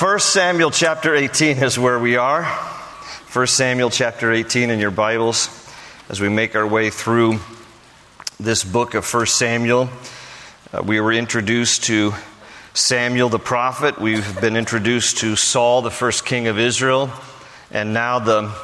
1 0.00 0.18
Samuel 0.20 0.70
chapter 0.70 1.14
18 1.14 1.62
is 1.62 1.78
where 1.78 1.98
we 1.98 2.16
are. 2.16 2.44
1 2.44 3.46
Samuel 3.46 3.90
chapter 3.90 4.32
18 4.32 4.70
in 4.70 4.80
your 4.80 4.90
Bibles 4.90 5.50
as 6.08 6.22
we 6.22 6.30
make 6.30 6.56
our 6.56 6.66
way 6.66 6.88
through 6.88 7.38
this 8.38 8.64
book 8.64 8.94
of 8.94 9.04
1 9.04 9.26
Samuel. 9.26 9.90
Uh, 10.72 10.82
we 10.82 11.02
were 11.02 11.12
introduced 11.12 11.84
to 11.84 12.14
Samuel 12.72 13.28
the 13.28 13.38
prophet. 13.38 14.00
We've 14.00 14.40
been 14.40 14.56
introduced 14.56 15.18
to 15.18 15.36
Saul, 15.36 15.82
the 15.82 15.90
first 15.90 16.24
king 16.24 16.46
of 16.46 16.58
Israel. 16.58 17.10
And 17.70 17.92
now 17.92 18.20
the 18.20 18.54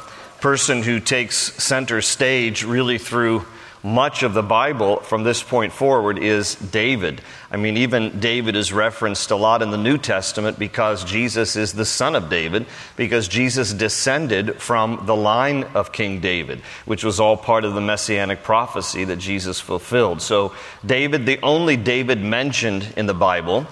person 0.41 0.81
who 0.81 0.99
takes 0.99 1.37
center 1.37 2.01
stage 2.01 2.63
really 2.63 2.97
through 2.97 3.45
much 3.87 4.21
of 4.21 4.33
the 4.33 4.43
Bible 4.43 4.97
from 4.97 5.23
this 5.23 5.41
point 5.41 5.71
forward 5.71 6.19
is 6.19 6.55
David. 6.55 7.21
I 7.49 7.55
mean, 7.55 7.77
even 7.77 8.19
David 8.19 8.57
is 8.57 8.73
referenced 8.73 9.31
a 9.31 9.37
lot 9.37 9.61
in 9.61 9.71
the 9.71 9.77
New 9.77 9.97
Testament 9.97 10.59
because 10.59 11.05
Jesus 11.05 11.55
is 11.55 11.71
the 11.71 11.85
son 11.85 12.13
of 12.13 12.29
David, 12.29 12.65
because 12.97 13.29
Jesus 13.29 13.73
descended 13.73 14.61
from 14.61 15.05
the 15.05 15.15
line 15.15 15.63
of 15.73 15.93
King 15.93 16.19
David, 16.19 16.59
which 16.85 17.05
was 17.05 17.21
all 17.21 17.37
part 17.37 17.63
of 17.63 17.75
the 17.75 17.81
messianic 17.81 18.43
prophecy 18.43 19.05
that 19.05 19.19
Jesus 19.19 19.61
fulfilled. 19.61 20.21
So, 20.21 20.53
David, 20.85 21.25
the 21.25 21.39
only 21.41 21.77
David 21.77 22.21
mentioned 22.21 22.93
in 22.97 23.05
the 23.05 23.13
Bible, 23.13 23.67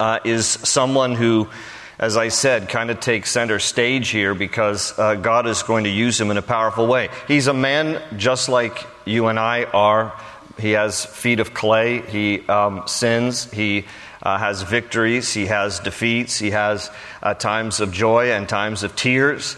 uh, 0.00 0.20
is 0.24 0.46
someone 0.46 1.14
who 1.14 1.48
as 1.98 2.16
I 2.16 2.28
said, 2.28 2.68
kind 2.68 2.90
of 2.90 3.00
takes 3.00 3.30
center 3.30 3.58
stage 3.58 4.10
here 4.10 4.34
because 4.34 4.96
uh, 4.98 5.16
God 5.16 5.48
is 5.48 5.64
going 5.64 5.84
to 5.84 5.90
use 5.90 6.20
him 6.20 6.30
in 6.30 6.36
a 6.36 6.42
powerful 6.42 6.86
way. 6.86 7.08
He's 7.26 7.48
a 7.48 7.54
man 7.54 8.00
just 8.16 8.48
like 8.48 8.86
you 9.04 9.26
and 9.26 9.38
I 9.38 9.64
are. 9.64 10.12
He 10.58 10.72
has 10.72 11.04
feet 11.04 11.40
of 11.40 11.54
clay. 11.54 12.02
He 12.02 12.46
um, 12.48 12.86
sins. 12.86 13.50
He 13.50 13.86
uh, 14.22 14.38
has 14.38 14.62
victories. 14.62 15.32
He 15.34 15.46
has 15.46 15.80
defeats. 15.80 16.38
He 16.38 16.50
has 16.50 16.90
uh, 17.22 17.34
times 17.34 17.80
of 17.80 17.92
joy 17.92 18.32
and 18.32 18.48
times 18.48 18.84
of 18.84 18.94
tears. 18.94 19.56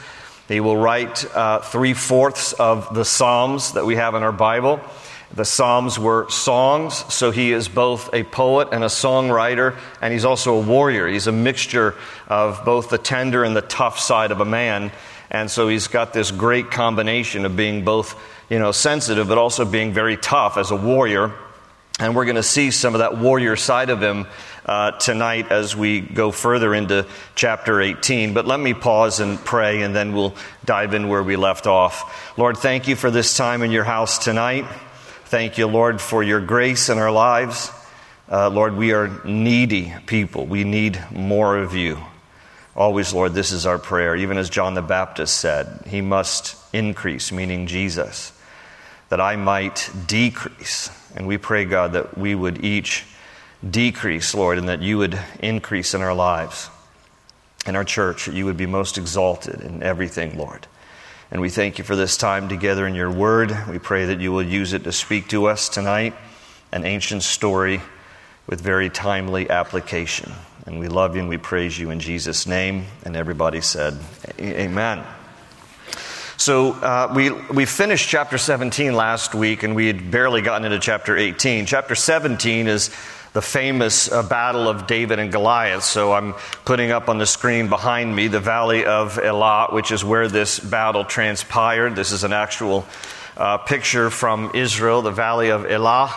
He 0.48 0.60
will 0.60 0.76
write 0.76 1.24
uh, 1.34 1.60
three 1.60 1.94
fourths 1.94 2.54
of 2.54 2.94
the 2.94 3.04
Psalms 3.04 3.72
that 3.72 3.84
we 3.84 3.96
have 3.96 4.14
in 4.14 4.22
our 4.22 4.32
Bible. 4.32 4.80
The 5.32 5.44
Psalms 5.44 5.96
were 5.96 6.28
songs, 6.28 7.04
so 7.12 7.30
he 7.30 7.52
is 7.52 7.68
both 7.68 8.12
a 8.12 8.24
poet 8.24 8.68
and 8.72 8.82
a 8.82 8.88
songwriter, 8.88 9.78
and 10.02 10.12
he's 10.12 10.24
also 10.24 10.56
a 10.56 10.60
warrior. 10.60 11.06
He's 11.06 11.28
a 11.28 11.32
mixture 11.32 11.94
of 12.26 12.64
both 12.64 12.90
the 12.90 12.98
tender 12.98 13.44
and 13.44 13.54
the 13.54 13.62
tough 13.62 14.00
side 14.00 14.32
of 14.32 14.40
a 14.40 14.44
man, 14.44 14.90
and 15.30 15.48
so 15.48 15.68
he's 15.68 15.86
got 15.86 16.12
this 16.12 16.32
great 16.32 16.72
combination 16.72 17.44
of 17.44 17.54
being 17.54 17.84
both, 17.84 18.20
you 18.48 18.58
know, 18.58 18.72
sensitive, 18.72 19.28
but 19.28 19.38
also 19.38 19.64
being 19.64 19.92
very 19.92 20.16
tough 20.16 20.56
as 20.56 20.72
a 20.72 20.76
warrior. 20.76 21.32
And 22.00 22.16
we're 22.16 22.24
going 22.24 22.36
to 22.36 22.42
see 22.42 22.72
some 22.72 22.94
of 22.94 22.98
that 22.98 23.18
warrior 23.18 23.54
side 23.54 23.90
of 23.90 24.02
him 24.02 24.26
uh, 24.66 24.92
tonight 24.92 25.52
as 25.52 25.76
we 25.76 26.00
go 26.00 26.32
further 26.32 26.74
into 26.74 27.06
chapter 27.36 27.80
18. 27.80 28.34
But 28.34 28.46
let 28.46 28.58
me 28.58 28.74
pause 28.74 29.20
and 29.20 29.38
pray, 29.38 29.82
and 29.82 29.94
then 29.94 30.12
we'll 30.12 30.34
dive 30.64 30.92
in 30.92 31.08
where 31.08 31.22
we 31.22 31.36
left 31.36 31.68
off. 31.68 32.36
Lord, 32.36 32.56
thank 32.56 32.88
you 32.88 32.96
for 32.96 33.12
this 33.12 33.36
time 33.36 33.62
in 33.62 33.70
your 33.70 33.84
house 33.84 34.18
tonight. 34.18 34.64
Thank 35.30 35.58
you, 35.58 35.68
Lord, 35.68 36.00
for 36.00 36.24
your 36.24 36.40
grace 36.40 36.88
in 36.88 36.98
our 36.98 37.12
lives. 37.12 37.70
Uh, 38.28 38.48
Lord, 38.48 38.74
we 38.76 38.92
are 38.94 39.22
needy 39.24 39.94
people. 40.06 40.44
We 40.44 40.64
need 40.64 41.00
more 41.12 41.56
of 41.56 41.72
you. 41.72 41.98
Always, 42.74 43.12
Lord, 43.14 43.32
this 43.32 43.52
is 43.52 43.64
our 43.64 43.78
prayer. 43.78 44.16
Even 44.16 44.38
as 44.38 44.50
John 44.50 44.74
the 44.74 44.82
Baptist 44.82 45.36
said, 45.36 45.84
He 45.86 46.00
must 46.00 46.56
increase, 46.74 47.30
meaning 47.30 47.68
Jesus, 47.68 48.32
that 49.08 49.20
I 49.20 49.36
might 49.36 49.88
decrease. 50.08 50.90
And 51.14 51.28
we 51.28 51.38
pray, 51.38 51.64
God, 51.64 51.92
that 51.92 52.18
we 52.18 52.34
would 52.34 52.64
each 52.64 53.04
decrease, 53.64 54.34
Lord, 54.34 54.58
and 54.58 54.68
that 54.68 54.82
you 54.82 54.98
would 54.98 55.16
increase 55.38 55.94
in 55.94 56.02
our 56.02 56.12
lives, 56.12 56.68
in 57.68 57.76
our 57.76 57.84
church, 57.84 58.26
that 58.26 58.34
you 58.34 58.46
would 58.46 58.56
be 58.56 58.66
most 58.66 58.98
exalted 58.98 59.60
in 59.60 59.80
everything, 59.80 60.36
Lord. 60.36 60.66
And 61.32 61.40
we 61.40 61.48
thank 61.48 61.78
you 61.78 61.84
for 61.84 61.94
this 61.94 62.16
time 62.16 62.48
together 62.48 62.88
in 62.88 62.96
your 62.96 63.10
word. 63.10 63.56
We 63.68 63.78
pray 63.78 64.06
that 64.06 64.18
you 64.18 64.32
will 64.32 64.42
use 64.42 64.72
it 64.72 64.82
to 64.82 64.90
speak 64.90 65.28
to 65.28 65.46
us 65.46 65.68
tonight, 65.68 66.14
an 66.72 66.84
ancient 66.84 67.22
story 67.22 67.80
with 68.48 68.60
very 68.60 68.90
timely 68.90 69.48
application. 69.48 70.32
And 70.66 70.80
we 70.80 70.88
love 70.88 71.14
you 71.14 71.20
and 71.20 71.28
we 71.28 71.38
praise 71.38 71.78
you 71.78 71.90
in 71.90 72.00
Jesus' 72.00 72.48
name. 72.48 72.86
And 73.04 73.14
everybody 73.14 73.60
said, 73.60 73.96
Amen. 74.40 75.04
So 76.36 76.72
uh, 76.72 77.12
we, 77.14 77.30
we 77.30 77.64
finished 77.64 78.08
chapter 78.08 78.36
17 78.36 78.94
last 78.94 79.32
week, 79.32 79.62
and 79.62 79.76
we 79.76 79.86
had 79.86 80.10
barely 80.10 80.42
gotten 80.42 80.64
into 80.64 80.80
chapter 80.80 81.16
18. 81.16 81.66
Chapter 81.66 81.94
17 81.94 82.66
is 82.66 82.90
the 83.32 83.42
famous 83.42 84.10
uh, 84.10 84.22
battle 84.22 84.68
of 84.68 84.86
David 84.86 85.18
and 85.18 85.30
Goliath. 85.30 85.84
So 85.84 86.12
I'm 86.12 86.34
putting 86.64 86.90
up 86.90 87.08
on 87.08 87.18
the 87.18 87.26
screen 87.26 87.68
behind 87.68 88.14
me 88.14 88.28
the 88.28 88.40
Valley 88.40 88.84
of 88.84 89.18
Elah, 89.18 89.68
which 89.70 89.92
is 89.92 90.04
where 90.04 90.28
this 90.28 90.58
battle 90.58 91.04
transpired. 91.04 91.94
This 91.94 92.10
is 92.10 92.24
an 92.24 92.32
actual 92.32 92.86
uh, 93.36 93.58
picture 93.58 94.10
from 94.10 94.50
Israel, 94.54 95.02
the 95.02 95.12
Valley 95.12 95.50
of 95.50 95.64
Elah. 95.70 96.10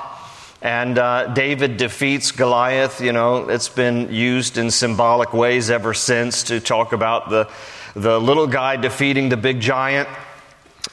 And 0.62 0.98
uh, 0.98 1.28
David 1.34 1.78
defeats 1.78 2.32
Goliath. 2.32 3.02
You 3.02 3.12
know, 3.12 3.50
it's 3.50 3.70
been 3.70 4.12
used 4.12 4.58
in 4.58 4.72
symbolic 4.72 5.34
ways 5.34 5.70
ever 5.70 5.94
since 5.94 6.44
to 6.44 6.60
talk 6.60 6.94
about 6.94 7.30
the, 7.30 7.50
the 7.96 8.20
little 8.20 8.48
guy 8.48 8.78
defeating 8.78 9.30
the 9.30 9.38
big 9.38 9.60
giant 9.60 10.08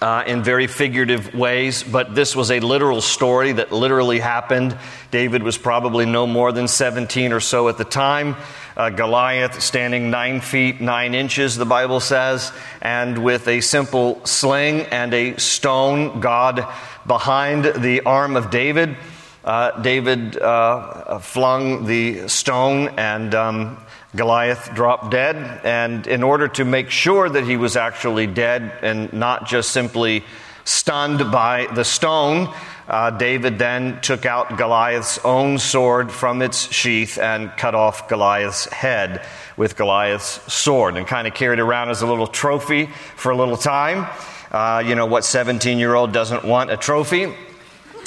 uh, 0.00 0.24
in 0.26 0.42
very 0.42 0.66
figurative 0.66 1.34
ways, 1.34 1.82
but 1.82 2.14
this 2.14 2.34
was 2.34 2.50
a 2.50 2.60
literal 2.60 3.00
story 3.00 3.52
that 3.52 3.72
literally 3.72 4.18
happened. 4.18 4.76
David 5.10 5.42
was 5.42 5.58
probably 5.58 6.06
no 6.06 6.26
more 6.26 6.52
than 6.52 6.68
17 6.68 7.32
or 7.32 7.40
so 7.40 7.68
at 7.68 7.76
the 7.76 7.84
time. 7.84 8.36
Uh, 8.76 8.88
Goliath 8.88 9.60
standing 9.60 10.10
nine 10.10 10.40
feet 10.40 10.80
nine 10.80 11.14
inches, 11.14 11.56
the 11.56 11.66
Bible 11.66 12.00
says, 12.00 12.50
and 12.80 13.22
with 13.22 13.46
a 13.48 13.60
simple 13.60 14.24
sling 14.24 14.82
and 14.82 15.12
a 15.12 15.36
stone, 15.36 16.20
God 16.20 16.66
behind 17.06 17.64
the 17.64 18.02
arm 18.02 18.36
of 18.36 18.50
David. 18.50 18.96
Uh, 19.44 19.80
David 19.82 20.38
uh, 20.38 21.18
flung 21.18 21.84
the 21.86 22.28
stone 22.28 22.88
and 22.96 23.34
um, 23.34 23.78
Goliath 24.14 24.74
dropped 24.74 25.10
dead, 25.10 25.36
and 25.62 26.06
in 26.06 26.22
order 26.22 26.48
to 26.48 26.64
make 26.64 26.90
sure 26.90 27.28
that 27.28 27.44
he 27.44 27.56
was 27.56 27.76
actually 27.76 28.26
dead 28.26 28.72
and 28.82 29.12
not 29.12 29.46
just 29.46 29.70
simply 29.70 30.24
stunned 30.64 31.30
by 31.30 31.68
the 31.74 31.84
stone, 31.84 32.52
uh, 32.88 33.10
David 33.10 33.58
then 33.58 34.00
took 34.00 34.26
out 34.26 34.58
Goliath's 34.58 35.18
own 35.24 35.58
sword 35.58 36.10
from 36.10 36.42
its 36.42 36.72
sheath 36.72 37.18
and 37.18 37.56
cut 37.56 37.76
off 37.76 38.08
Goliath's 38.08 38.64
head 38.66 39.24
with 39.56 39.76
Goliath's 39.76 40.52
sword 40.52 40.96
and 40.96 41.06
kind 41.06 41.28
of 41.28 41.34
carried 41.34 41.60
around 41.60 41.90
as 41.90 42.02
a 42.02 42.06
little 42.06 42.26
trophy 42.26 42.86
for 43.14 43.30
a 43.30 43.36
little 43.36 43.56
time. 43.56 44.08
Uh, 44.50 44.82
you 44.84 44.96
know, 44.96 45.06
what 45.06 45.24
17 45.24 45.78
year 45.78 45.94
old 45.94 46.12
doesn't 46.12 46.44
want 46.44 46.72
a 46.72 46.76
trophy? 46.76 47.32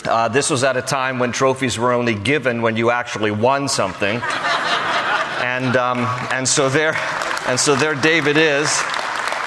Uh, 0.04 0.28
this 0.28 0.50
was 0.50 0.66
at 0.66 0.76
a 0.76 0.82
time 0.82 1.18
when 1.18 1.32
trophies 1.32 1.80
were 1.80 1.94
only 1.94 2.14
given 2.14 2.62
when 2.62 2.76
you 2.76 2.92
actually 2.92 3.32
won 3.32 3.70
something. 3.70 4.22
And, 5.44 5.76
um, 5.76 6.00
and, 6.32 6.48
so 6.48 6.70
there, 6.70 6.96
and 7.48 7.60
so 7.60 7.76
there 7.76 7.96
David 7.96 8.38
is. 8.38 8.82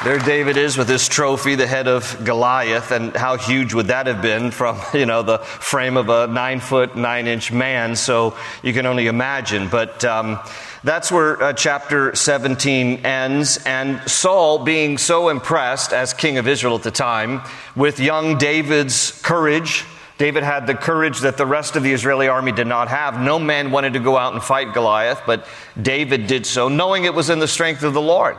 There 0.04 0.18
David 0.18 0.58
is 0.58 0.76
with 0.76 0.90
his 0.90 1.08
trophy, 1.08 1.54
the 1.54 1.66
head 1.66 1.88
of 1.88 2.22
Goliath, 2.22 2.92
and 2.92 3.16
how 3.16 3.38
huge 3.38 3.72
would 3.72 3.86
that 3.86 4.06
have 4.06 4.20
been 4.20 4.50
from, 4.50 4.78
you 4.92 5.06
know, 5.06 5.22
the 5.22 5.38
frame 5.38 5.96
of 5.96 6.10
a 6.10 6.26
nine 6.26 6.60
foot, 6.60 6.96
nine 6.96 7.26
inch 7.26 7.50
man. 7.50 7.96
So 7.96 8.36
you 8.62 8.74
can 8.74 8.84
only 8.84 9.06
imagine. 9.06 9.70
But 9.70 10.04
um, 10.04 10.38
that's 10.84 11.10
where 11.10 11.42
uh, 11.42 11.52
chapter 11.54 12.14
17 12.14 13.06
ends. 13.06 13.56
And 13.64 14.02
Saul, 14.02 14.64
being 14.64 14.98
so 14.98 15.30
impressed 15.30 15.94
as 15.94 16.12
king 16.12 16.36
of 16.36 16.46
Israel 16.46 16.76
at 16.76 16.82
the 16.82 16.90
time 16.90 17.40
with 17.74 18.00
young 18.00 18.36
David's 18.36 19.18
courage, 19.22 19.86
David 20.18 20.44
had 20.44 20.66
the 20.66 20.74
courage 20.74 21.20
that 21.20 21.36
the 21.36 21.46
rest 21.46 21.76
of 21.76 21.82
the 21.82 21.92
Israeli 21.92 22.28
army 22.28 22.52
did 22.52 22.66
not 22.66 22.88
have. 22.88 23.20
No 23.20 23.38
man 23.38 23.70
wanted 23.70 23.92
to 23.92 24.00
go 24.00 24.16
out 24.16 24.32
and 24.32 24.42
fight 24.42 24.72
Goliath, 24.72 25.22
but 25.26 25.46
David 25.80 26.26
did 26.26 26.46
so, 26.46 26.68
knowing 26.68 27.04
it 27.04 27.14
was 27.14 27.28
in 27.28 27.38
the 27.38 27.48
strength 27.48 27.82
of 27.82 27.92
the 27.92 28.00
Lord. 28.00 28.36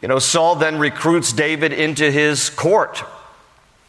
You 0.00 0.08
know, 0.08 0.18
Saul 0.18 0.56
then 0.56 0.78
recruits 0.78 1.32
David 1.32 1.72
into 1.72 2.10
his 2.10 2.50
court. 2.50 3.02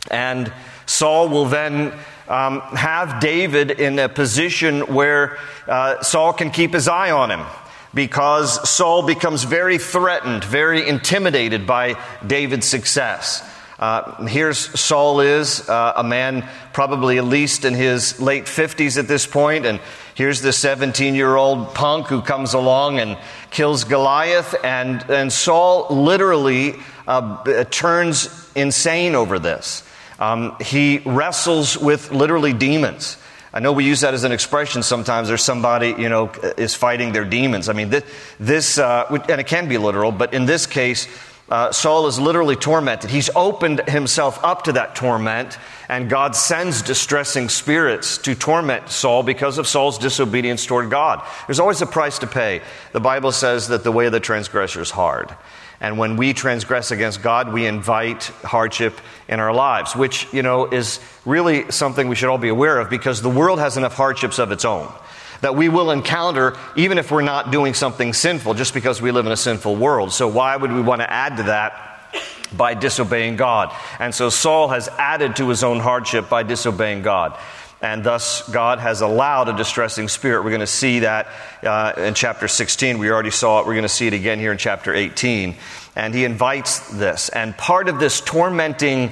And 0.09 0.51
Saul 0.85 1.29
will 1.29 1.45
then 1.45 1.93
um, 2.27 2.61
have 2.61 3.19
David 3.19 3.71
in 3.71 3.99
a 3.99 4.09
position 4.09 4.81
where 4.93 5.37
uh, 5.67 6.01
Saul 6.01 6.33
can 6.33 6.51
keep 6.51 6.73
his 6.73 6.87
eye 6.87 7.11
on 7.11 7.31
him 7.31 7.45
because 7.93 8.69
Saul 8.69 9.03
becomes 9.03 9.43
very 9.43 9.77
threatened, 9.77 10.43
very 10.43 10.87
intimidated 10.87 11.65
by 11.65 12.01
David's 12.25 12.67
success. 12.67 13.43
Uh, 13.79 14.25
here's 14.25 14.57
Saul 14.79 15.19
is, 15.19 15.69
uh, 15.69 15.93
a 15.97 16.03
man 16.03 16.47
probably 16.73 17.19
at 17.19 17.25
least 17.25 17.63
in 17.63 17.75
his 17.75 18.19
late 18.19 18.45
50s 18.45 18.97
at 18.97 19.07
this 19.07 19.27
point, 19.27 19.67
and 19.67 19.79
here's 20.15 20.41
the 20.41 20.51
17 20.51 21.13
year 21.13 21.35
old 21.35 21.75
punk 21.75 22.07
who 22.07 22.23
comes 22.23 22.55
along 22.55 22.99
and 22.99 23.17
kills 23.51 23.83
Goliath, 23.83 24.55
and, 24.63 25.03
and 25.11 25.31
Saul 25.31 25.87
literally 25.91 26.73
uh, 27.07 27.63
turns 27.65 28.51
insane 28.55 29.13
over 29.13 29.37
this. 29.37 29.83
Um, 30.19 30.55
he 30.59 30.97
wrestles 31.05 31.77
with 31.77 32.11
literally 32.11 32.53
demons. 32.53 33.17
I 33.53 33.59
know 33.59 33.71
we 33.71 33.85
use 33.85 34.01
that 34.01 34.13
as 34.13 34.23
an 34.23 34.31
expression 34.31 34.83
sometimes. 34.83 35.27
There's 35.27 35.43
somebody, 35.43 35.89
you 35.97 36.09
know, 36.09 36.31
is 36.57 36.75
fighting 36.75 37.11
their 37.11 37.25
demons. 37.25 37.69
I 37.69 37.73
mean, 37.73 37.89
this, 37.89 38.03
this 38.39 38.77
uh, 38.77 39.05
and 39.29 39.39
it 39.39 39.47
can 39.47 39.69
be 39.69 39.77
literal, 39.77 40.11
but 40.11 40.33
in 40.33 40.45
this 40.45 40.65
case, 40.65 41.07
uh, 41.49 41.71
Saul 41.71 42.07
is 42.07 42.19
literally 42.19 42.57
tormented. 42.57 43.09
He's 43.09 43.29
opened 43.35 43.87
himself 43.87 44.43
up 44.43 44.63
to 44.63 44.73
that 44.73 44.95
torment, 44.95 45.57
and 45.87 46.09
God 46.09 46.35
sends 46.35 46.81
distressing 46.81 47.47
spirits 47.47 48.17
to 48.19 48.35
torment 48.35 48.89
Saul 48.89 49.23
because 49.23 49.57
of 49.57 49.67
Saul's 49.67 49.97
disobedience 49.97 50.65
toward 50.65 50.89
God. 50.89 51.25
There's 51.47 51.59
always 51.59 51.81
a 51.81 51.85
price 51.85 52.19
to 52.19 52.27
pay. 52.27 52.61
The 52.91 52.99
Bible 52.99 53.31
says 53.31 53.69
that 53.69 53.83
the 53.83 53.91
way 53.91 54.07
of 54.07 54.11
the 54.11 54.19
transgressor 54.19 54.81
is 54.81 54.91
hard. 54.91 55.33
And 55.79 55.97
when 55.97 56.17
we 56.17 56.33
transgress 56.33 56.91
against 56.91 57.21
God, 57.21 57.53
we 57.53 57.65
invite 57.65 58.23
hardship 58.43 58.99
in 59.29 59.39
our 59.39 59.53
lives, 59.53 59.95
which, 59.95 60.27
you 60.33 60.41
know, 60.41 60.65
is 60.65 60.99
really 61.23 61.71
something 61.71 62.09
we 62.09 62.15
should 62.15 62.29
all 62.29 62.39
be 62.39 62.49
aware 62.49 62.79
of 62.79 62.89
because 62.89 63.21
the 63.21 63.29
world 63.29 63.59
has 63.59 63.77
enough 63.77 63.93
hardships 63.93 64.39
of 64.39 64.51
its 64.51 64.65
own 64.65 64.91
that 65.41 65.55
we 65.55 65.69
will 65.69 65.91
encounter 65.91 66.57
even 66.75 66.97
if 66.97 67.11
we're 67.11 67.21
not 67.21 67.51
doing 67.51 67.73
something 67.73 68.13
sinful, 68.13 68.53
just 68.55 68.73
because 68.73 69.01
we 69.01 69.11
live 69.11 69.25
in 69.25 69.31
a 69.31 69.37
sinful 69.37 69.75
world. 69.75 70.11
So, 70.11 70.27
why 70.27 70.55
would 70.55 70.71
we 70.71 70.81
want 70.81 71.01
to 71.01 71.11
add 71.11 71.37
to 71.37 71.43
that 71.43 71.83
by 72.55 72.73
disobeying 72.73 73.35
God? 73.35 73.73
And 73.99 74.13
so, 74.13 74.29
Saul 74.29 74.69
has 74.69 74.87
added 74.97 75.35
to 75.37 75.49
his 75.49 75.63
own 75.63 75.79
hardship 75.79 76.29
by 76.29 76.43
disobeying 76.43 77.01
God. 77.01 77.37
And 77.79 78.03
thus, 78.03 78.47
God 78.49 78.79
has 78.79 79.01
allowed 79.01 79.49
a 79.49 79.53
distressing 79.55 80.07
spirit. 80.07 80.43
We're 80.43 80.49
going 80.49 80.61
to 80.61 80.67
see 80.67 80.99
that 80.99 81.27
uh, 81.61 81.93
in 81.97 82.15
chapter 82.15 82.47
16. 82.47 82.97
We 82.97 83.11
already 83.11 83.29
saw 83.29 83.59
it. 83.59 83.67
We're 83.67 83.73
going 83.73 83.83
to 83.83 83.89
see 83.89 84.07
it 84.07 84.13
again 84.13 84.39
here 84.39 84.51
in 84.51 84.57
chapter 84.57 84.95
18. 84.95 85.55
And 85.95 86.13
he 86.13 86.25
invites 86.25 86.89
this. 86.89 87.29
And 87.29 87.55
part 87.55 87.87
of 87.87 87.99
this 87.99 88.19
tormenting, 88.19 89.11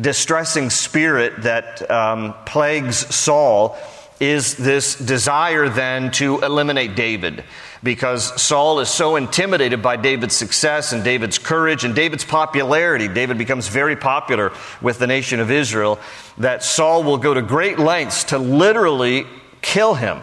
distressing 0.00 0.70
spirit 0.70 1.42
that 1.42 1.90
um, 1.90 2.34
plagues 2.46 3.14
Saul 3.14 3.76
is 4.20 4.56
this 4.56 4.94
desire 4.96 5.68
then 5.68 6.10
to 6.10 6.40
eliminate 6.40 6.96
David 6.96 7.44
because 7.82 8.40
Saul 8.40 8.80
is 8.80 8.88
so 8.88 9.16
intimidated 9.16 9.82
by 9.82 9.96
David's 9.96 10.34
success 10.34 10.92
and 10.92 11.04
David's 11.04 11.38
courage 11.38 11.84
and 11.84 11.94
David's 11.94 12.24
popularity. 12.24 13.08
David 13.08 13.38
becomes 13.38 13.68
very 13.68 13.94
popular 13.94 14.52
with 14.80 14.98
the 14.98 15.06
nation 15.06 15.38
of 15.38 15.50
Israel 15.50 15.98
that 16.38 16.62
Saul 16.62 17.04
will 17.04 17.18
go 17.18 17.34
to 17.34 17.42
great 17.42 17.78
lengths 17.78 18.24
to 18.24 18.38
literally 18.38 19.26
kill 19.60 19.94
him. 19.94 20.20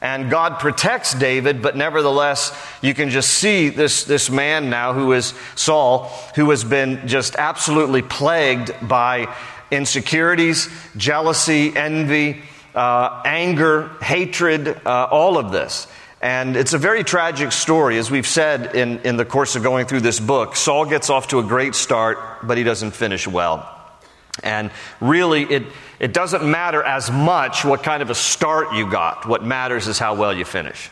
And 0.00 0.30
God 0.30 0.58
protects 0.58 1.14
David, 1.14 1.62
but 1.62 1.76
nevertheless, 1.76 2.56
you 2.82 2.94
can 2.94 3.10
just 3.10 3.30
see 3.30 3.68
this, 3.70 4.04
this 4.04 4.30
man 4.30 4.68
now 4.70 4.92
who 4.92 5.12
is 5.12 5.34
Saul, 5.54 6.08
who 6.34 6.50
has 6.50 6.64
been 6.64 7.06
just 7.08 7.34
absolutely 7.36 8.02
plagued 8.02 8.72
by 8.82 9.34
insecurities, 9.70 10.68
jealousy, 10.96 11.74
envy, 11.74 12.42
uh, 12.76 13.22
anger, 13.24 13.88
hatred, 14.00 14.68
uh, 14.86 15.08
all 15.10 15.38
of 15.38 15.50
this. 15.50 15.88
And 16.20 16.56
it's 16.56 16.72
a 16.72 16.78
very 16.78 17.04
tragic 17.04 17.52
story. 17.52 17.98
As 17.98 18.10
we've 18.10 18.26
said 18.26 18.74
in, 18.74 19.00
in 19.00 19.16
the 19.16 19.24
course 19.24 19.56
of 19.56 19.62
going 19.62 19.86
through 19.86 20.00
this 20.00 20.20
book, 20.20 20.56
Saul 20.56 20.84
gets 20.84 21.10
off 21.10 21.28
to 21.28 21.38
a 21.38 21.42
great 21.42 21.74
start, 21.74 22.18
but 22.42 22.58
he 22.58 22.64
doesn't 22.64 22.92
finish 22.92 23.26
well. 23.26 23.72
And 24.42 24.70
really, 25.00 25.44
it, 25.44 25.66
it 25.98 26.12
doesn't 26.12 26.48
matter 26.48 26.82
as 26.82 27.10
much 27.10 27.64
what 27.64 27.82
kind 27.82 28.02
of 28.02 28.10
a 28.10 28.14
start 28.14 28.74
you 28.74 28.90
got. 28.90 29.26
What 29.26 29.42
matters 29.42 29.88
is 29.88 29.98
how 29.98 30.14
well 30.14 30.36
you 30.36 30.44
finish. 30.44 30.90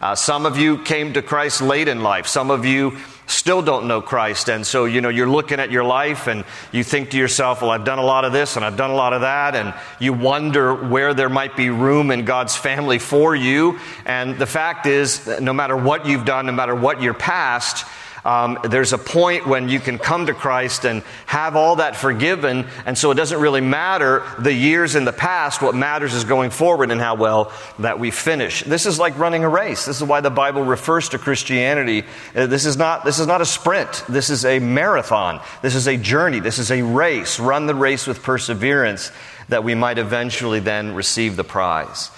Uh, 0.00 0.14
some 0.14 0.46
of 0.46 0.58
you 0.58 0.78
came 0.78 1.12
to 1.12 1.22
Christ 1.22 1.60
late 1.60 1.86
in 1.86 2.02
life. 2.02 2.26
Some 2.26 2.50
of 2.50 2.64
you 2.64 2.96
still 3.26 3.62
don't 3.62 3.86
know 3.86 4.00
Christ. 4.00 4.48
And 4.48 4.66
so, 4.66 4.86
you 4.86 5.00
know, 5.00 5.08
you're 5.08 5.28
looking 5.28 5.60
at 5.60 5.70
your 5.70 5.84
life 5.84 6.26
and 6.26 6.44
you 6.72 6.82
think 6.82 7.10
to 7.10 7.16
yourself, 7.16 7.62
well, 7.62 7.70
I've 7.70 7.84
done 7.84 7.98
a 7.98 8.04
lot 8.04 8.24
of 8.24 8.32
this 8.32 8.56
and 8.56 8.64
I've 8.64 8.76
done 8.76 8.90
a 8.90 8.94
lot 8.94 9.12
of 9.12 9.20
that. 9.20 9.54
And 9.54 9.74
you 9.98 10.12
wonder 10.12 10.74
where 10.74 11.14
there 11.14 11.28
might 11.28 11.56
be 11.56 11.70
room 11.70 12.10
in 12.10 12.24
God's 12.24 12.56
family 12.56 12.98
for 12.98 13.36
you. 13.36 13.78
And 14.04 14.38
the 14.38 14.46
fact 14.46 14.86
is, 14.86 15.26
no 15.40 15.52
matter 15.52 15.76
what 15.76 16.06
you've 16.06 16.24
done, 16.24 16.46
no 16.46 16.52
matter 16.52 16.74
what 16.74 17.02
your 17.02 17.14
past, 17.14 17.86
um, 18.24 18.58
there's 18.64 18.92
a 18.92 18.98
point 18.98 19.46
when 19.46 19.68
you 19.68 19.80
can 19.80 19.98
come 19.98 20.26
to 20.26 20.34
Christ 20.34 20.84
and 20.84 21.02
have 21.26 21.56
all 21.56 21.76
that 21.76 21.96
forgiven, 21.96 22.66
and 22.84 22.96
so 22.96 23.10
it 23.10 23.14
doesn't 23.14 23.40
really 23.40 23.60
matter 23.60 24.22
the 24.38 24.52
years 24.52 24.94
in 24.94 25.04
the 25.04 25.12
past. 25.12 25.62
What 25.62 25.74
matters 25.74 26.14
is 26.14 26.24
going 26.24 26.50
forward 26.50 26.90
and 26.90 27.00
how 27.00 27.14
well 27.14 27.52
that 27.78 27.98
we 27.98 28.10
finish. 28.10 28.62
This 28.62 28.86
is 28.86 28.98
like 28.98 29.18
running 29.18 29.44
a 29.44 29.48
race. 29.48 29.86
This 29.86 29.96
is 29.96 30.04
why 30.04 30.20
the 30.20 30.30
Bible 30.30 30.62
refers 30.62 31.08
to 31.10 31.18
Christianity. 31.18 32.04
Uh, 32.34 32.46
this 32.46 32.66
is 32.66 32.76
not 32.76 33.04
this 33.04 33.18
is 33.18 33.26
not 33.26 33.40
a 33.40 33.46
sprint. 33.46 34.04
This 34.08 34.28
is 34.30 34.44
a 34.44 34.58
marathon. 34.58 35.40
This 35.62 35.74
is 35.74 35.88
a 35.88 35.96
journey. 35.96 36.40
This 36.40 36.58
is 36.58 36.70
a 36.70 36.82
race. 36.82 37.40
Run 37.40 37.66
the 37.66 37.74
race 37.74 38.06
with 38.06 38.22
perseverance, 38.22 39.10
that 39.48 39.64
we 39.64 39.74
might 39.74 39.98
eventually 39.98 40.60
then 40.60 40.94
receive 40.94 41.36
the 41.36 41.44
prize 41.44 42.10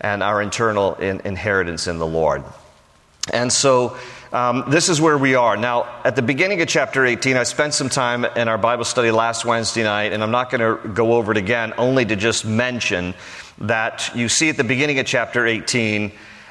and 0.00 0.22
our 0.22 0.42
eternal 0.42 0.94
in- 0.94 1.20
inheritance 1.24 1.86
in 1.86 1.98
the 1.98 2.06
Lord. 2.06 2.42
And 3.32 3.52
so 3.52 3.96
um, 4.34 4.64
this 4.66 4.88
is 4.88 5.00
where 5.00 5.16
we 5.16 5.36
are. 5.36 5.56
Now, 5.56 6.00
at 6.02 6.16
the 6.16 6.22
beginning 6.22 6.60
of 6.60 6.66
chapter 6.66 7.06
18, 7.06 7.36
I 7.36 7.44
spent 7.44 7.72
some 7.72 7.88
time 7.88 8.24
in 8.24 8.48
our 8.48 8.58
Bible 8.58 8.84
study 8.84 9.12
last 9.12 9.44
Wednesday 9.44 9.84
night, 9.84 10.12
and 10.12 10.24
I'm 10.24 10.32
not 10.32 10.50
going 10.50 10.60
to 10.60 10.88
go 10.88 11.12
over 11.12 11.30
it 11.30 11.38
again, 11.38 11.72
only 11.78 12.04
to 12.04 12.16
just 12.16 12.44
mention 12.44 13.14
that 13.58 14.10
you 14.12 14.28
see 14.28 14.48
at 14.48 14.56
the 14.56 14.64
beginning 14.64 14.98
of 14.98 15.06
chapter 15.06 15.46
18 15.46 16.10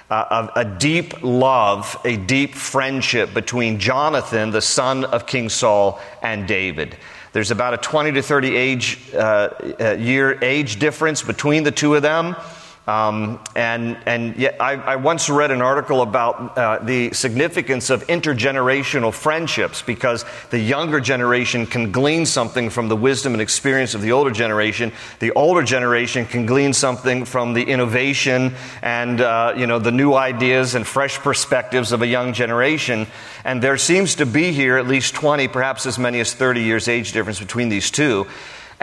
uh, 0.10 0.50
a, 0.56 0.62
a 0.62 0.66
deep 0.66 1.24
love, 1.24 2.00
a 2.06 2.16
deep 2.16 2.56
friendship 2.56 3.34
between 3.34 3.80
Jonathan, 3.80 4.52
the 4.52 4.62
son 4.62 5.04
of 5.04 5.26
King 5.26 5.50
Saul, 5.50 6.00
and 6.22 6.48
David. 6.48 6.96
There's 7.34 7.52
about 7.52 7.74
a 7.74 7.78
20 7.78 8.14
to 8.14 8.22
30 8.22 8.56
age, 8.56 9.14
uh, 9.14 9.18
uh 9.20 9.98
year 10.00 10.42
age 10.42 10.80
difference 10.80 11.22
between 11.22 11.64
the 11.64 11.72
two 11.72 11.96
of 11.96 12.02
them. 12.02 12.38
Um, 12.86 13.40
and 13.56 13.98
and 14.06 14.36
yet 14.36 14.58
I, 14.60 14.74
I, 14.74 14.96
once 14.98 15.30
read 15.30 15.52
an 15.52 15.62
article 15.62 16.02
about 16.02 16.58
uh, 16.58 16.80
the 16.80 17.14
significance 17.14 17.90
of 17.90 18.06
intergenerational 18.08 19.14
friendships 19.14 19.82
because 19.82 20.26
the 20.50 20.60
younger 20.60 21.00
generation 21.00 21.66
can 21.66 21.94
glean 21.94 22.26
something 22.26 22.70
from 22.70 22.90
the 22.90 22.98
wisdom 22.98 23.32
and 23.32 23.42
experience 23.42 23.96
of 23.96 24.02
the 24.02 24.12
older 24.12 24.32
generation. 24.32 24.92
The 25.20 25.32
older 25.32 25.64
generation 25.64 26.26
can 26.26 26.46
glean 26.46 26.74
something 26.74 27.24
from 27.24 27.54
the 27.54 27.64
innovation 27.64 28.54
and 28.82 29.22
uh, 29.22 29.54
you 29.56 29.66
know 29.66 29.80
the 29.80 29.94
new 29.94 30.14
ideas 30.14 30.76
and 30.76 30.86
fresh 30.86 31.18
perspectives 31.20 31.94
of 31.94 32.02
a 32.02 32.08
young 32.08 32.34
generation. 32.34 33.08
And 33.46 33.62
there 33.62 33.78
seems 33.78 34.16
to 34.16 34.26
be 34.26 34.52
here 34.52 34.78
at 34.78 34.88
least 34.88 35.16
20, 35.16 35.48
perhaps 35.48 35.86
as 35.86 35.98
many 35.98 36.20
as 36.20 36.34
30 36.34 36.64
years 36.64 36.90
age 36.90 37.14
difference 37.14 37.40
between 37.40 37.70
these 37.70 37.90
two. 37.92 38.28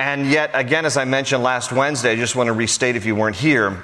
And 0.00 0.30
yet, 0.30 0.52
again, 0.54 0.86
as 0.86 0.96
I 0.96 1.04
mentioned 1.04 1.42
last 1.42 1.72
Wednesday, 1.72 2.12
I 2.12 2.16
just 2.16 2.34
want 2.34 2.46
to 2.46 2.54
restate 2.54 2.96
if 2.96 3.04
you 3.04 3.14
weren't 3.14 3.36
here 3.36 3.82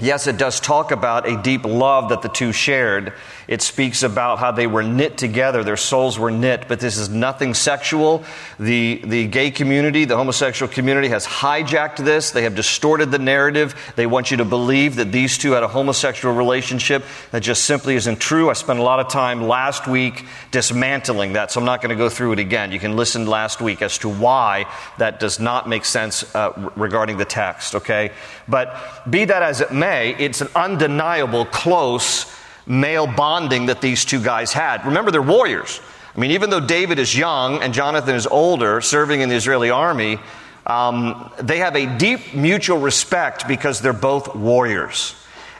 Yes, 0.00 0.26
it 0.26 0.36
does 0.38 0.58
talk 0.58 0.90
about 0.90 1.28
a 1.28 1.40
deep 1.40 1.64
love 1.64 2.08
that 2.08 2.20
the 2.20 2.28
two 2.28 2.50
shared. 2.50 3.12
It 3.46 3.62
speaks 3.62 4.02
about 4.02 4.40
how 4.40 4.50
they 4.50 4.66
were 4.66 4.82
knit 4.82 5.16
together, 5.16 5.62
their 5.62 5.76
souls 5.76 6.18
were 6.18 6.32
knit, 6.32 6.66
but 6.66 6.80
this 6.80 6.96
is 6.96 7.10
nothing 7.10 7.54
sexual. 7.54 8.24
The, 8.58 9.00
the 9.04 9.28
gay 9.28 9.52
community, 9.52 10.04
the 10.04 10.16
homosexual 10.16 10.72
community 10.72 11.08
has 11.08 11.26
hijacked 11.26 11.98
this. 11.98 12.32
They 12.32 12.42
have 12.42 12.56
distorted 12.56 13.12
the 13.12 13.20
narrative. 13.20 13.92
They 13.94 14.06
want 14.06 14.32
you 14.32 14.38
to 14.38 14.44
believe 14.44 14.96
that 14.96 15.12
these 15.12 15.38
two 15.38 15.52
had 15.52 15.62
a 15.62 15.68
homosexual 15.68 16.34
relationship 16.34 17.04
that 17.30 17.40
just 17.40 17.64
simply 17.64 17.94
isn't 17.94 18.18
true. 18.18 18.50
I 18.50 18.54
spent 18.54 18.80
a 18.80 18.82
lot 18.82 18.98
of 18.98 19.08
time 19.08 19.46
last 19.46 19.86
week 19.86 20.24
dismantling 20.50 21.34
that, 21.34 21.52
so 21.52 21.60
I'm 21.60 21.66
not 21.66 21.82
going 21.82 21.90
to 21.90 22.02
go 22.02 22.08
through 22.08 22.32
it 22.32 22.38
again. 22.40 22.72
You 22.72 22.80
can 22.80 22.96
listen 22.96 23.26
last 23.26 23.60
week 23.60 23.80
as 23.80 23.98
to 23.98 24.08
why 24.08 24.66
that 24.98 25.20
does 25.20 25.38
not 25.38 25.68
make 25.68 25.84
sense 25.84 26.34
uh, 26.34 26.70
regarding 26.74 27.18
the 27.18 27.24
text, 27.24 27.76
okay? 27.76 28.10
But 28.48 28.76
be 29.08 29.26
that 29.26 29.42
as 29.42 29.60
it 29.60 29.70
may, 29.70 29.83
it's 29.84 30.40
an 30.40 30.48
undeniable 30.54 31.44
close 31.44 32.32
male 32.66 33.06
bonding 33.06 33.66
that 33.66 33.80
these 33.80 34.04
two 34.04 34.22
guys 34.22 34.52
had. 34.52 34.84
Remember, 34.86 35.10
they're 35.10 35.22
warriors. 35.22 35.80
I 36.14 36.20
mean, 36.20 36.30
even 36.30 36.50
though 36.50 36.60
David 36.60 36.98
is 36.98 37.16
young 37.16 37.62
and 37.62 37.74
Jonathan 37.74 38.14
is 38.14 38.26
older, 38.26 38.80
serving 38.80 39.20
in 39.20 39.28
the 39.28 39.34
Israeli 39.34 39.70
army, 39.70 40.18
um, 40.66 41.30
they 41.38 41.58
have 41.58 41.76
a 41.76 41.86
deep 41.98 42.34
mutual 42.34 42.78
respect 42.78 43.46
because 43.48 43.80
they're 43.80 43.92
both 43.92 44.34
warriors. 44.34 45.14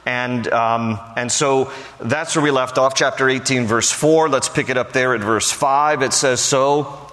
And, 0.06 0.46
um, 0.48 1.00
and 1.16 1.30
so 1.30 1.72
that's 2.00 2.36
where 2.36 2.42
we 2.42 2.50
left 2.50 2.78
off, 2.78 2.94
chapter 2.94 3.28
18, 3.28 3.66
verse 3.66 3.90
4. 3.90 4.28
Let's 4.28 4.48
pick 4.48 4.68
it 4.68 4.76
up 4.76 4.92
there 4.92 5.14
at 5.14 5.20
verse 5.20 5.50
5. 5.50 6.02
It 6.02 6.12
says, 6.12 6.40
So 6.40 7.10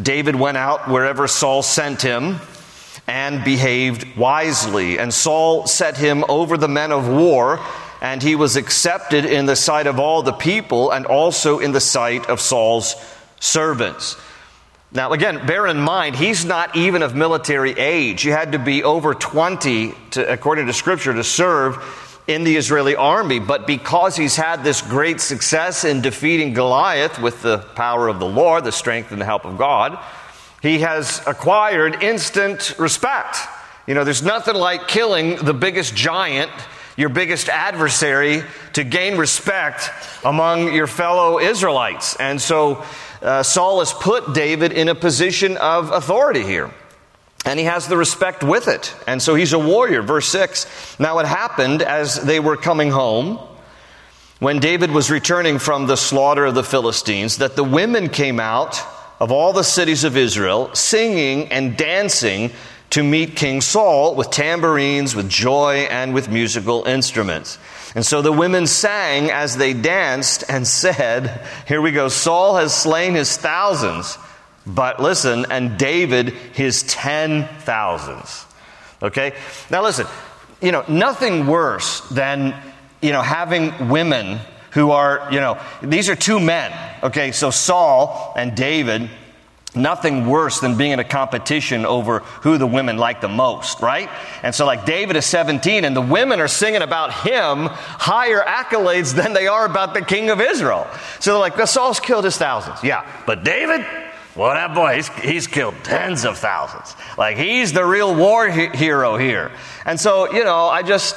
David 0.00 0.34
went 0.34 0.56
out 0.56 0.88
wherever 0.88 1.28
Saul 1.28 1.62
sent 1.62 2.02
him 2.02 2.40
and 3.06 3.44
behaved 3.44 4.16
wisely. 4.16 4.98
And 4.98 5.12
Saul 5.12 5.66
set 5.66 5.96
him 5.96 6.24
over 6.28 6.56
the 6.56 6.68
men 6.68 6.92
of 6.92 7.08
war, 7.08 7.60
and 8.00 8.22
he 8.22 8.36
was 8.36 8.56
accepted 8.56 9.24
in 9.24 9.46
the 9.46 9.56
sight 9.56 9.86
of 9.86 9.98
all 9.98 10.22
the 10.22 10.32
people 10.32 10.90
and 10.90 11.06
also 11.06 11.58
in 11.58 11.72
the 11.72 11.80
sight 11.80 12.28
of 12.28 12.40
Saul's 12.40 12.96
servants. 13.40 14.16
Now, 14.92 15.12
again, 15.12 15.44
bear 15.44 15.66
in 15.66 15.78
mind, 15.78 16.14
he's 16.14 16.44
not 16.44 16.76
even 16.76 17.02
of 17.02 17.16
military 17.16 17.72
age. 17.72 18.24
You 18.24 18.30
had 18.30 18.52
to 18.52 18.60
be 18.60 18.84
over 18.84 19.12
20, 19.12 19.92
to, 20.12 20.32
according 20.32 20.66
to 20.66 20.72
Scripture, 20.72 21.12
to 21.12 21.24
serve 21.24 21.82
in 22.26 22.44
the 22.44 22.56
Israeli 22.56 22.94
army. 22.94 23.40
But 23.40 23.66
because 23.66 24.16
he's 24.16 24.36
had 24.36 24.62
this 24.62 24.80
great 24.80 25.20
success 25.20 25.84
in 25.84 26.00
defeating 26.00 26.54
Goliath 26.54 27.18
with 27.18 27.42
the 27.42 27.58
power 27.58 28.08
of 28.08 28.20
the 28.20 28.28
Lord, 28.28 28.64
the 28.64 28.72
strength 28.72 29.10
and 29.10 29.20
the 29.20 29.26
help 29.26 29.44
of 29.44 29.58
God, 29.58 29.98
he 30.64 30.78
has 30.78 31.20
acquired 31.26 32.02
instant 32.02 32.74
respect. 32.78 33.36
You 33.86 33.92
know, 33.92 34.02
there's 34.02 34.22
nothing 34.22 34.54
like 34.54 34.88
killing 34.88 35.36
the 35.36 35.52
biggest 35.52 35.94
giant, 35.94 36.50
your 36.96 37.10
biggest 37.10 37.50
adversary, 37.50 38.42
to 38.72 38.82
gain 38.82 39.18
respect 39.18 39.90
among 40.24 40.72
your 40.72 40.86
fellow 40.86 41.38
Israelites. 41.38 42.16
And 42.16 42.40
so 42.40 42.82
uh, 43.20 43.42
Saul 43.42 43.80
has 43.80 43.92
put 43.92 44.32
David 44.32 44.72
in 44.72 44.88
a 44.88 44.94
position 44.94 45.58
of 45.58 45.90
authority 45.90 46.42
here. 46.42 46.70
And 47.44 47.58
he 47.58 47.66
has 47.66 47.86
the 47.86 47.98
respect 47.98 48.42
with 48.42 48.66
it. 48.66 48.96
And 49.06 49.20
so 49.20 49.34
he's 49.34 49.52
a 49.52 49.58
warrior. 49.58 50.00
Verse 50.00 50.28
6 50.28 50.98
Now 50.98 51.18
it 51.18 51.26
happened 51.26 51.82
as 51.82 52.14
they 52.24 52.40
were 52.40 52.56
coming 52.56 52.90
home, 52.90 53.38
when 54.38 54.60
David 54.60 54.92
was 54.92 55.10
returning 55.10 55.58
from 55.58 55.88
the 55.88 55.96
slaughter 55.96 56.46
of 56.46 56.54
the 56.54 56.64
Philistines, 56.64 57.36
that 57.36 57.54
the 57.54 57.64
women 57.64 58.08
came 58.08 58.40
out 58.40 58.82
of 59.20 59.30
all 59.30 59.52
the 59.52 59.62
cities 59.62 60.04
of 60.04 60.16
Israel, 60.16 60.74
singing 60.74 61.50
and 61.52 61.76
dancing 61.76 62.50
to 62.90 63.02
meet 63.02 63.36
King 63.36 63.60
Saul 63.60 64.14
with 64.14 64.30
tambourines, 64.30 65.16
with 65.16 65.28
joy, 65.28 65.88
and 65.90 66.14
with 66.14 66.28
musical 66.28 66.84
instruments. 66.84 67.58
And 67.94 68.04
so 68.04 68.22
the 68.22 68.32
women 68.32 68.66
sang 68.66 69.30
as 69.30 69.56
they 69.56 69.72
danced 69.72 70.44
and 70.48 70.66
said, 70.66 71.46
Here 71.66 71.80
we 71.80 71.92
go, 71.92 72.08
Saul 72.08 72.56
has 72.56 72.74
slain 72.74 73.14
his 73.14 73.36
thousands, 73.36 74.18
but 74.66 75.00
listen, 75.00 75.46
and 75.50 75.78
David 75.78 76.30
his 76.30 76.82
ten 76.84 77.48
thousands. 77.60 78.46
Okay? 79.02 79.34
Now 79.70 79.82
listen, 79.82 80.06
you 80.60 80.72
know, 80.72 80.84
nothing 80.88 81.46
worse 81.46 82.00
than, 82.08 82.54
you 83.02 83.12
know, 83.12 83.22
having 83.22 83.88
women 83.88 84.40
who 84.74 84.90
are, 84.90 85.28
you 85.30 85.40
know, 85.40 85.58
these 85.82 86.08
are 86.08 86.16
two 86.16 86.38
men. 86.38 86.72
Okay, 87.02 87.32
so 87.32 87.50
Saul 87.50 88.32
and 88.36 88.54
David 88.54 89.08
nothing 89.76 90.26
worse 90.26 90.60
than 90.60 90.76
being 90.76 90.92
in 90.92 90.98
a 91.00 91.04
competition 91.04 91.84
over 91.84 92.20
who 92.42 92.58
the 92.58 92.66
women 92.66 92.96
like 92.96 93.20
the 93.20 93.28
most, 93.28 93.80
right? 93.80 94.08
And 94.42 94.54
so, 94.54 94.66
like, 94.66 94.86
David 94.86 95.16
is 95.16 95.26
17, 95.26 95.84
and 95.84 95.96
the 95.96 96.00
women 96.00 96.40
are 96.40 96.48
singing 96.48 96.82
about 96.82 97.12
him 97.12 97.66
higher 97.70 98.40
accolades 98.40 99.14
than 99.14 99.32
they 99.32 99.46
are 99.46 99.66
about 99.66 99.94
the 99.94 100.02
king 100.02 100.30
of 100.30 100.40
Israel. 100.40 100.86
So 101.20 101.32
they're 101.32 101.40
like, 101.40 101.66
Saul's 101.66 102.00
killed 102.00 102.24
his 102.24 102.36
thousands. 102.36 102.82
Yeah, 102.84 103.06
but 103.26 103.44
David, 103.44 103.84
well, 104.36 104.54
that 104.54 104.74
boy, 104.74 104.96
he's, 104.96 105.08
he's 105.18 105.46
killed 105.46 105.74
tens 105.82 106.24
of 106.24 106.38
thousands. 106.38 106.94
Like, 107.18 107.36
he's 107.36 107.72
the 107.72 107.84
real 107.84 108.14
war 108.14 108.48
he- 108.48 108.68
hero 108.68 109.16
here. 109.16 109.50
And 109.84 109.98
so, 109.98 110.32
you 110.32 110.44
know, 110.44 110.66
I 110.66 110.82
just. 110.82 111.16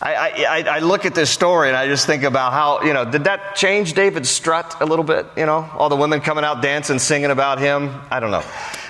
I, 0.00 0.14
I, 0.14 0.76
I, 0.76 0.78
look 0.78 1.06
at 1.06 1.14
this 1.16 1.28
story 1.28 1.68
and 1.68 1.76
I 1.76 1.88
just 1.88 2.06
think 2.06 2.22
about 2.22 2.52
how, 2.52 2.82
you 2.82 2.92
know, 2.92 3.04
did 3.04 3.24
that 3.24 3.56
change 3.56 3.94
David's 3.94 4.30
strut 4.30 4.80
a 4.80 4.86
little 4.86 5.04
bit? 5.04 5.26
You 5.36 5.44
know, 5.44 5.68
all 5.74 5.88
the 5.88 5.96
women 5.96 6.20
coming 6.20 6.44
out 6.44 6.62
dancing, 6.62 7.00
singing 7.00 7.32
about 7.32 7.58
him? 7.58 8.00
I 8.08 8.20
don't 8.20 8.30
know. 8.30 8.44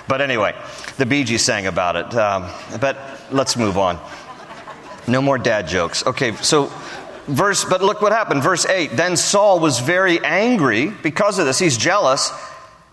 But 0.07 0.21
anyway, 0.21 0.55
the 0.97 1.07
Bee 1.07 1.23
Gees 1.23 1.43
sang 1.43 1.65
about 1.65 1.95
it. 1.95 2.15
Um, 2.15 2.47
but 2.79 2.97
let's 3.31 3.57
move 3.57 3.79
on. 3.79 3.99
No 5.07 5.19
more 5.19 5.39
dad 5.39 5.67
jokes. 5.67 6.05
Okay, 6.05 6.35
so 6.35 6.71
verse, 7.27 7.65
but 7.65 7.81
look 7.81 8.01
what 8.03 8.11
happened. 8.11 8.43
Verse 8.43 8.67
8 8.67 8.91
Then 8.91 9.17
Saul 9.17 9.59
was 9.59 9.79
very 9.79 10.23
angry 10.23 10.89
because 10.89 11.39
of 11.39 11.47
this. 11.47 11.57
He's 11.57 11.77
jealous 11.77 12.31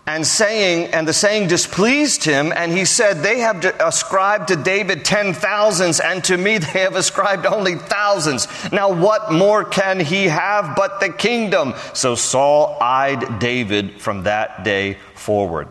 and 0.07 0.25
saying, 0.25 0.93
and 0.95 1.07
the 1.07 1.13
saying 1.13 1.49
displeased 1.49 2.23
him, 2.23 2.53
and 2.55 2.71
he 2.71 2.85
said, 2.85 3.23
They 3.23 3.41
have 3.41 3.65
ascribed 3.81 4.49
to 4.49 4.57
David 4.57 5.05
ten 5.05 5.35
thousands, 5.35 5.99
and 5.99 6.23
to 6.25 6.37
me 6.37 6.59
they 6.59 6.81
have 6.81 6.95
ascribed 6.95 7.45
only 7.45 7.75
thousands. 7.75 8.47
Now 8.71 8.93
what 8.93 9.33
more 9.33 9.65
can 9.65 9.99
he 9.99 10.25
have 10.25 10.77
but 10.77 11.01
the 11.01 11.09
kingdom? 11.09 11.75
So 11.93 12.15
Saul 12.15 12.77
eyed 12.81 13.41
David 13.41 14.01
from 14.01 14.23
that 14.25 14.65
day 14.65 14.99
forward. 15.15 15.69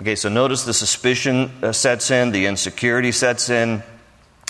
Okay, 0.00 0.14
so 0.14 0.28
notice 0.28 0.64
the 0.64 0.74
suspicion 0.74 1.50
uh, 1.62 1.72
sets 1.72 2.10
in, 2.10 2.30
the 2.30 2.46
insecurity 2.46 3.10
sets 3.10 3.48
in. 3.50 3.82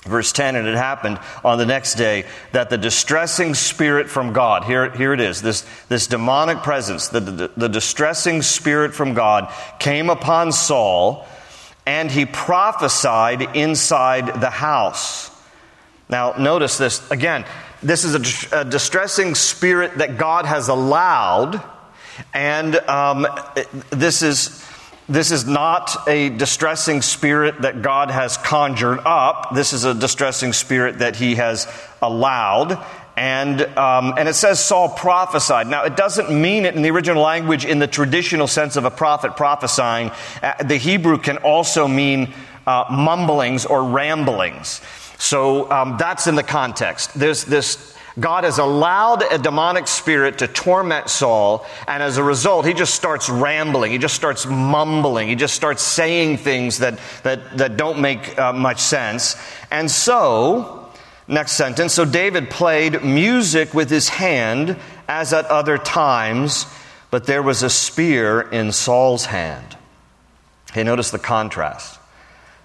Verse 0.04 0.32
10, 0.32 0.54
and 0.54 0.68
it 0.68 0.76
happened 0.76 1.18
on 1.44 1.58
the 1.58 1.66
next 1.66 1.94
day 1.94 2.24
that 2.52 2.70
the 2.70 2.78
distressing 2.78 3.54
spirit 3.54 4.08
from 4.08 4.32
God, 4.32 4.64
here, 4.64 4.90
here 4.90 5.12
it 5.12 5.20
is, 5.20 5.42
this, 5.42 5.66
this 5.88 6.06
demonic 6.06 6.58
presence, 6.58 7.08
the, 7.08 7.20
the, 7.20 7.50
the 7.56 7.68
distressing 7.68 8.42
spirit 8.42 8.94
from 8.94 9.14
God 9.14 9.52
came 9.80 10.08
upon 10.08 10.52
Saul, 10.52 11.26
and 11.84 12.10
he 12.10 12.26
prophesied 12.26 13.56
inside 13.56 14.40
the 14.40 14.50
house. 14.50 15.30
Now, 16.08 16.34
notice 16.38 16.78
this 16.78 17.10
again. 17.10 17.44
This 17.82 18.04
is 18.04 18.50
a, 18.52 18.60
a 18.60 18.64
distressing 18.64 19.34
spirit 19.34 19.98
that 19.98 20.16
God 20.16 20.46
has 20.46 20.68
allowed, 20.68 21.62
and 22.32 22.76
um, 22.76 23.26
this 23.90 24.22
is 24.22 24.64
this 25.08 25.30
is 25.30 25.46
not 25.46 26.06
a 26.06 26.28
distressing 26.28 27.00
spirit 27.00 27.62
that 27.62 27.80
God 27.80 28.10
has 28.10 28.36
conjured 28.36 29.00
up. 29.06 29.54
This 29.54 29.72
is 29.72 29.84
a 29.84 29.94
distressing 29.94 30.52
spirit 30.52 30.98
that 30.98 31.16
he 31.16 31.36
has 31.36 31.66
allowed. 32.02 32.84
And, 33.16 33.62
um, 33.76 34.14
and 34.16 34.28
it 34.28 34.34
says 34.34 34.64
Saul 34.64 34.90
prophesied. 34.90 35.66
Now, 35.66 35.84
it 35.84 35.96
doesn't 35.96 36.30
mean 36.30 36.66
it 36.66 36.76
in 36.76 36.82
the 36.82 36.90
original 36.90 37.22
language 37.22 37.64
in 37.64 37.78
the 37.78 37.86
traditional 37.86 38.46
sense 38.46 38.76
of 38.76 38.84
a 38.84 38.90
prophet 38.90 39.36
prophesying. 39.36 40.12
Uh, 40.42 40.62
the 40.62 40.76
Hebrew 40.76 41.18
can 41.18 41.38
also 41.38 41.88
mean 41.88 42.32
uh, 42.66 42.84
mumblings 42.90 43.64
or 43.64 43.84
ramblings. 43.84 44.82
So 45.18 45.70
um, 45.70 45.96
that's 45.98 46.26
in 46.26 46.36
the 46.36 46.44
context. 46.44 47.18
There's 47.18 47.44
this 47.44 47.97
God 48.18 48.44
has 48.44 48.58
allowed 48.58 49.22
a 49.22 49.38
demonic 49.38 49.86
spirit 49.86 50.38
to 50.38 50.48
torment 50.48 51.08
Saul, 51.08 51.64
and 51.86 52.02
as 52.02 52.16
a 52.16 52.22
result, 52.22 52.66
he 52.66 52.74
just 52.74 52.94
starts 52.94 53.28
rambling. 53.28 53.92
He 53.92 53.98
just 53.98 54.14
starts 54.14 54.46
mumbling. 54.46 55.28
He 55.28 55.34
just 55.34 55.54
starts 55.54 55.82
saying 55.82 56.38
things 56.38 56.78
that, 56.78 56.98
that, 57.22 57.58
that 57.58 57.76
don't 57.76 58.00
make 58.00 58.38
uh, 58.38 58.52
much 58.52 58.80
sense. 58.80 59.36
And 59.70 59.90
so, 59.90 60.90
next 61.28 61.52
sentence 61.52 61.94
so 61.94 62.04
David 62.04 62.50
played 62.50 63.04
music 63.04 63.74
with 63.74 63.90
his 63.90 64.08
hand 64.08 64.76
as 65.06 65.32
at 65.32 65.46
other 65.46 65.78
times, 65.78 66.66
but 67.10 67.24
there 67.26 67.42
was 67.42 67.62
a 67.62 67.70
spear 67.70 68.40
in 68.40 68.72
Saul's 68.72 69.26
hand. 69.26 69.76
Okay, 70.70 70.82
notice 70.82 71.10
the 71.10 71.18
contrast. 71.18 71.98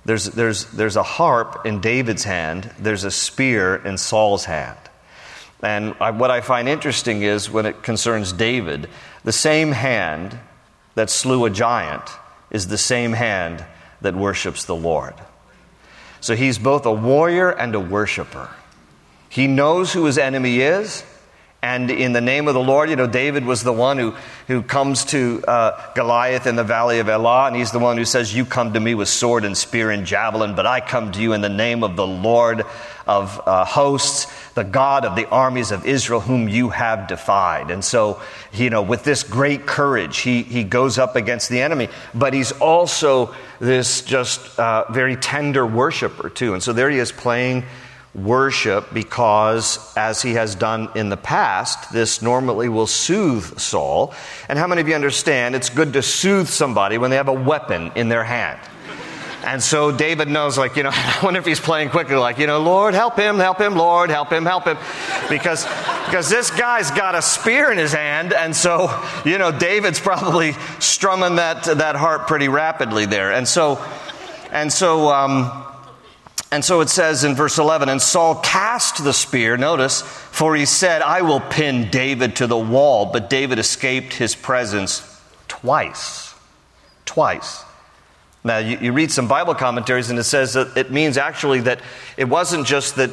There's, 0.06 0.26
there's, 0.26 0.66
there's 0.72 0.98
a 0.98 1.04
harp 1.04 1.66
in 1.66 1.80
David's 1.80 2.24
hand, 2.24 2.70
there's 2.80 3.04
a 3.04 3.12
spear 3.12 3.76
in 3.76 3.98
Saul's 3.98 4.46
hand. 4.46 4.78
And 5.64 5.96
I, 6.02 6.12
what 6.12 6.30
I 6.30 6.42
find 6.42 6.68
interesting 6.68 7.24
is 7.24 7.50
when 7.50 7.66
it 7.66 7.82
concerns 7.84 8.34
David, 8.34 8.90
the 9.24 9.32
same 9.32 9.72
hand 9.72 10.38
that 10.96 11.10
slew 11.10 11.46
a 11.46 11.50
giant 11.50 12.04
is 12.52 12.68
the 12.68 12.78
same 12.78 13.14
hand 13.14 13.66
that 14.02 14.14
worships 14.14 14.66
the 14.66 14.76
Lord. 14.76 15.16
So 16.20 16.36
he's 16.36 16.58
both 16.58 16.86
a 16.86 16.92
warrior 16.92 17.50
and 17.50 17.74
a 17.74 17.80
worshiper. 17.80 18.50
He 19.30 19.48
knows 19.48 19.94
who 19.94 20.06
his 20.06 20.18
enemy 20.18 20.60
is, 20.60 21.04
and 21.64 21.90
in 21.90 22.12
the 22.12 22.20
name 22.20 22.50
of 22.50 22.56
the 22.56 22.62
Lord, 22.62 22.90
you 22.90 22.98
know, 22.98 23.08
David 23.08 23.46
was 23.46 23.64
the 23.64 23.72
one 23.72 23.98
who, 23.98 24.14
who 24.48 24.62
comes 24.62 25.06
to 25.06 25.42
uh, 25.48 25.94
Goliath 25.94 26.46
in 26.46 26.58
the 26.58 26.64
valley 26.66 27.00
of 27.00 27.08
Elah, 27.08 27.48
and 27.48 27.56
he's 27.56 27.72
the 27.72 27.80
one 27.80 27.98
who 27.98 28.04
says, 28.04 28.36
You 28.36 28.44
come 28.44 28.74
to 28.74 28.82
me 28.82 28.96
with 28.96 29.08
sword 29.08 29.46
and 29.46 29.58
spear 29.58 29.90
and 29.90 30.06
javelin, 30.06 30.56
but 30.56 30.66
I 30.68 30.82
come 30.82 31.14
to 31.14 31.22
you 31.22 31.32
in 31.32 31.40
the 31.40 31.48
name 31.48 31.86
of 31.86 31.96
the 31.96 32.06
Lord 32.06 32.66
of 33.08 33.42
uh, 33.46 33.64
hosts, 33.64 34.28
the 34.56 34.66
God 34.66 35.06
of 35.06 35.16
the 35.16 35.26
armies 35.30 35.72
of 35.72 35.86
Israel, 35.86 36.20
whom 36.20 36.50
you 36.50 36.68
have 36.68 37.08
defied. 37.08 37.72
And 37.72 37.82
so, 37.82 38.22
you 38.52 38.70
know, 38.70 38.82
with 38.82 39.06
this 39.06 39.24
great 39.24 39.66
courage, 39.66 40.18
he, 40.18 40.44
he 40.44 40.66
goes 40.66 40.98
up 40.98 41.16
against 41.16 41.48
the 41.48 41.62
enemy, 41.62 41.88
but 42.14 42.34
he's 42.34 42.52
also 42.52 43.34
this 43.60 44.02
just 44.02 44.60
uh, 44.60 44.92
very 44.92 45.16
tender 45.16 45.66
worshiper, 45.66 46.30
too. 46.30 46.56
And 46.56 46.62
so 46.62 46.74
there 46.74 46.90
he 46.90 46.98
is 46.98 47.14
playing 47.14 47.64
worship 48.16 48.94
because, 48.94 49.94
as 49.98 50.22
he 50.22 50.34
has 50.34 50.56
done 50.56 50.90
in 50.96 51.10
the 51.10 51.18
past, 51.18 51.92
this 51.92 52.22
normally 52.22 52.70
will 52.70 52.88
soothe 52.88 53.60
Saul. 53.60 54.14
And 54.48 54.60
how 54.60 54.68
many 54.68 54.82
of 54.82 54.88
you 54.88 54.96
understand 54.96 55.56
it's 55.56 55.70
good 55.70 55.94
to 55.94 56.04
soothe 56.04 56.48
somebody 56.48 56.98
when 56.98 57.10
they 57.10 57.18
have 57.18 57.28
a 57.28 57.34
weapon 57.34 57.92
in 57.96 58.10
their 58.10 58.24
hand? 58.24 58.60
And 59.46 59.62
so 59.62 59.92
David 59.92 60.30
knows, 60.30 60.58
like, 60.58 60.78
you 60.78 60.84
know, 60.84 60.92
I 60.94 61.20
wonder 61.22 61.40
if 61.40 61.46
he's 61.46 61.60
playing 61.60 61.90
quickly, 61.90 62.16
like, 62.16 62.38
you 62.38 62.48
know, 62.48 62.62
Lord, 62.62 62.94
help 62.94 63.18
him, 63.18 63.38
help 63.38 63.60
him, 63.60 63.76
Lord, 63.76 64.10
help 64.10 64.32
him, 64.32 64.46
help 64.46 64.66
him. 64.66 64.78
Because, 65.30 65.66
because 66.06 66.30
this 66.30 66.50
guy's 66.50 66.92
got 66.92 67.16
a 67.16 67.22
spear 67.22 67.72
in 67.72 67.78
his 67.78 67.92
hand, 67.92 68.32
and 68.32 68.56
so, 68.56 68.90
you 69.26 69.38
know, 69.38 69.52
David's 69.52 70.00
probably 70.00 70.54
strumming 70.80 71.36
that, 71.38 71.64
that 71.64 71.96
harp 71.96 72.28
pretty 72.28 72.48
rapidly 72.48 73.06
there. 73.06 73.34
And 73.34 73.48
so, 73.48 73.84
and 74.52 74.72
so, 74.72 75.10
um, 75.10 75.66
and 76.54 76.64
so 76.64 76.82
it 76.82 76.90
says 76.90 77.24
in 77.24 77.34
verse 77.34 77.58
11, 77.58 77.90
and 77.90 78.00
Saul 78.00 78.36
cast 78.36 79.04
the 79.04 79.12
spear, 79.12 79.58
notice, 79.58 80.04
for 80.04 80.56
he 80.56 80.68
said, 80.68 81.02
I 81.02 81.24
will 81.24 81.40
pin 81.40 81.90
David 81.90 82.36
to 82.36 82.46
the 82.46 82.56
wall. 82.56 83.08
But 83.08 83.28
David 83.28 83.58
escaped 83.58 84.14
his 84.14 84.36
presence 84.36 85.20
twice. 85.48 86.36
Twice. 87.06 87.64
Now, 88.44 88.60
you, 88.60 88.78
you 88.80 88.94
read 88.94 89.10
some 89.10 89.28
Bible 89.28 89.56
commentaries, 89.56 90.12
and 90.12 90.20
it 90.20 90.26
says 90.26 90.54
that 90.54 90.78
it 90.78 90.92
means 90.92 91.18
actually 91.18 91.62
that 91.62 91.82
it 92.18 92.26
wasn't 92.26 92.68
just 92.68 92.98
that 92.98 93.10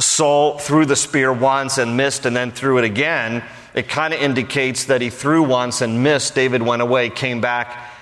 Saul 0.00 0.58
threw 0.58 0.86
the 0.86 0.96
spear 0.96 1.32
once 1.32 1.78
and 1.78 1.96
missed 1.96 2.26
and 2.26 2.34
then 2.34 2.50
threw 2.50 2.78
it 2.78 2.84
again. 2.84 3.44
It 3.74 3.88
kind 3.88 4.12
of 4.12 4.20
indicates 4.20 4.86
that 4.86 5.00
he 5.00 5.10
threw 5.10 5.44
once 5.44 5.82
and 5.82 6.02
missed. 6.02 6.34
David 6.34 6.62
went 6.62 6.82
away, 6.82 7.10
came 7.10 7.40
back, 7.40 7.92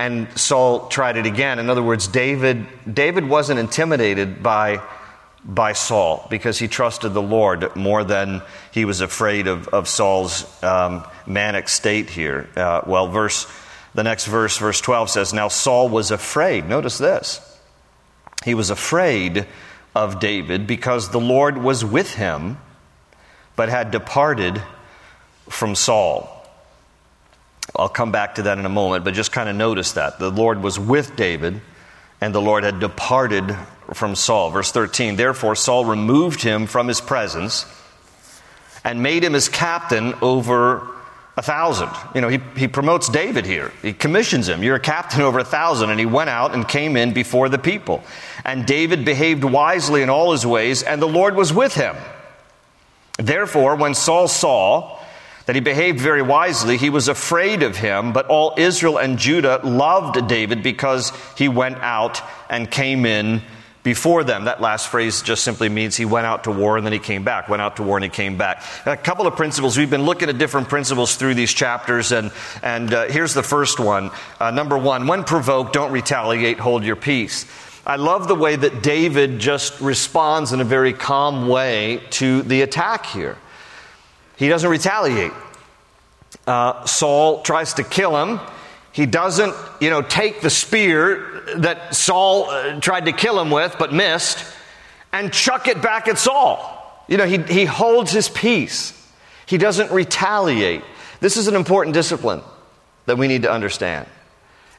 and 0.00 0.28
Saul 0.38 0.88
tried 0.88 1.18
it 1.18 1.26
again. 1.26 1.58
In 1.58 1.68
other 1.68 1.82
words, 1.82 2.08
David, 2.08 2.66
David 2.90 3.28
wasn't 3.28 3.60
intimidated 3.60 4.42
by, 4.42 4.80
by 5.44 5.74
Saul 5.74 6.26
because 6.30 6.58
he 6.58 6.68
trusted 6.68 7.12
the 7.12 7.20
Lord 7.20 7.76
more 7.76 8.02
than 8.02 8.40
he 8.72 8.86
was 8.86 9.02
afraid 9.02 9.46
of, 9.46 9.68
of 9.68 9.88
Saul's 9.88 10.46
um, 10.64 11.04
manic 11.26 11.68
state 11.68 12.08
here. 12.08 12.48
Uh, 12.56 12.80
well, 12.86 13.08
verse, 13.08 13.46
the 13.94 14.02
next 14.02 14.24
verse, 14.24 14.56
verse 14.56 14.80
12 14.80 15.10
says, 15.10 15.34
Now 15.34 15.48
Saul 15.48 15.90
was 15.90 16.10
afraid. 16.10 16.66
Notice 16.66 16.96
this. 16.96 17.58
He 18.42 18.54
was 18.54 18.70
afraid 18.70 19.46
of 19.94 20.18
David 20.18 20.66
because 20.66 21.10
the 21.10 21.20
Lord 21.20 21.58
was 21.58 21.84
with 21.84 22.14
him, 22.14 22.56
but 23.54 23.68
had 23.68 23.90
departed 23.90 24.62
from 25.50 25.74
Saul. 25.74 26.39
I'll 27.76 27.88
come 27.88 28.12
back 28.12 28.36
to 28.36 28.42
that 28.42 28.58
in 28.58 28.66
a 28.66 28.70
moment, 28.70 29.04
but 29.04 29.14
just 29.14 29.32
kind 29.32 29.48
of 29.48 29.56
notice 29.56 29.92
that. 29.92 30.18
The 30.18 30.30
Lord 30.30 30.62
was 30.62 30.78
with 30.78 31.16
David, 31.16 31.60
and 32.20 32.34
the 32.34 32.40
Lord 32.40 32.64
had 32.64 32.80
departed 32.80 33.56
from 33.94 34.14
Saul. 34.14 34.50
Verse 34.50 34.72
13 34.72 35.16
Therefore, 35.16 35.54
Saul 35.54 35.84
removed 35.84 36.42
him 36.42 36.66
from 36.66 36.88
his 36.88 37.00
presence 37.00 37.66
and 38.84 39.02
made 39.02 39.24
him 39.24 39.32
his 39.32 39.48
captain 39.48 40.14
over 40.22 40.86
a 41.36 41.42
thousand. 41.42 41.90
You 42.14 42.20
know, 42.20 42.28
he, 42.28 42.38
he 42.56 42.68
promotes 42.68 43.08
David 43.08 43.46
here. 43.46 43.72
He 43.82 43.92
commissions 43.92 44.48
him. 44.48 44.62
You're 44.62 44.76
a 44.76 44.80
captain 44.80 45.22
over 45.22 45.38
a 45.38 45.44
thousand. 45.44 45.90
And 45.90 45.98
he 45.98 46.06
went 46.06 46.30
out 46.30 46.54
and 46.54 46.68
came 46.68 46.96
in 46.96 47.12
before 47.12 47.48
the 47.48 47.58
people. 47.58 48.02
And 48.44 48.66
David 48.66 49.04
behaved 49.04 49.44
wisely 49.44 50.02
in 50.02 50.10
all 50.10 50.32
his 50.32 50.46
ways, 50.46 50.82
and 50.82 51.00
the 51.00 51.08
Lord 51.08 51.36
was 51.36 51.52
with 51.52 51.74
him. 51.74 51.96
Therefore, 53.18 53.76
when 53.76 53.94
Saul 53.94 54.28
saw 54.28 54.99
that 55.46 55.54
he 55.54 55.60
behaved 55.60 56.00
very 56.00 56.22
wisely. 56.22 56.76
He 56.76 56.90
was 56.90 57.08
afraid 57.08 57.62
of 57.62 57.76
him, 57.76 58.12
but 58.12 58.26
all 58.26 58.54
Israel 58.56 58.98
and 58.98 59.18
Judah 59.18 59.60
loved 59.64 60.28
David 60.28 60.62
because 60.62 61.12
he 61.36 61.48
went 61.48 61.78
out 61.78 62.22
and 62.48 62.70
came 62.70 63.06
in 63.06 63.42
before 63.82 64.24
them. 64.24 64.44
That 64.44 64.60
last 64.60 64.88
phrase 64.88 65.22
just 65.22 65.42
simply 65.42 65.68
means 65.68 65.96
he 65.96 66.04
went 66.04 66.26
out 66.26 66.44
to 66.44 66.50
war 66.50 66.76
and 66.76 66.84
then 66.84 66.92
he 66.92 66.98
came 66.98 67.24
back, 67.24 67.48
went 67.48 67.62
out 67.62 67.76
to 67.76 67.82
war 67.82 67.96
and 67.96 68.04
he 68.04 68.10
came 68.10 68.36
back. 68.36 68.62
A 68.86 68.96
couple 68.96 69.26
of 69.26 69.36
principles. 69.36 69.78
We've 69.78 69.90
been 69.90 70.04
looking 70.04 70.28
at 70.28 70.38
different 70.38 70.68
principles 70.68 71.16
through 71.16 71.34
these 71.34 71.52
chapters, 71.52 72.12
and, 72.12 72.30
and 72.62 72.92
uh, 72.92 73.06
here's 73.06 73.34
the 73.34 73.42
first 73.42 73.80
one. 73.80 74.10
Uh, 74.38 74.50
number 74.50 74.76
one, 74.76 75.06
when 75.06 75.24
provoked, 75.24 75.72
don't 75.72 75.92
retaliate, 75.92 76.58
hold 76.58 76.84
your 76.84 76.96
peace. 76.96 77.46
I 77.86 77.96
love 77.96 78.28
the 78.28 78.34
way 78.34 78.56
that 78.56 78.82
David 78.82 79.38
just 79.38 79.80
responds 79.80 80.52
in 80.52 80.60
a 80.60 80.64
very 80.64 80.92
calm 80.92 81.48
way 81.48 82.02
to 82.10 82.42
the 82.42 82.60
attack 82.60 83.06
here. 83.06 83.38
He 84.40 84.48
doesn't 84.48 84.70
retaliate. 84.70 85.32
Uh, 86.46 86.86
Saul 86.86 87.42
tries 87.42 87.74
to 87.74 87.84
kill 87.84 88.16
him. 88.24 88.40
He 88.90 89.04
doesn't, 89.04 89.54
you 89.82 89.90
know, 89.90 90.00
take 90.00 90.40
the 90.40 90.48
spear 90.48 91.42
that 91.56 91.94
Saul 91.94 92.48
uh, 92.48 92.80
tried 92.80 93.04
to 93.04 93.12
kill 93.12 93.38
him 93.38 93.50
with 93.50 93.76
but 93.78 93.92
missed 93.92 94.42
and 95.12 95.30
chuck 95.30 95.68
it 95.68 95.82
back 95.82 96.08
at 96.08 96.16
Saul. 96.16 97.04
You 97.06 97.18
know, 97.18 97.26
he, 97.26 97.36
he 97.36 97.66
holds 97.66 98.12
his 98.12 98.30
peace. 98.30 98.96
He 99.44 99.58
doesn't 99.58 99.92
retaliate. 99.92 100.84
This 101.20 101.36
is 101.36 101.46
an 101.46 101.54
important 101.54 101.92
discipline 101.92 102.40
that 103.04 103.18
we 103.18 103.28
need 103.28 103.42
to 103.42 103.52
understand. 103.52 104.06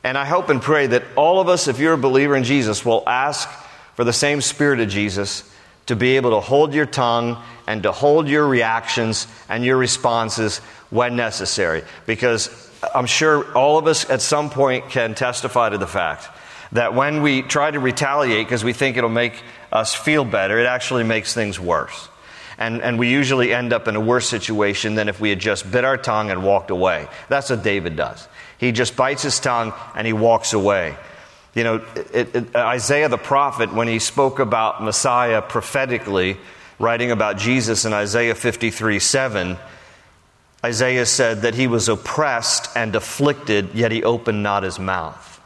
And 0.04 0.18
I 0.18 0.26
hope 0.26 0.50
and 0.50 0.60
pray 0.60 0.88
that 0.88 1.04
all 1.16 1.40
of 1.40 1.50
us, 1.50 1.68
if 1.68 1.78
you're 1.78 1.94
a 1.94 2.00
believer 2.00 2.36
in 2.36 2.46
Jesus, 2.46 2.84
will 2.84 3.04
ask 3.06 3.48
for 3.94 4.06
the 4.06 4.14
same 4.14 4.42
spirit 4.42 4.80
of 4.80 4.90
Jesus 4.90 5.48
to 5.92 5.96
be 5.98 6.16
able 6.16 6.30
to 6.30 6.40
hold 6.40 6.74
your 6.74 6.86
tongue 6.86 7.38
and 7.68 7.84
to 7.84 7.92
hold 7.92 8.30
your 8.30 8.48
reactions 8.48 9.28
and 9.50 9.66
your 9.66 9.76
responses 9.76 10.60
when 10.90 11.18
necessary. 11.18 11.84
Because 12.06 12.50
I'm 12.96 13.08
sure 13.08 13.52
all 13.58 13.78
of 13.78 13.88
us 13.88 14.10
at 14.10 14.22
some 14.22 14.50
point 14.50 14.90
can 14.90 15.16
testify 15.16 15.68
to 15.68 15.78
the 15.78 15.88
fact 15.88 16.30
that 16.72 16.94
when 16.94 17.22
we 17.22 17.42
try 17.42 17.70
to 17.70 17.78
retaliate 17.78 18.48
because 18.48 18.64
we 18.64 18.72
think 18.72 18.96
it'll 18.96 19.10
make 19.10 19.44
us 19.70 19.94
feel 19.94 20.24
better, 20.24 20.58
it 20.60 20.66
actually 20.66 21.04
makes 21.04 21.34
things 21.34 21.60
worse. 21.60 22.08
And, 22.58 22.82
and 22.82 22.98
we 22.98 23.10
usually 23.12 23.54
end 23.54 23.74
up 23.74 23.90
in 23.90 23.98
a 23.98 24.00
worse 24.00 24.30
situation 24.30 24.96
than 24.96 25.10
if 25.10 25.20
we 25.20 25.30
had 25.30 25.40
just 25.40 25.70
bit 25.70 25.84
our 25.84 25.98
tongue 25.98 26.32
and 26.32 26.42
walked 26.42 26.72
away. 26.72 27.06
That's 27.28 27.50
what 27.50 27.64
David 27.64 27.98
does. 27.98 28.30
He 28.58 28.72
just 28.72 28.96
bites 28.96 29.24
his 29.24 29.42
tongue 29.42 29.74
and 29.94 30.08
he 30.08 30.14
walks 30.14 30.54
away. 30.54 30.96
You 31.54 31.64
know, 31.64 31.86
it, 32.14 32.36
it, 32.36 32.56
Isaiah 32.56 33.10
the 33.10 33.18
prophet, 33.18 33.74
when 33.74 33.88
he 33.88 34.00
spoke 34.00 34.40
about 34.40 34.82
Messiah 34.82 35.42
prophetically, 35.42 36.38
writing 36.80 37.12
about 37.12 37.38
Jesus 37.38 37.84
in 37.84 37.94
Isaiah 37.94 38.36
53 38.36 39.00
7, 39.00 39.58
Isaiah 40.64 41.06
said 41.06 41.42
that 41.42 41.56
he 41.56 41.68
was 41.68 41.90
oppressed 41.90 42.70
and 42.76 42.96
afflicted, 42.96 43.74
yet 43.74 43.92
he 43.92 44.04
opened 44.04 44.44
not 44.44 44.64
his 44.64 44.80
mouth. 44.80 45.42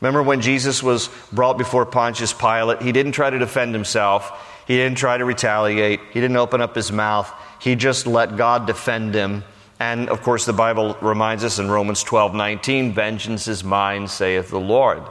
Remember 0.00 0.22
when 0.22 0.40
Jesus 0.40 0.82
was 0.82 1.08
brought 1.32 1.56
before 1.56 1.86
Pontius 1.86 2.32
Pilate? 2.32 2.82
He 2.82 2.92
didn't 2.92 3.12
try 3.12 3.30
to 3.30 3.38
defend 3.38 3.74
himself, 3.74 4.62
he 4.66 4.76
didn't 4.76 4.98
try 4.98 5.16
to 5.16 5.24
retaliate, 5.24 6.00
he 6.12 6.20
didn't 6.20 6.36
open 6.36 6.60
up 6.60 6.74
his 6.74 6.92
mouth. 6.92 7.32
He 7.60 7.76
just 7.76 8.06
let 8.06 8.36
God 8.36 8.66
defend 8.66 9.14
him 9.14 9.44
and 9.84 10.08
of 10.08 10.22
course, 10.22 10.46
the 10.46 10.54
Bible 10.54 10.96
reminds 11.02 11.44
us 11.44 11.58
in 11.58 11.70
Romans 11.70 12.02
12 12.02 12.34
19, 12.34 12.94
vengeance 12.94 13.46
is 13.48 13.62
mine, 13.62 14.08
saith 14.08 14.48
the 14.48 14.58
Lord. 14.58 15.02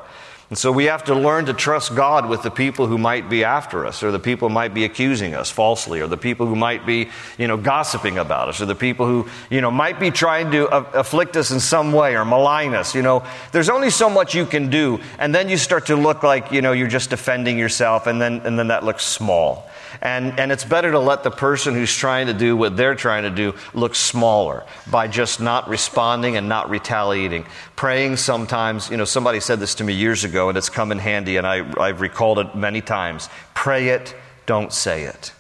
And 0.50 0.58
so 0.58 0.72
we 0.72 0.86
have 0.86 1.04
to 1.06 1.16
learn 1.16 1.46
to 1.46 1.54
trust 1.54 1.96
God 1.96 2.28
with 2.28 2.42
the 2.42 2.52
people 2.52 2.88
who 2.88 2.98
might 2.98 3.30
be 3.30 3.44
after 3.44 3.86
us, 3.86 4.02
or 4.02 4.12
the 4.12 4.20
people 4.20 4.50
who 4.50 4.54
might 4.54 4.74
be 4.74 4.84
accusing 4.84 5.36
us 5.36 5.52
falsely, 5.52 6.02
or 6.02 6.08
the 6.08 6.18
people 6.18 6.48
who 6.48 6.56
might 6.56 6.88
be, 6.88 7.10
you 7.38 7.48
know, 7.48 7.56
gossiping 7.56 8.18
about 8.18 8.50
us, 8.50 8.62
or 8.62 8.66
the 8.66 8.76
people 8.76 9.06
who, 9.06 9.28
you 9.52 9.62
know, 9.62 9.70
might 9.70 10.00
be 10.00 10.10
trying 10.10 10.52
to 10.52 10.68
afflict 10.98 11.38
us 11.38 11.52
in 11.52 11.60
some 11.60 11.94
way 11.94 12.16
or 12.16 12.26
malign 12.26 12.74
us. 12.74 12.96
You 12.96 13.04
know, 13.04 13.24
there's 13.52 13.70
only 13.70 13.92
so 13.92 14.10
much 14.10 14.34
you 14.34 14.46
can 14.46 14.70
do, 14.70 15.00
and 15.20 15.34
then 15.34 15.50
you 15.50 15.58
start 15.58 15.86
to 15.88 15.96
look 15.96 16.24
like, 16.24 16.52
you 16.52 16.62
know, 16.64 16.72
you're 16.72 16.88
just 16.88 17.12
defending 17.12 17.60
yourself, 17.60 18.08
and 18.08 18.20
then, 18.20 18.42
and 18.44 18.58
then 18.58 18.68
that 18.70 18.84
looks 18.84 19.06
small. 19.06 19.70
And, 20.04 20.38
and 20.38 20.52
it's 20.52 20.66
better 20.66 20.92
to 20.92 21.00
let 21.00 21.24
the 21.24 21.32
person 21.32 21.76
who's 21.76 21.96
trying 21.96 22.28
to 22.28 22.34
do 22.34 22.58
what 22.58 22.76
they're 22.76 22.94
trying 22.94 23.24
to 23.24 23.30
do 23.30 23.56
look 23.74 23.96
smaller 23.96 24.66
by 24.92 25.08
just 25.08 25.40
not 25.40 25.70
responding 25.70 26.36
and 26.36 26.50
not 26.50 26.70
retaliating. 26.70 27.46
Praying 27.78 28.18
sometimes, 28.18 28.90
you 28.90 28.98
know, 28.98 29.06
somebody 29.06 29.40
said 29.40 29.62
this 29.62 29.76
to 29.76 29.86
me 29.86 29.94
years 29.94 30.26
ago 30.26 30.50
and 30.50 30.58
it's 30.58 30.68
come 30.68 30.92
in 30.92 31.00
handy 31.00 31.38
and 31.38 31.48
I, 31.48 31.64
I've 31.82 32.02
recalled 32.02 32.40
it 32.40 32.54
many 32.54 32.82
times. 32.82 33.30
Pray 33.54 33.90
it, 33.90 34.14
don't 34.46 34.74
say 34.74 35.04
it. 35.04 35.32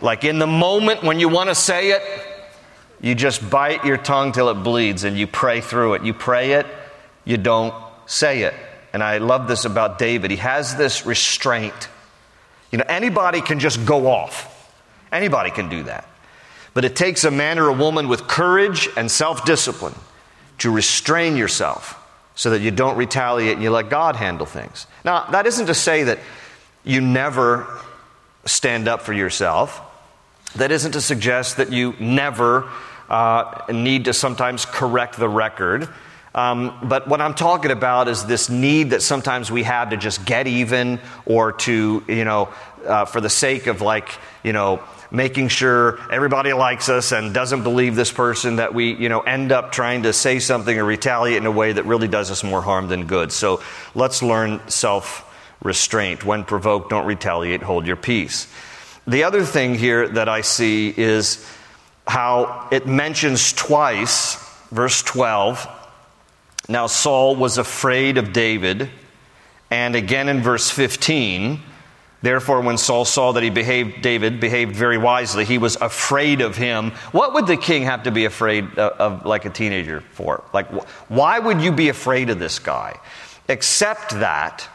Like 0.00 0.24
in 0.24 0.38
the 0.38 0.46
moment 0.46 1.02
when 1.02 1.20
you 1.20 1.28
want 1.28 1.50
to 1.50 1.54
say 1.54 1.90
it, 1.90 2.02
you 3.02 3.14
just 3.14 3.50
bite 3.50 3.84
your 3.84 3.98
tongue 3.98 4.32
till 4.32 4.48
it 4.48 4.54
bleeds 4.54 5.04
and 5.04 5.18
you 5.18 5.26
pray 5.26 5.60
through 5.60 5.94
it. 5.94 6.02
You 6.02 6.14
pray 6.14 6.52
it, 6.52 6.66
you 7.26 7.36
don't 7.36 7.74
say 8.06 8.44
it. 8.44 8.54
And 8.94 9.02
I 9.02 9.18
love 9.18 9.48
this 9.48 9.66
about 9.66 9.98
David. 9.98 10.30
He 10.30 10.38
has 10.38 10.76
this 10.76 11.04
restraint 11.04 11.90
you 12.74 12.78
know, 12.78 12.84
anybody 12.88 13.40
can 13.40 13.60
just 13.60 13.86
go 13.86 14.08
off. 14.08 14.50
Anybody 15.12 15.52
can 15.52 15.68
do 15.68 15.84
that. 15.84 16.08
But 16.72 16.84
it 16.84 16.96
takes 16.96 17.22
a 17.22 17.30
man 17.30 17.60
or 17.60 17.68
a 17.68 17.72
woman 17.72 18.08
with 18.08 18.26
courage 18.26 18.88
and 18.96 19.08
self 19.08 19.44
discipline 19.44 19.94
to 20.58 20.72
restrain 20.72 21.36
yourself 21.36 21.96
so 22.34 22.50
that 22.50 22.62
you 22.62 22.72
don't 22.72 22.96
retaliate 22.96 23.52
and 23.52 23.62
you 23.62 23.70
let 23.70 23.90
God 23.90 24.16
handle 24.16 24.44
things. 24.44 24.88
Now, 25.04 25.26
that 25.30 25.46
isn't 25.46 25.66
to 25.66 25.74
say 25.74 26.02
that 26.02 26.18
you 26.82 27.00
never 27.00 27.80
stand 28.44 28.88
up 28.88 29.02
for 29.02 29.12
yourself. 29.12 29.80
That 30.56 30.72
isn't 30.72 30.92
to 30.92 31.00
suggest 31.00 31.58
that 31.58 31.70
you 31.70 31.94
never 32.00 32.68
uh, 33.08 33.66
need 33.70 34.06
to 34.06 34.12
sometimes 34.12 34.64
correct 34.64 35.16
the 35.16 35.28
record. 35.28 35.88
Um, 36.34 36.76
but 36.82 37.06
what 37.06 37.20
I'm 37.20 37.34
talking 37.34 37.70
about 37.70 38.08
is 38.08 38.24
this 38.24 38.50
need 38.50 38.90
that 38.90 39.02
sometimes 39.02 39.52
we 39.52 39.62
have 39.62 39.90
to 39.90 39.96
just 39.96 40.24
get 40.24 40.46
even 40.48 41.00
or 41.26 41.52
to, 41.52 42.02
you 42.08 42.24
know, 42.24 42.48
uh, 42.84 43.04
for 43.04 43.20
the 43.20 43.30
sake 43.30 43.68
of 43.68 43.80
like, 43.80 44.08
you 44.42 44.52
know, 44.52 44.82
making 45.10 45.46
sure 45.46 46.00
everybody 46.10 46.52
likes 46.52 46.88
us 46.88 47.12
and 47.12 47.32
doesn't 47.32 47.62
believe 47.62 47.94
this 47.94 48.10
person 48.10 48.56
that 48.56 48.74
we, 48.74 48.94
you 48.94 49.08
know, 49.08 49.20
end 49.20 49.52
up 49.52 49.70
trying 49.70 50.02
to 50.02 50.12
say 50.12 50.40
something 50.40 50.76
or 50.76 50.84
retaliate 50.84 51.36
in 51.36 51.46
a 51.46 51.52
way 51.52 51.72
that 51.72 51.84
really 51.84 52.08
does 52.08 52.32
us 52.32 52.42
more 52.42 52.60
harm 52.60 52.88
than 52.88 53.06
good. 53.06 53.30
So 53.30 53.62
let's 53.94 54.22
learn 54.22 54.60
self 54.68 55.30
restraint. 55.62 56.24
When 56.24 56.42
provoked, 56.42 56.90
don't 56.90 57.06
retaliate, 57.06 57.62
hold 57.62 57.86
your 57.86 57.96
peace. 57.96 58.48
The 59.06 59.22
other 59.22 59.44
thing 59.44 59.76
here 59.76 60.08
that 60.08 60.28
I 60.28 60.40
see 60.40 60.92
is 60.96 61.46
how 62.06 62.68
it 62.72 62.86
mentions 62.86 63.52
twice, 63.52 64.34
verse 64.70 65.02
12, 65.02 65.68
now, 66.68 66.86
Saul 66.86 67.36
was 67.36 67.58
afraid 67.58 68.16
of 68.16 68.32
David, 68.32 68.88
and 69.70 69.94
again 69.94 70.28
in 70.28 70.40
verse 70.40 70.70
15, 70.70 71.60
therefore, 72.22 72.62
when 72.62 72.78
Saul 72.78 73.04
saw 73.04 73.32
that 73.32 73.42
he 73.42 73.50
behaved, 73.50 74.00
David 74.00 74.40
behaved 74.40 74.74
very 74.74 74.96
wisely, 74.96 75.44
he 75.44 75.58
was 75.58 75.76
afraid 75.76 76.40
of 76.40 76.56
him. 76.56 76.92
What 77.12 77.34
would 77.34 77.46
the 77.46 77.58
king 77.58 77.82
have 77.82 78.04
to 78.04 78.10
be 78.10 78.24
afraid 78.24 78.64
of, 78.78 78.92
of 78.92 79.26
like 79.26 79.44
a 79.44 79.50
teenager 79.50 80.00
for? 80.12 80.42
Like, 80.54 80.68
why 81.10 81.38
would 81.38 81.60
you 81.60 81.70
be 81.70 81.90
afraid 81.90 82.30
of 82.30 82.38
this 82.38 82.58
guy? 82.58 82.98
Except 83.46 84.10
that 84.20 84.66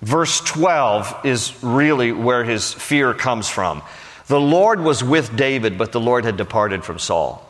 verse 0.00 0.40
12 0.40 1.26
is 1.26 1.62
really 1.62 2.12
where 2.12 2.44
his 2.44 2.72
fear 2.72 3.12
comes 3.12 3.48
from. 3.48 3.82
The 4.26 4.40
Lord 4.40 4.80
was 4.80 5.04
with 5.04 5.36
David, 5.36 5.76
but 5.76 5.92
the 5.92 6.00
Lord 6.00 6.24
had 6.24 6.38
departed 6.38 6.82
from 6.82 6.98
Saul. 6.98 7.46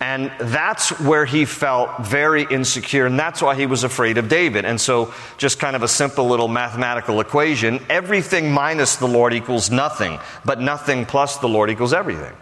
And 0.00 0.32
that's 0.38 0.98
where 0.98 1.26
he 1.26 1.44
felt 1.44 2.06
very 2.06 2.44
insecure, 2.50 3.04
and 3.04 3.18
that's 3.18 3.42
why 3.42 3.54
he 3.54 3.66
was 3.66 3.84
afraid 3.84 4.16
of 4.16 4.30
David. 4.30 4.64
And 4.64 4.80
so, 4.80 5.12
just 5.36 5.58
kind 5.58 5.76
of 5.76 5.82
a 5.82 5.88
simple 5.88 6.26
little 6.26 6.48
mathematical 6.48 7.20
equation 7.20 7.84
everything 7.90 8.50
minus 8.50 8.96
the 8.96 9.06
Lord 9.06 9.34
equals 9.34 9.70
nothing, 9.70 10.18
but 10.42 10.58
nothing 10.58 11.04
plus 11.04 11.36
the 11.36 11.48
Lord 11.48 11.68
equals 11.68 11.92
everything. 11.92 12.32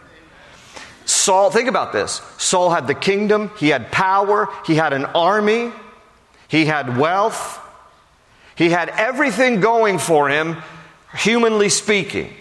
Saul, 1.04 1.50
think 1.50 1.68
about 1.68 1.92
this. 1.92 2.22
Saul 2.36 2.70
had 2.70 2.86
the 2.86 2.94
kingdom, 2.94 3.50
he 3.58 3.70
had 3.70 3.90
power, 3.90 4.48
he 4.64 4.76
had 4.76 4.92
an 4.92 5.06
army, 5.06 5.72
he 6.46 6.64
had 6.64 6.96
wealth, 6.96 7.60
he 8.54 8.70
had 8.70 8.88
everything 8.90 9.60
going 9.60 9.98
for 9.98 10.28
him, 10.28 10.58
humanly 11.12 11.70
speaking, 11.70 12.32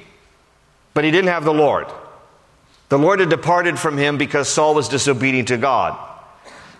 but 0.93 1.06
he 1.06 1.12
didn't 1.12 1.30
have 1.30 1.43
the 1.43 1.53
Lord. 1.53 1.88
The 2.89 2.97
Lord 2.97 3.19
had 3.19 3.30
departed 3.30 3.78
from 3.78 3.97
him 3.97 4.17
because 4.17 4.47
Saul 4.47 4.73
was 4.76 4.88
disobedient 4.88 5.50
to 5.50 5.58
God. 5.58 5.97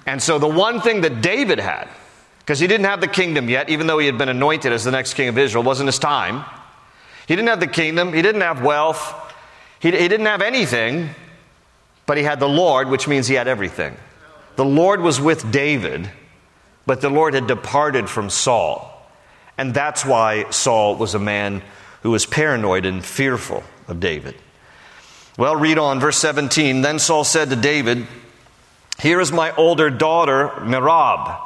And 0.06 0.24
so 0.24 0.40
the 0.40 0.48
one 0.48 0.80
thing 0.80 1.02
that 1.02 1.22
David 1.22 1.60
had, 1.60 1.90
because 2.40 2.60
he 2.60 2.68
didn't 2.68 2.86
have 2.86 3.02
the 3.02 3.10
kingdom 3.10 3.50
yet, 3.50 3.70
even 3.70 3.88
though 3.88 4.00
he 4.00 4.06
had 4.06 4.18
been 4.18 4.30
anointed 4.30 4.72
as 4.72 4.86
the 4.86 4.92
next 4.92 5.16
king 5.16 5.28
of 5.28 5.38
Israel, 5.38 5.64
wasn't 5.64 5.88
his 5.88 6.00
time. 6.00 6.46
He 7.28 7.36
didn't 7.36 7.50
have 7.50 7.60
the 7.60 7.68
kingdom, 7.68 8.14
he 8.14 8.22
didn't 8.22 8.42
have 8.42 8.64
wealth, 8.64 9.14
he, 9.80 9.92
he 9.92 10.08
didn't 10.08 10.28
have 10.28 10.42
anything, 10.42 11.10
but 12.06 12.16
he 12.16 12.24
had 12.24 12.40
the 12.40 12.48
Lord, 12.48 12.88
which 12.88 13.06
means 13.06 13.28
he 13.28 13.36
had 13.36 13.50
everything. 13.50 13.98
The 14.56 14.64
Lord 14.64 15.02
was 15.02 15.20
with 15.20 15.52
David, 15.52 16.10
but 16.86 17.02
the 17.02 17.10
Lord 17.10 17.34
had 17.34 17.48
departed 17.48 18.10
from 18.10 18.30
Saul. 18.30 18.94
And 19.58 19.74
that's 19.74 20.06
why 20.06 20.50
Saul 20.52 20.96
was 20.96 21.16
a 21.16 21.20
man 21.20 21.62
who 22.02 22.12
was 22.12 22.26
paranoid 22.26 22.86
and 22.86 23.04
fearful 23.04 23.64
of 23.90 24.00
David. 24.00 24.36
Well, 25.38 25.56
read 25.56 25.78
on, 25.78 26.00
verse 26.00 26.18
17. 26.18 26.82
Then 26.82 26.98
Saul 26.98 27.24
said 27.24 27.52
to 27.52 27.56
David, 27.56 28.08
Here 29.00 29.22
is 29.22 29.32
my 29.32 29.54
older 29.56 29.92
daughter, 29.92 30.50
Merab. 30.62 31.40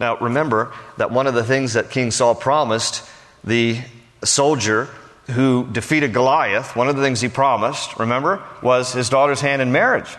Now, 0.00 0.16
remember 0.16 0.72
that 0.96 1.10
one 1.10 1.26
of 1.26 1.34
the 1.34 1.44
things 1.44 1.74
that 1.74 1.90
King 1.90 2.10
Saul 2.10 2.34
promised 2.34 3.06
the 3.44 3.78
soldier 4.24 4.88
who 5.32 5.68
defeated 5.70 6.14
Goliath, 6.14 6.74
one 6.74 6.88
of 6.88 6.96
the 6.96 7.02
things 7.02 7.20
he 7.20 7.28
promised, 7.28 7.98
remember, 7.98 8.42
was 8.62 8.94
his 8.94 9.10
daughter's 9.10 9.42
hand 9.42 9.60
in 9.60 9.70
marriage. 9.70 10.16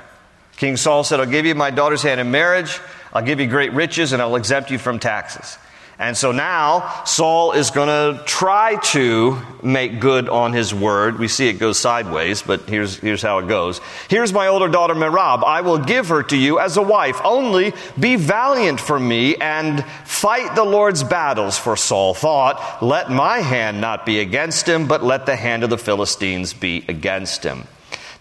King 0.57 0.77
Saul 0.77 1.03
said, 1.03 1.19
I'll 1.19 1.25
give 1.25 1.47
you 1.47 1.55
my 1.55 1.71
daughter's 1.71 2.03
hand 2.03 2.19
in 2.19 2.29
marriage, 2.29 2.79
I'll 3.11 3.23
give 3.23 3.39
you 3.39 3.47
great 3.47 3.73
riches, 3.73 4.13
and 4.13 4.21
I'll 4.21 4.35
exempt 4.35 4.69
you 4.69 4.77
from 4.77 4.99
taxes. 4.99 5.57
And 5.99 6.15
so 6.15 6.31
now 6.31 7.03
Saul 7.05 7.53
is 7.53 7.71
going 7.71 7.87
to 7.87 8.23
try 8.25 8.75
to 8.91 9.41
make 9.63 9.99
good 9.99 10.29
on 10.29 10.53
his 10.53 10.71
word. 10.71 11.17
We 11.17 11.27
see 11.27 11.49
it 11.49 11.53
goes 11.53 11.79
sideways, 11.79 12.43
but 12.43 12.69
here's, 12.69 12.97
here's 12.97 13.23
how 13.23 13.39
it 13.39 13.47
goes. 13.47 13.81
Here's 14.07 14.31
my 14.31 14.47
older 14.47 14.67
daughter 14.67 14.93
Merab. 14.93 15.43
I 15.43 15.61
will 15.61 15.79
give 15.79 16.09
her 16.09 16.21
to 16.21 16.37
you 16.37 16.59
as 16.59 16.77
a 16.77 16.83
wife. 16.83 17.19
Only 17.23 17.73
be 17.99 18.15
valiant 18.15 18.79
for 18.79 18.99
me 18.99 19.37
and 19.37 19.83
fight 20.05 20.55
the 20.55 20.63
Lord's 20.63 21.03
battles. 21.03 21.57
For 21.57 21.75
Saul 21.75 22.13
thought, 22.13 22.83
let 22.83 23.09
my 23.09 23.39
hand 23.39 23.81
not 23.81 24.05
be 24.05 24.19
against 24.19 24.69
him, 24.69 24.87
but 24.87 25.03
let 25.03 25.25
the 25.25 25.35
hand 25.35 25.63
of 25.63 25.71
the 25.71 25.79
Philistines 25.79 26.53
be 26.53 26.85
against 26.87 27.43
him. 27.43 27.63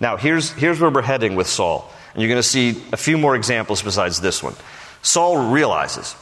Now 0.01 0.17
here's, 0.17 0.51
here's 0.53 0.81
where 0.81 0.91
we're 0.91 1.03
heading 1.03 1.37
with 1.37 1.47
Saul. 1.47 1.91
And 2.15 2.23
you're 2.23 2.31
going 2.31 2.43
to 2.43 2.49
see 2.49 2.71
a 2.93 2.97
few 2.97 3.19
more 3.19 3.37
examples 3.37 3.83
besides 3.83 4.19
this 4.23 4.43
one. 4.43 4.55
Saul 5.03 5.51
realizes 5.53 6.17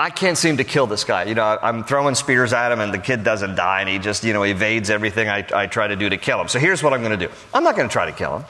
I 0.00 0.08
can't 0.08 0.38
seem 0.38 0.56
to 0.56 0.64
kill 0.64 0.86
this 0.86 1.04
guy. 1.04 1.24
You 1.24 1.34
know, 1.34 1.58
I'm 1.60 1.84
throwing 1.84 2.14
spears 2.14 2.54
at 2.54 2.72
him 2.72 2.80
and 2.80 2.92
the 2.92 2.98
kid 2.98 3.22
doesn't 3.22 3.54
die 3.54 3.80
and 3.80 3.88
he 3.88 3.98
just, 3.98 4.24
you 4.24 4.32
know, 4.32 4.44
evades 4.44 4.88
everything 4.88 5.28
I, 5.28 5.46
I 5.54 5.66
try 5.66 5.88
to 5.88 5.96
do 5.96 6.08
to 6.08 6.16
kill 6.16 6.40
him. 6.40 6.48
So 6.48 6.58
here's 6.58 6.82
what 6.82 6.94
I'm 6.94 7.02
going 7.02 7.18
to 7.18 7.26
do 7.26 7.30
I'm 7.52 7.62
not 7.62 7.76
going 7.76 7.86
to 7.86 7.92
try 7.92 8.06
to 8.06 8.12
kill 8.12 8.38
him. 8.38 8.46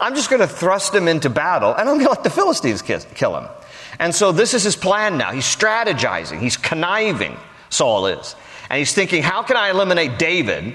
I'm 0.00 0.14
just 0.14 0.30
going 0.30 0.40
to 0.40 0.48
thrust 0.48 0.94
him 0.94 1.06
into 1.06 1.28
battle 1.28 1.74
and 1.74 1.90
I'm 1.90 1.96
going 1.96 2.06
to 2.06 2.12
let 2.12 2.24
the 2.24 2.30
Philistines 2.30 2.80
kill 2.80 3.38
him. 3.38 3.48
And 3.98 4.14
so 4.14 4.32
this 4.32 4.54
is 4.54 4.62
his 4.62 4.76
plan 4.76 5.18
now. 5.18 5.30
He's 5.30 5.44
strategizing, 5.44 6.40
he's 6.40 6.56
conniving, 6.56 7.36
Saul 7.68 8.06
is. 8.06 8.34
And 8.70 8.78
he's 8.78 8.94
thinking, 8.94 9.22
how 9.22 9.42
can 9.42 9.58
I 9.58 9.68
eliminate 9.68 10.18
David, 10.18 10.74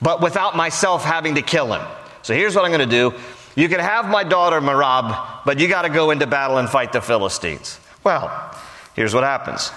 but 0.00 0.20
without 0.20 0.56
myself 0.56 1.04
having 1.04 1.36
to 1.36 1.42
kill 1.42 1.72
him? 1.72 1.86
So 2.22 2.34
here's 2.34 2.56
what 2.56 2.64
I'm 2.64 2.72
going 2.72 2.88
to 2.88 2.96
do. 2.96 3.14
You 3.54 3.68
can 3.68 3.78
have 3.78 4.08
my 4.08 4.24
daughter 4.24 4.60
Merab, 4.60 5.44
but 5.44 5.60
you 5.60 5.68
got 5.68 5.82
to 5.82 5.88
go 5.88 6.10
into 6.10 6.26
battle 6.26 6.58
and 6.58 6.68
fight 6.68 6.92
the 6.92 7.00
Philistines. 7.00 7.78
Well, 8.02 8.56
Here's 8.94 9.14
what 9.14 9.24
happens. 9.24 9.70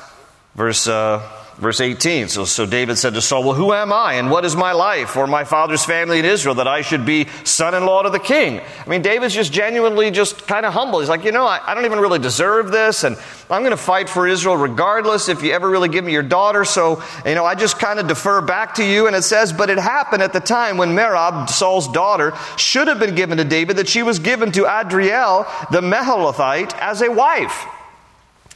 Verse, 0.55 0.87
uh, 0.87 1.19
verse 1.57 1.79
18. 1.79 2.27
So, 2.27 2.45
so 2.45 2.65
David 2.65 2.97
said 2.97 3.13
to 3.13 3.21
Saul, 3.21 3.43
Well, 3.43 3.53
who 3.53 3.73
am 3.73 3.93
I, 3.93 4.13
and 4.13 4.29
what 4.29 4.45
is 4.45 4.55
my 4.55 4.73
life, 4.73 5.15
or 5.15 5.27
my 5.27 5.43
father's 5.43 5.83
family 5.85 6.19
in 6.19 6.25
Israel, 6.25 6.55
that 6.55 6.67
I 6.67 6.81
should 6.81 7.05
be 7.05 7.27
son 7.43 7.73
in 7.73 7.85
law 7.85 8.01
to 8.03 8.09
the 8.09 8.19
king? 8.19 8.59
I 8.59 8.89
mean, 8.89 9.01
David's 9.01 9.33
just 9.33 9.53
genuinely 9.53 10.11
just 10.11 10.47
kind 10.47 10.65
of 10.65 10.73
humble. 10.73 10.99
He's 10.99 11.09
like, 11.09 11.23
You 11.23 11.31
know, 11.31 11.45
I, 11.45 11.61
I 11.65 11.73
don't 11.73 11.85
even 11.85 11.99
really 11.99 12.19
deserve 12.19 12.71
this, 12.71 13.03
and 13.03 13.17
I'm 13.49 13.61
going 13.61 13.71
to 13.71 13.77
fight 13.77 14.09
for 14.09 14.27
Israel 14.27 14.57
regardless 14.57 15.29
if 15.29 15.43
you 15.43 15.51
ever 15.51 15.69
really 15.69 15.89
give 15.89 16.03
me 16.03 16.11
your 16.11 16.23
daughter. 16.23 16.65
So, 16.65 17.03
you 17.25 17.35
know, 17.35 17.45
I 17.45 17.55
just 17.55 17.79
kind 17.79 17.99
of 17.99 18.07
defer 18.07 18.41
back 18.41 18.75
to 18.75 18.85
you. 18.85 19.07
And 19.07 19.15
it 19.15 19.23
says, 19.23 19.53
But 19.53 19.69
it 19.69 19.77
happened 19.77 20.23
at 20.23 20.33
the 20.33 20.39
time 20.39 20.77
when 20.77 20.89
Merab, 20.89 21.49
Saul's 21.49 21.87
daughter, 21.89 22.33
should 22.57 22.87
have 22.87 22.99
been 22.99 23.15
given 23.15 23.37
to 23.37 23.43
David, 23.43 23.77
that 23.77 23.87
she 23.87 24.03
was 24.03 24.19
given 24.19 24.51
to 24.53 24.65
Adriel, 24.67 25.45
the 25.71 25.81
Meholathite, 25.81 26.77
as 26.79 27.01
a 27.01 27.11
wife. 27.11 27.65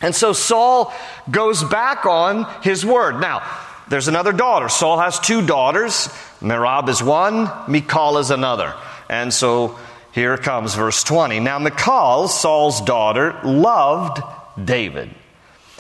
And 0.02 0.16
so 0.16 0.34
Saul 0.34 0.94
goes 1.30 1.64
back 1.64 2.06
on 2.06 2.46
his 2.64 2.86
word. 2.86 3.20
Now, 3.20 3.44
there's 3.90 4.08
another 4.08 4.32
daughter. 4.32 4.70
Saul 4.70 5.00
has 5.00 5.20
two 5.20 5.46
daughters. 5.46 6.08
Merab 6.42 6.90
is 6.90 7.04
one, 7.04 7.50
Michal 7.68 8.18
is 8.20 8.30
another. 8.30 8.74
And 9.10 9.34
so 9.34 9.78
here 10.12 10.38
comes 10.38 10.76
verse 10.76 11.04
20. 11.04 11.40
Now, 11.40 11.60
Michal, 11.60 12.28
Saul's 12.28 12.82
daughter, 12.82 13.40
loved 13.44 14.22
David. 14.64 15.10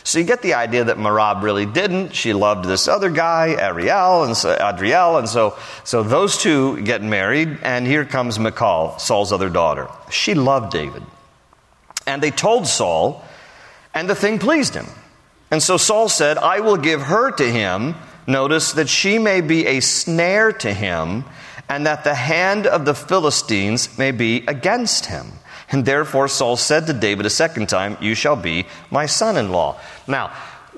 So 0.04 0.18
you 0.18 0.26
get 0.26 0.42
the 0.42 0.56
idea 0.56 0.86
that 0.86 0.98
Merab 0.98 1.44
really 1.44 1.66
didn't. 1.66 2.16
She 2.16 2.34
loved 2.34 2.66
this 2.66 2.88
other 2.88 3.10
guy, 3.10 3.56
Ariel, 3.60 4.24
and 4.24 4.36
so, 4.36 4.58
Adriel, 4.60 5.18
and 5.18 5.30
so, 5.30 5.58
so 5.84 6.02
those 6.02 6.38
two 6.38 6.82
get 6.82 7.04
married, 7.04 7.60
and 7.62 7.86
here 7.86 8.06
comes 8.06 8.40
Michal, 8.40 8.98
Saul's 8.98 9.32
other 9.32 9.50
daughter. 9.50 9.88
She 10.10 10.34
loved 10.34 10.72
David. 10.72 11.04
And 12.08 12.24
they 12.24 12.32
told 12.32 12.66
Saul, 12.66 13.24
and 13.94 14.10
the 14.10 14.16
thing 14.16 14.40
pleased 14.40 14.76
him. 14.76 14.88
And 15.52 15.64
so 15.64 15.78
Saul 15.78 16.10
said, 16.10 16.38
I 16.38 16.60
will 16.60 16.78
give 16.78 17.02
her 17.02 17.32
to 17.32 17.52
him. 17.52 17.96
Notice 18.28 18.74
that 18.74 18.90
she 18.90 19.18
may 19.18 19.42
be 19.42 19.66
a 19.66 19.80
snare 19.80 20.52
to 20.54 20.74
him, 20.74 21.26
and 21.68 21.86
that 21.88 22.04
the 22.04 22.14
hand 22.14 22.68
of 22.68 22.86
the 22.86 22.94
Philistines 22.94 23.98
may 23.98 24.12
be 24.12 24.44
against 24.48 25.08
him. 25.08 25.32
And 25.72 25.86
therefore 25.86 26.28
Saul 26.28 26.58
said 26.58 26.88
to 26.88 26.94
David 26.94 27.26
a 27.26 27.30
second 27.30 27.70
time, 27.70 27.98
You 28.02 28.16
shall 28.16 28.36
be 28.36 28.66
my 28.92 29.06
son 29.06 29.38
in 29.38 29.52
law. 29.52 29.80
Now, 30.08 30.32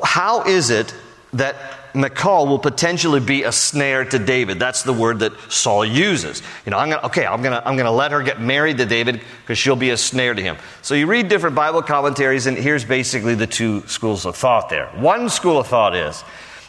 how 0.03 0.43
is 0.43 0.69
it 0.69 0.93
that 1.33 1.55
Michal 1.93 2.47
will 2.47 2.59
potentially 2.59 3.19
be 3.19 3.43
a 3.43 3.51
snare 3.51 4.05
to 4.05 4.19
David. 4.19 4.59
That's 4.59 4.83
the 4.83 4.93
word 4.93 5.19
that 5.19 5.33
Saul 5.49 5.85
uses. 5.85 6.41
You 6.65 6.71
know, 6.71 6.77
I'm 6.77 6.89
gonna, 6.89 7.05
okay, 7.07 7.25
I'm 7.25 7.41
gonna, 7.41 7.61
I'm 7.65 7.77
gonna 7.77 7.91
let 7.91 8.11
her 8.11 8.23
get 8.23 8.39
married 8.39 8.77
to 8.77 8.85
David 8.85 9.21
because 9.41 9.57
she'll 9.57 9.75
be 9.75 9.89
a 9.89 9.97
snare 9.97 10.33
to 10.33 10.41
him. 10.41 10.57
So 10.81 10.95
you 10.95 11.07
read 11.07 11.27
different 11.27 11.55
Bible 11.55 11.81
commentaries, 11.81 12.45
and 12.45 12.57
here's 12.57 12.85
basically 12.85 13.35
the 13.35 13.47
two 13.47 13.81
schools 13.87 14.25
of 14.25 14.35
thought 14.35 14.69
there. 14.69 14.87
One 14.89 15.29
school 15.29 15.59
of 15.59 15.67
thought 15.67 15.95
is, 15.95 16.23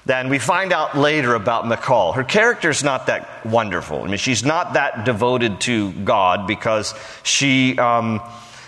then 0.04 0.28
we 0.28 0.38
find 0.40 0.72
out 0.72 0.98
later 0.98 1.37
about 1.37 1.68
Michal. 1.68 2.12
Her 2.12 2.24
character's 2.24 2.82
not 2.82 3.06
that 3.06 3.46
wonderful. 3.46 4.02
I 4.02 4.08
mean, 4.08 4.16
she's 4.16 4.44
not 4.44 4.72
that 4.72 5.04
devoted 5.04 5.61
to 5.62 5.92
God 5.92 6.48
because 6.48 6.92
she, 7.22 7.78
um, 7.78 8.20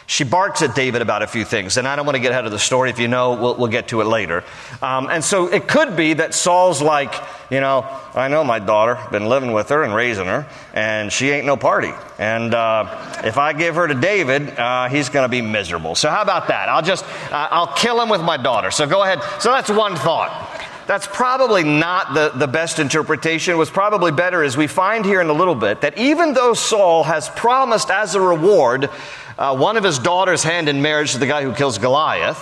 she 0.06 0.24
barks 0.24 0.60
at 0.62 0.74
David 0.74 1.00
about 1.00 1.22
a 1.22 1.26
few 1.26 1.44
things, 1.44 1.76
and 1.76 1.88
I 1.88 1.96
don't 1.96 2.04
want 2.04 2.16
to 2.16 2.20
get 2.20 2.32
ahead 2.32 2.44
of 2.44 2.52
the 2.52 2.58
story. 2.58 2.90
If 2.90 2.98
you 2.98 3.08
know, 3.08 3.40
we'll, 3.40 3.56
we'll 3.56 3.70
get 3.70 3.88
to 3.88 4.00
it 4.02 4.04
later. 4.04 4.44
Um, 4.82 5.08
and 5.08 5.24
so 5.24 5.46
it 5.46 5.66
could 5.66 5.96
be 5.96 6.14
that 6.14 6.34
Saul's 6.34 6.82
like, 6.82 7.14
you 7.50 7.60
know, 7.60 7.86
I 8.14 8.28
know 8.28 8.44
my 8.44 8.58
daughter, 8.58 8.98
been 9.10 9.28
living 9.28 9.52
with 9.52 9.70
her 9.70 9.82
and 9.82 9.94
raising 9.94 10.26
her, 10.26 10.46
and 10.74 11.10
she 11.10 11.30
ain't 11.30 11.46
no 11.46 11.56
party. 11.56 11.92
And 12.18 12.54
uh, 12.54 13.22
if 13.24 13.38
I 13.38 13.54
give 13.54 13.76
her 13.76 13.88
to 13.88 13.94
David, 13.94 14.50
uh, 14.58 14.88
he's 14.88 15.08
going 15.08 15.24
to 15.24 15.28
be 15.28 15.40
miserable. 15.40 15.94
So 15.94 16.10
how 16.10 16.20
about 16.20 16.48
that? 16.48 16.68
I'll 16.68 16.82
just, 16.82 17.04
uh, 17.32 17.48
I'll 17.50 17.74
kill 17.74 18.00
him 18.00 18.10
with 18.10 18.22
my 18.22 18.36
daughter. 18.36 18.70
So 18.70 18.86
go 18.86 19.02
ahead. 19.02 19.22
So 19.40 19.50
that's 19.50 19.70
one 19.70 19.96
thought. 19.96 20.60
That's 20.86 21.06
probably 21.06 21.64
not 21.64 22.12
the, 22.12 22.30
the 22.34 22.46
best 22.46 22.78
interpretation. 22.78 23.56
What's 23.56 23.70
probably 23.70 24.12
better 24.12 24.42
is 24.42 24.54
we 24.54 24.66
find 24.66 25.04
here 25.04 25.22
in 25.22 25.28
a 25.28 25.32
little 25.32 25.54
bit 25.54 25.80
that 25.80 25.96
even 25.96 26.34
though 26.34 26.52
Saul 26.52 27.04
has 27.04 27.30
promised 27.30 27.90
as 27.90 28.14
a 28.14 28.20
reward 28.20 28.90
uh, 29.38 29.56
one 29.56 29.76
of 29.76 29.84
his 29.84 29.98
daughters' 29.98 30.42
hand 30.42 30.68
in 30.68 30.82
marriage 30.82 31.12
to 31.12 31.18
the 31.18 31.26
guy 31.26 31.42
who 31.42 31.52
kills 31.52 31.78
Goliath, 31.78 32.38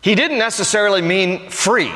he 0.00 0.14
didn't 0.14 0.38
necessarily 0.38 1.02
mean 1.02 1.50
free. 1.50 1.92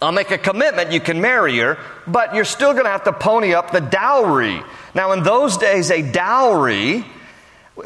I'll 0.00 0.12
make 0.12 0.30
a 0.30 0.38
commitment, 0.38 0.92
you 0.92 1.00
can 1.00 1.20
marry 1.20 1.56
her, 1.58 1.78
but 2.06 2.34
you're 2.34 2.44
still 2.44 2.72
going 2.72 2.84
to 2.84 2.90
have 2.90 3.04
to 3.04 3.12
pony 3.12 3.54
up 3.54 3.70
the 3.70 3.80
dowry. 3.80 4.62
Now, 4.94 5.12
in 5.12 5.22
those 5.22 5.56
days, 5.56 5.90
a 5.90 6.02
dowry, 6.02 7.04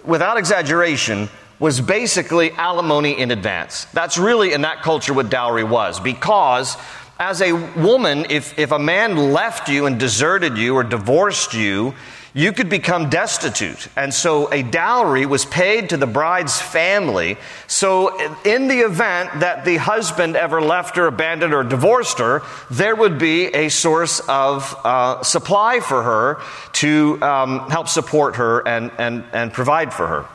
without 0.04 0.36
exaggeration, 0.36 1.28
was 1.60 1.80
basically 1.80 2.52
alimony 2.52 3.18
in 3.18 3.30
advance. 3.30 3.84
That's 3.92 4.18
really 4.18 4.52
in 4.52 4.62
that 4.62 4.82
culture 4.82 5.12
what 5.12 5.28
dowry 5.28 5.62
was, 5.62 6.00
because 6.00 6.76
as 7.18 7.42
a 7.42 7.52
woman, 7.52 8.26
if, 8.30 8.58
if 8.58 8.72
a 8.72 8.78
man 8.78 9.32
left 9.32 9.68
you 9.68 9.86
and 9.86 10.00
deserted 10.00 10.56
you 10.56 10.74
or 10.74 10.82
divorced 10.82 11.52
you, 11.52 11.94
you 12.32 12.52
could 12.52 12.68
become 12.68 13.10
destitute. 13.10 13.88
And 13.96 14.14
so 14.14 14.52
a 14.52 14.62
dowry 14.62 15.26
was 15.26 15.44
paid 15.44 15.90
to 15.90 15.96
the 15.96 16.06
bride's 16.06 16.60
family. 16.60 17.36
So, 17.66 18.18
in 18.44 18.68
the 18.68 18.80
event 18.80 19.40
that 19.40 19.64
the 19.64 19.76
husband 19.76 20.36
ever 20.36 20.60
left 20.60 20.96
her, 20.96 21.06
abandoned 21.06 21.52
her, 21.52 21.64
divorced 21.64 22.18
her, 22.18 22.42
there 22.70 22.94
would 22.94 23.18
be 23.18 23.46
a 23.46 23.68
source 23.68 24.20
of 24.28 24.76
uh, 24.84 25.22
supply 25.22 25.80
for 25.80 26.02
her 26.02 26.40
to 26.74 27.20
um, 27.22 27.70
help 27.70 27.88
support 27.88 28.36
her 28.36 28.66
and, 28.66 28.90
and, 28.98 29.24
and 29.32 29.52
provide 29.52 29.92
for 29.92 30.06
her. 30.06 30.26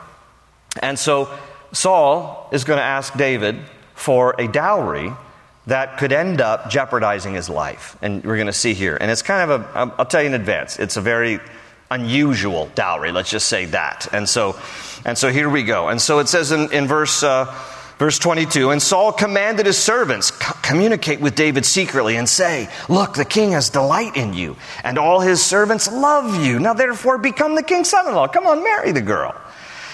And 0.82 0.98
so, 0.98 1.30
Saul 1.72 2.48
is 2.52 2.64
going 2.64 2.78
to 2.78 2.84
ask 2.84 3.14
David 3.16 3.58
for 3.94 4.34
a 4.38 4.48
dowry 4.48 5.12
that 5.66 5.98
could 5.98 6.12
end 6.12 6.40
up 6.40 6.70
jeopardizing 6.70 7.34
his 7.34 7.48
life. 7.48 7.96
And 8.00 8.24
we're 8.24 8.36
going 8.36 8.46
to 8.46 8.52
see 8.52 8.72
here. 8.72 8.96
And 9.00 9.10
it's 9.10 9.22
kind 9.22 9.50
of 9.50 9.60
a, 9.60 9.94
I'll 9.98 10.06
tell 10.06 10.22
you 10.22 10.28
in 10.28 10.34
advance, 10.34 10.78
it's 10.78 10.96
a 10.96 11.00
very 11.00 11.40
unusual 11.90 12.70
dowry, 12.74 13.12
let's 13.12 13.30
just 13.30 13.48
say 13.48 13.66
that. 13.66 14.08
And 14.12 14.28
so, 14.28 14.58
and 15.04 15.16
so 15.16 15.30
here 15.30 15.48
we 15.48 15.62
go. 15.62 15.88
And 15.88 16.00
so 16.00 16.18
it 16.18 16.28
says 16.28 16.52
in, 16.52 16.72
in 16.72 16.86
verse, 16.86 17.22
uh, 17.22 17.44
verse 17.98 18.18
22 18.18 18.70
And 18.70 18.82
Saul 18.82 19.12
commanded 19.12 19.66
his 19.66 19.78
servants, 19.78 20.30
communicate 20.62 21.20
with 21.20 21.34
David 21.34 21.64
secretly 21.64 22.16
and 22.16 22.28
say, 22.28 22.68
Look, 22.88 23.14
the 23.14 23.24
king 23.24 23.52
has 23.52 23.70
delight 23.70 24.16
in 24.16 24.34
you, 24.34 24.56
and 24.84 24.98
all 24.98 25.20
his 25.20 25.42
servants 25.44 25.90
love 25.90 26.42
you. 26.42 26.58
Now 26.58 26.74
therefore 26.74 27.18
become 27.18 27.54
the 27.54 27.62
king's 27.62 27.90
son 27.90 28.08
in 28.08 28.14
law. 28.14 28.26
Come 28.26 28.46
on, 28.46 28.62
marry 28.62 28.92
the 28.92 29.02
girl. 29.02 29.34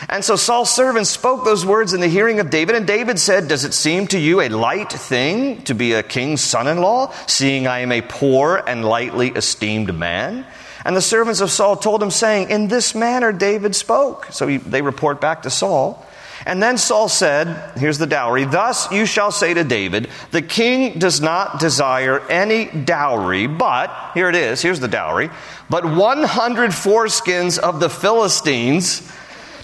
And 0.09 0.25
so 0.25 0.35
Saul's 0.35 0.75
servants 0.75 1.11
spoke 1.11 1.45
those 1.45 1.65
words 1.65 1.93
in 1.93 2.01
the 2.01 2.09
hearing 2.09 2.41
of 2.41 2.51
David, 2.51 2.75
and 2.75 2.87
David 2.87 3.21
said, 3.21 3.47
Does 3.47 3.65
it 3.65 3.73
seem 3.73 4.09
to 4.09 4.19
you 4.19 4.41
a 4.41 4.49
light 4.49 4.91
thing 4.91 5.63
to 5.63 5.75
be 5.75 5.93
a 5.93 6.03
king's 6.03 6.41
son 6.41 6.67
in 6.67 6.81
law, 6.81 7.13
seeing 7.27 7.67
I 7.69 7.81
am 7.81 7.93
a 7.93 8.01
poor 8.01 8.63
and 8.67 8.85
lightly 8.85 9.29
esteemed 9.29 9.95
man? 9.95 10.45
And 10.85 10.97
the 10.97 11.03
servants 11.03 11.41
of 11.41 11.51
Saul 11.51 11.77
told 11.77 12.03
him, 12.03 12.11
saying, 12.11 12.51
In 12.51 12.69
this 12.69 12.95
manner 12.95 13.33
David 13.33 13.75
spoke. 13.75 14.27
So 14.31 14.47
he, 14.47 14.57
they 14.57 14.83
report 14.83 15.21
back 15.21 15.43
to 15.43 15.51
Saul. 15.51 16.05
And 16.45 16.61
then 16.61 16.77
Saul 16.77 17.09
said, 17.09 17.79
Here's 17.79 17.99
the 17.99 18.07
dowry. 18.07 18.45
Thus 18.45 18.91
you 18.91 19.07
shall 19.07 19.31
say 19.31 19.55
to 19.55 19.65
David, 19.65 20.09
The 20.33 20.43
king 20.43 20.99
does 20.99 21.21
not 21.21 21.61
desire 21.61 22.21
any 22.29 22.67
dowry, 22.67 23.47
but, 23.47 24.11
here 24.15 24.29
it 24.29 24.35
is, 24.35 24.61
here's 24.61 24.81
the 24.81 24.89
dowry, 24.89 25.31
but 25.71 25.85
100 25.85 26.71
foreskins 26.71 27.59
of 27.59 27.79
the 27.79 27.89
Philistines 27.89 29.09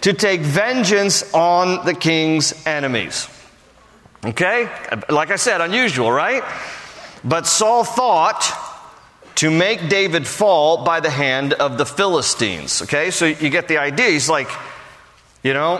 to 0.03 0.13
take 0.13 0.41
vengeance 0.41 1.35
on 1.35 1.85
the 1.85 1.95
king's 1.95 2.65
enemies. 2.67 3.29
Okay? 4.25 4.71
Like 5.09 5.31
I 5.31 5.37
said, 5.37 5.61
unusual, 5.61 6.11
right? 6.11 6.45
But 7.25 7.47
Saul 7.47 7.83
thought 7.83 8.68
to 9.39 9.53
make 9.53 9.89
David 9.89 10.27
fall 10.27 10.83
by 10.83 10.99
the 10.99 11.11
hand 11.11 11.53
of 11.53 11.79
the 11.79 11.87
Philistines. 11.87 12.83
Okay, 12.83 13.13
so 13.13 13.25
you 13.25 13.51
get 13.51 13.69
the 13.69 13.79
idea. 13.79 14.11
He's 14.11 14.29
like, 14.29 14.51
you 15.45 15.55
know, 15.55 15.77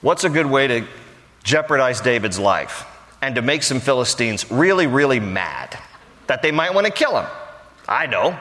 what's 0.00 0.24
a 0.24 0.30
good 0.30 0.46
way 0.46 0.66
to 0.66 0.86
jeopardize 1.42 2.00
David's 2.00 2.38
life 2.38 2.86
and 3.20 3.34
to 3.34 3.42
make 3.42 3.62
some 3.62 3.78
Philistines 3.78 4.50
really, 4.50 4.86
really 4.86 5.20
mad 5.20 5.78
that 6.28 6.40
they 6.40 6.50
might 6.50 6.72
want 6.72 6.86
to 6.86 6.92
kill 6.92 7.20
him? 7.20 7.26
I 7.86 8.06
know. 8.06 8.38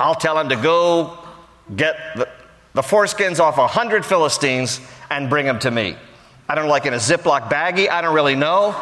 I'll 0.00 0.16
tell 0.16 0.36
him 0.36 0.48
to 0.48 0.56
go 0.56 1.16
get 1.76 1.96
the, 2.16 2.28
the 2.74 2.82
foreskins 2.82 3.38
off 3.38 3.56
a 3.56 3.68
hundred 3.68 4.04
Philistines 4.04 4.80
and 5.10 5.30
bring 5.30 5.46
them 5.46 5.60
to 5.60 5.70
me. 5.70 5.96
I 6.48 6.56
don't 6.56 6.68
like 6.68 6.86
in 6.86 6.92
a 6.92 6.98
Ziploc 6.98 7.50
baggie. 7.50 7.88
I 7.88 8.00
don't 8.02 8.16
really 8.16 8.34
know. 8.34 8.74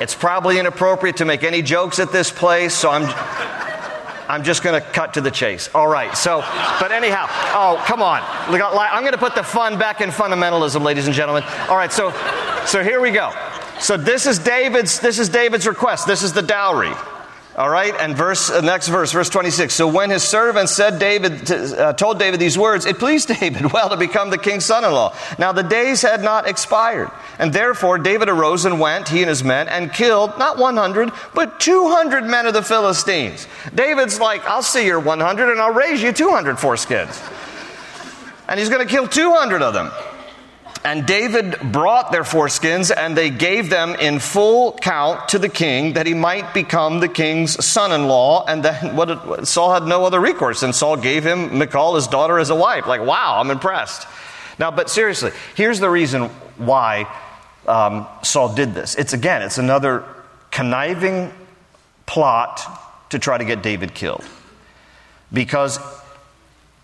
It's 0.00 0.14
probably 0.14 0.58
inappropriate 0.58 1.18
to 1.18 1.26
make 1.26 1.44
any 1.44 1.60
jokes 1.60 1.98
at 1.98 2.12
this 2.12 2.30
place, 2.30 2.72
so 2.72 2.88
I'm, 2.88 3.02
I'm 4.28 4.44
just 4.44 4.62
going 4.62 4.80
to 4.80 4.86
cut 4.90 5.14
to 5.14 5.20
the 5.20 5.30
chase. 5.30 5.70
All 5.74 5.88
right. 5.88 6.16
So, 6.16 6.40
but 6.80 6.92
anyhow, 6.92 7.26
oh, 7.54 7.82
come 7.86 8.02
on. 8.02 8.20
I'm 8.22 9.02
going 9.02 9.12
to 9.12 9.18
put 9.18 9.34
the 9.34 9.42
fun 9.42 9.78
back 9.78 10.00
in 10.00 10.10
fundamentalism, 10.10 10.82
ladies 10.82 11.06
and 11.06 11.14
gentlemen. 11.14 11.44
All 11.68 11.76
right. 11.76 11.90
So, 11.90 12.12
so 12.66 12.82
here 12.82 13.00
we 13.00 13.10
go. 13.10 13.32
So 13.80 13.96
this 13.96 14.26
is 14.26 14.38
David's. 14.38 15.00
This 15.00 15.18
is 15.18 15.28
David's 15.28 15.66
request. 15.66 16.06
This 16.06 16.22
is 16.22 16.32
the 16.32 16.42
dowry. 16.42 16.92
All 17.58 17.68
right, 17.68 17.92
and 17.98 18.16
verse 18.16 18.50
uh, 18.50 18.60
next 18.60 18.86
verse, 18.86 19.10
verse 19.10 19.28
26. 19.28 19.74
So 19.74 19.88
when 19.88 20.10
his 20.10 20.22
servant 20.22 20.68
said 20.68 21.00
David 21.00 21.48
to, 21.48 21.88
uh, 21.88 21.92
told 21.92 22.20
David 22.20 22.38
these 22.38 22.56
words, 22.56 22.86
it 22.86 23.00
pleased 23.00 23.26
David 23.40 23.72
well 23.72 23.88
to 23.88 23.96
become 23.96 24.30
the 24.30 24.38
king's 24.38 24.64
son-in-law. 24.64 25.12
Now 25.40 25.50
the 25.50 25.64
days 25.64 26.02
had 26.02 26.22
not 26.22 26.46
expired, 26.46 27.10
and 27.36 27.52
therefore 27.52 27.98
David 27.98 28.28
arose 28.28 28.64
and 28.64 28.78
went, 28.78 29.08
he 29.08 29.22
and 29.22 29.28
his 29.28 29.42
men, 29.42 29.66
and 29.66 29.92
killed 29.92 30.38
not 30.38 30.56
100 30.56 31.10
but 31.34 31.58
200 31.58 32.22
men 32.22 32.46
of 32.46 32.54
the 32.54 32.62
Philistines. 32.62 33.48
David's 33.74 34.20
like, 34.20 34.46
I'll 34.46 34.62
see 34.62 34.86
your 34.86 35.00
100 35.00 35.50
and 35.50 35.60
I'll 35.60 35.74
raise 35.74 36.00
you 36.00 36.12
200 36.12 36.58
foreskins, 36.58 37.20
and 38.48 38.60
he's 38.60 38.68
going 38.68 38.86
to 38.86 38.94
kill 38.94 39.08
200 39.08 39.62
of 39.62 39.74
them. 39.74 39.90
And 40.84 41.06
David 41.06 41.58
brought 41.72 42.12
their 42.12 42.22
foreskins, 42.22 42.94
and 42.94 43.16
they 43.16 43.30
gave 43.30 43.68
them 43.68 43.94
in 43.96 44.20
full 44.20 44.72
count 44.72 45.30
to 45.30 45.38
the 45.38 45.48
king 45.48 45.94
that 45.94 46.06
he 46.06 46.14
might 46.14 46.54
become 46.54 47.00
the 47.00 47.08
king's 47.08 47.64
son 47.64 47.92
in 47.92 48.06
law. 48.06 48.44
And 48.46 48.64
then 48.64 48.96
what, 48.96 49.46
Saul 49.48 49.72
had 49.74 49.84
no 49.84 50.04
other 50.04 50.20
recourse, 50.20 50.62
and 50.62 50.74
Saul 50.74 50.96
gave 50.96 51.24
him 51.24 51.58
Michal, 51.58 51.96
his 51.96 52.06
daughter, 52.06 52.38
as 52.38 52.50
a 52.50 52.54
wife. 52.54 52.86
Like, 52.86 53.00
wow, 53.00 53.38
I'm 53.40 53.50
impressed. 53.50 54.06
Now, 54.58 54.70
but 54.70 54.90
seriously, 54.90 55.32
here's 55.54 55.80
the 55.80 55.90
reason 55.90 56.24
why 56.56 57.12
um, 57.66 58.06
Saul 58.22 58.54
did 58.54 58.74
this. 58.74 58.94
It's 58.94 59.12
again, 59.12 59.42
it's 59.42 59.58
another 59.58 60.04
conniving 60.50 61.32
plot 62.06 62.60
to 63.10 63.18
try 63.18 63.38
to 63.38 63.44
get 63.44 63.62
David 63.62 63.94
killed. 63.94 64.24
Because 65.32 65.78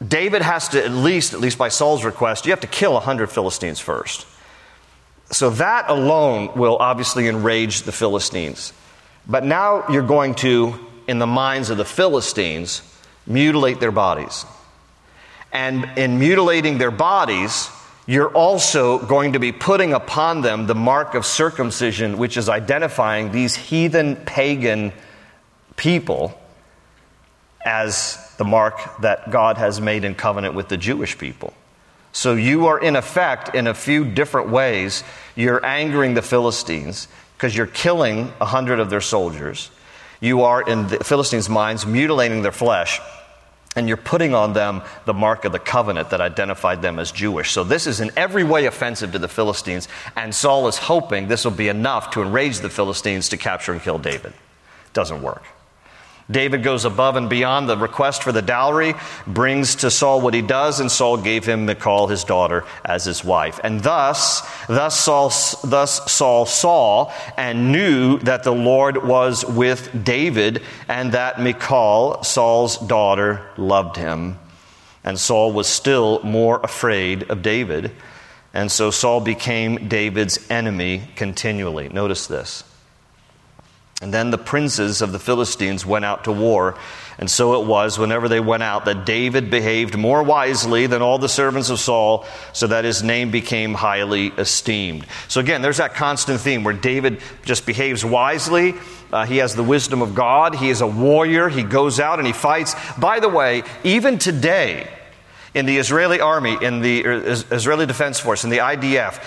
David 0.06 0.42
has 0.42 0.68
to, 0.70 0.84
at 0.84 0.90
least, 0.90 1.34
at 1.34 1.40
least 1.40 1.58
by 1.58 1.68
Saul's 1.68 2.04
request, 2.04 2.46
you 2.46 2.52
have 2.52 2.60
to 2.60 2.66
kill 2.66 2.94
100 2.94 3.30
Philistines 3.30 3.80
first. 3.80 4.26
So 5.30 5.50
that 5.50 5.88
alone 5.88 6.50
will 6.56 6.76
obviously 6.76 7.28
enrage 7.28 7.82
the 7.82 7.92
Philistines. 7.92 8.72
But 9.26 9.44
now 9.44 9.88
you're 9.88 10.06
going 10.06 10.34
to, 10.36 10.78
in 11.06 11.18
the 11.18 11.26
minds 11.26 11.70
of 11.70 11.78
the 11.78 11.84
Philistines, 11.84 12.82
mutilate 13.26 13.80
their 13.80 13.92
bodies. 13.92 14.44
And 15.52 15.88
in 15.96 16.18
mutilating 16.18 16.78
their 16.78 16.90
bodies, 16.90 17.70
you're 18.06 18.32
also 18.32 18.98
going 18.98 19.32
to 19.32 19.38
be 19.38 19.52
putting 19.52 19.94
upon 19.94 20.42
them 20.42 20.66
the 20.66 20.74
mark 20.74 21.14
of 21.14 21.24
circumcision, 21.24 22.18
which 22.18 22.36
is 22.36 22.48
identifying 22.48 23.32
these 23.32 23.54
heathen 23.54 24.16
pagan 24.16 24.92
people 25.76 26.38
as 27.64 28.18
the 28.36 28.44
mark 28.44 29.00
that 29.00 29.30
God 29.30 29.58
has 29.58 29.80
made 29.80 30.04
in 30.04 30.14
covenant 30.14 30.54
with 30.54 30.68
the 30.68 30.76
Jewish 30.76 31.16
people. 31.18 31.54
So 32.12 32.34
you 32.34 32.66
are, 32.66 32.78
in 32.78 32.94
effect, 32.94 33.54
in 33.54 33.66
a 33.66 33.74
few 33.74 34.04
different 34.04 34.50
ways, 34.50 35.02
you're 35.34 35.64
angering 35.64 36.14
the 36.14 36.22
Philistines 36.22 37.08
because 37.36 37.56
you're 37.56 37.66
killing 37.66 38.32
a 38.40 38.44
hundred 38.44 38.78
of 38.78 38.88
their 38.88 39.00
soldiers. 39.00 39.70
You 40.20 40.42
are, 40.42 40.62
in 40.62 40.86
the 40.86 41.02
Philistines' 41.02 41.48
minds, 41.48 41.84
mutilating 41.84 42.42
their 42.42 42.52
flesh, 42.52 43.00
and 43.76 43.88
you're 43.88 43.96
putting 43.96 44.34
on 44.34 44.52
them 44.52 44.82
the 45.04 45.12
mark 45.12 45.44
of 45.44 45.50
the 45.50 45.58
covenant 45.58 46.10
that 46.10 46.20
identified 46.20 46.82
them 46.82 47.00
as 47.00 47.10
Jewish. 47.10 47.50
So 47.50 47.64
this 47.64 47.88
is 47.88 48.00
in 48.00 48.12
every 48.16 48.44
way 48.44 48.66
offensive 48.66 49.12
to 49.12 49.18
the 49.18 49.28
Philistines, 49.28 49.88
and 50.14 50.32
Saul 50.32 50.68
is 50.68 50.78
hoping 50.78 51.26
this 51.26 51.44
will 51.44 51.50
be 51.50 51.68
enough 51.68 52.10
to 52.12 52.22
enrage 52.22 52.60
the 52.60 52.70
Philistines 52.70 53.28
to 53.30 53.36
capture 53.36 53.72
and 53.72 53.82
kill 53.82 53.98
David. 53.98 54.32
Doesn't 54.92 55.20
work. 55.20 55.42
David 56.30 56.62
goes 56.62 56.84
above 56.86 57.16
and 57.16 57.28
beyond 57.28 57.68
the 57.68 57.76
request 57.76 58.22
for 58.22 58.32
the 58.32 58.40
dowry, 58.40 58.94
brings 59.26 59.74
to 59.76 59.90
Saul 59.90 60.22
what 60.22 60.32
he 60.32 60.40
does, 60.40 60.80
and 60.80 60.90
Saul 60.90 61.18
gave 61.18 61.44
him 61.44 61.66
Michal, 61.66 62.06
his 62.06 62.24
daughter, 62.24 62.64
as 62.84 63.04
his 63.04 63.22
wife. 63.22 63.60
And 63.62 63.80
thus, 63.80 64.40
thus 64.66 64.98
Saul, 64.98 65.28
thus 65.68 66.10
Saul 66.10 66.46
saw 66.46 67.12
and 67.36 67.72
knew 67.72 68.18
that 68.20 68.42
the 68.42 68.54
Lord 68.54 69.04
was 69.04 69.44
with 69.44 70.04
David, 70.04 70.62
and 70.88 71.12
that 71.12 71.40
Michal, 71.40 72.22
Saul's 72.22 72.78
daughter, 72.78 73.42
loved 73.58 73.96
him. 73.96 74.38
And 75.04 75.20
Saul 75.20 75.52
was 75.52 75.66
still 75.66 76.22
more 76.22 76.60
afraid 76.60 77.30
of 77.30 77.42
David. 77.42 77.92
And 78.54 78.72
so 78.72 78.90
Saul 78.90 79.20
became 79.20 79.88
David's 79.88 80.50
enemy 80.50 81.02
continually. 81.16 81.90
Notice 81.90 82.26
this. 82.26 82.64
And 84.02 84.12
then 84.12 84.30
the 84.30 84.38
princes 84.38 85.02
of 85.02 85.12
the 85.12 85.18
Philistines 85.18 85.86
went 85.86 86.04
out 86.04 86.24
to 86.24 86.32
war. 86.32 86.76
And 87.16 87.30
so 87.30 87.62
it 87.62 87.66
was, 87.66 87.98
whenever 87.98 88.28
they 88.28 88.40
went 88.40 88.64
out, 88.64 88.86
that 88.86 89.06
David 89.06 89.50
behaved 89.50 89.96
more 89.96 90.22
wisely 90.22 90.86
than 90.86 91.00
all 91.00 91.18
the 91.18 91.28
servants 91.28 91.70
of 91.70 91.78
Saul, 91.78 92.26
so 92.52 92.66
that 92.66 92.84
his 92.84 93.04
name 93.04 93.30
became 93.30 93.72
highly 93.72 94.28
esteemed. 94.36 95.06
So 95.28 95.40
again, 95.40 95.62
there's 95.62 95.76
that 95.76 95.94
constant 95.94 96.40
theme 96.40 96.64
where 96.64 96.74
David 96.74 97.20
just 97.44 97.66
behaves 97.66 98.04
wisely. 98.04 98.74
Uh, 99.12 99.26
he 99.26 99.36
has 99.36 99.54
the 99.54 99.62
wisdom 99.62 100.02
of 100.02 100.14
God. 100.14 100.56
He 100.56 100.70
is 100.70 100.80
a 100.80 100.86
warrior. 100.88 101.48
He 101.48 101.62
goes 101.62 102.00
out 102.00 102.18
and 102.18 102.26
he 102.26 102.32
fights. 102.32 102.74
By 102.98 103.20
the 103.20 103.28
way, 103.28 103.62
even 103.84 104.18
today, 104.18 104.88
in 105.54 105.66
the 105.66 105.76
Israeli 105.76 106.20
army, 106.20 106.58
in 106.60 106.80
the 106.80 107.00
Israeli 107.00 107.86
Defense 107.86 108.18
Force, 108.18 108.42
in 108.42 108.50
the 108.50 108.58
IDF, 108.58 109.24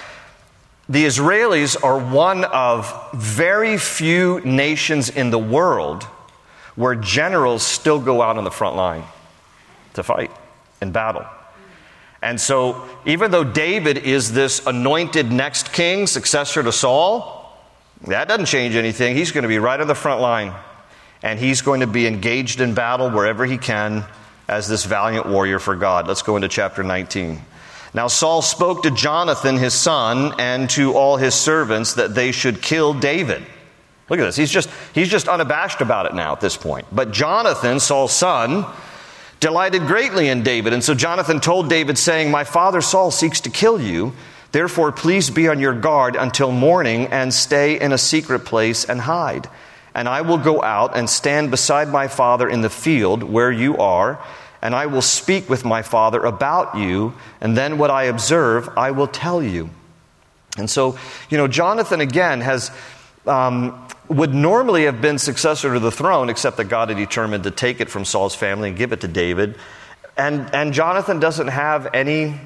the 0.89 1.05
Israelis 1.05 1.81
are 1.83 1.99
one 1.99 2.45
of 2.45 3.11
very 3.13 3.77
few 3.77 4.39
nations 4.41 5.09
in 5.09 5.29
the 5.31 5.39
world 5.39 6.03
where 6.75 6.95
generals 6.95 7.63
still 7.63 7.99
go 7.99 8.21
out 8.21 8.37
on 8.37 8.43
the 8.43 8.51
front 8.51 8.75
line 8.75 9.03
to 9.93 10.03
fight. 10.03 10.31
in 10.81 10.91
battle. 10.91 11.25
And 12.21 12.39
so, 12.39 12.87
even 13.05 13.31
though 13.31 13.43
David 13.43 13.97
is 13.97 14.31
this 14.31 14.65
anointed 14.65 15.31
next 15.31 15.73
king, 15.73 16.07
successor 16.07 16.63
to 16.63 16.71
Saul, 16.71 17.51
that 18.07 18.27
doesn't 18.27 18.45
change 18.45 18.75
anything. 18.75 19.15
He's 19.15 19.31
going 19.31 19.43
to 19.43 19.47
be 19.47 19.59
right 19.59 19.79
on 19.79 19.87
the 19.87 19.95
front 19.95 20.21
line, 20.21 20.53
and 21.23 21.39
he's 21.39 21.61
going 21.61 21.81
to 21.81 21.87
be 21.87 22.07
engaged 22.07 22.61
in 22.61 22.73
battle 22.73 23.09
wherever 23.09 23.45
he 23.45 23.57
can 23.57 24.05
as 24.47 24.67
this 24.67 24.85
valiant 24.85 25.25
warrior 25.25 25.59
for 25.59 25.75
God. 25.75 26.07
Let's 26.07 26.21
go 26.21 26.35
into 26.35 26.47
chapter 26.47 26.83
19. 26.83 27.41
Now, 27.97 28.05
Saul 28.05 28.43
spoke 28.43 28.83
to 28.83 28.91
Jonathan, 28.91 29.57
his 29.57 29.73
son, 29.73 30.35
and 30.37 30.69
to 30.69 30.93
all 30.93 31.17
his 31.17 31.33
servants 31.33 31.95
that 31.95 32.13
they 32.13 32.31
should 32.31 32.61
kill 32.61 32.93
David. 32.93 33.43
Look 34.07 34.19
at 34.19 34.23
this. 34.23 34.35
He's 34.35 34.51
just, 34.51 34.69
he's 34.93 35.09
just 35.09 35.27
unabashed 35.27 35.81
about 35.81 36.05
it 36.05 36.13
now 36.13 36.31
at 36.31 36.39
this 36.39 36.55
point. 36.55 36.85
But 36.91 37.09
Jonathan, 37.11 37.79
Saul's 37.79 38.11
son, 38.11 38.67
delighted 39.39 39.87
greatly 39.87 40.29
in 40.29 40.43
David. 40.43 40.73
And 40.73 40.83
so 40.83 40.93
Jonathan 40.93 41.39
told 41.39 41.71
David, 41.71 41.97
saying, 41.97 42.29
My 42.29 42.43
father 42.43 42.81
Saul 42.81 43.09
seeks 43.09 43.41
to 43.41 43.49
kill 43.49 43.81
you. 43.81 44.13
Therefore, 44.51 44.91
please 44.91 45.31
be 45.31 45.47
on 45.47 45.59
your 45.59 45.73
guard 45.73 46.15
until 46.15 46.51
morning 46.51 47.07
and 47.07 47.33
stay 47.33 47.81
in 47.81 47.93
a 47.93 47.97
secret 47.97 48.45
place 48.45 48.85
and 48.85 49.01
hide. 49.01 49.49
And 49.95 50.07
I 50.07 50.21
will 50.21 50.37
go 50.37 50.61
out 50.61 50.95
and 50.95 51.09
stand 51.09 51.49
beside 51.49 51.89
my 51.89 52.07
father 52.07 52.47
in 52.47 52.61
the 52.61 52.69
field 52.69 53.23
where 53.23 53.51
you 53.51 53.75
are, 53.77 54.23
and 54.61 54.75
I 54.75 54.85
will 54.85 55.01
speak 55.01 55.49
with 55.49 55.65
my 55.65 55.81
father 55.81 56.23
about 56.23 56.77
you, 56.77 57.13
and 57.41 57.57
then 57.57 57.77
what 57.77 57.91
I 57.91 58.03
observe 58.03 58.69
I 58.77 58.91
will 58.91 59.07
tell 59.07 59.41
you. 59.41 59.69
And 60.57 60.69
so, 60.69 60.97
you 61.29 61.37
know, 61.37 61.47
Jonathan 61.47 62.01
again 62.01 62.41
has. 62.41 62.71
Um, 63.25 63.83
would 64.09 64.33
normally 64.33 64.85
have 64.85 65.01
been 65.01 65.17
successor 65.17 65.73
to 65.73 65.79
the 65.79 65.91
throne, 65.91 66.29
except 66.29 66.55
that 66.55 66.65
God 66.65 66.87
had 66.87 66.97
determined 66.97 67.43
to 67.43 67.51
take 67.51 67.81
it 67.81 67.89
from 67.89 68.05
Saul's 68.05 68.35
family 68.35 68.69
and 68.69 68.77
give 68.77 68.93
it 68.93 69.01
to 69.01 69.07
David. 69.09 69.55
And, 70.15 70.53
and 70.53 70.73
Jonathan 70.73 71.19
doesn't 71.19 71.49
have 71.49 71.89
any 71.93 72.39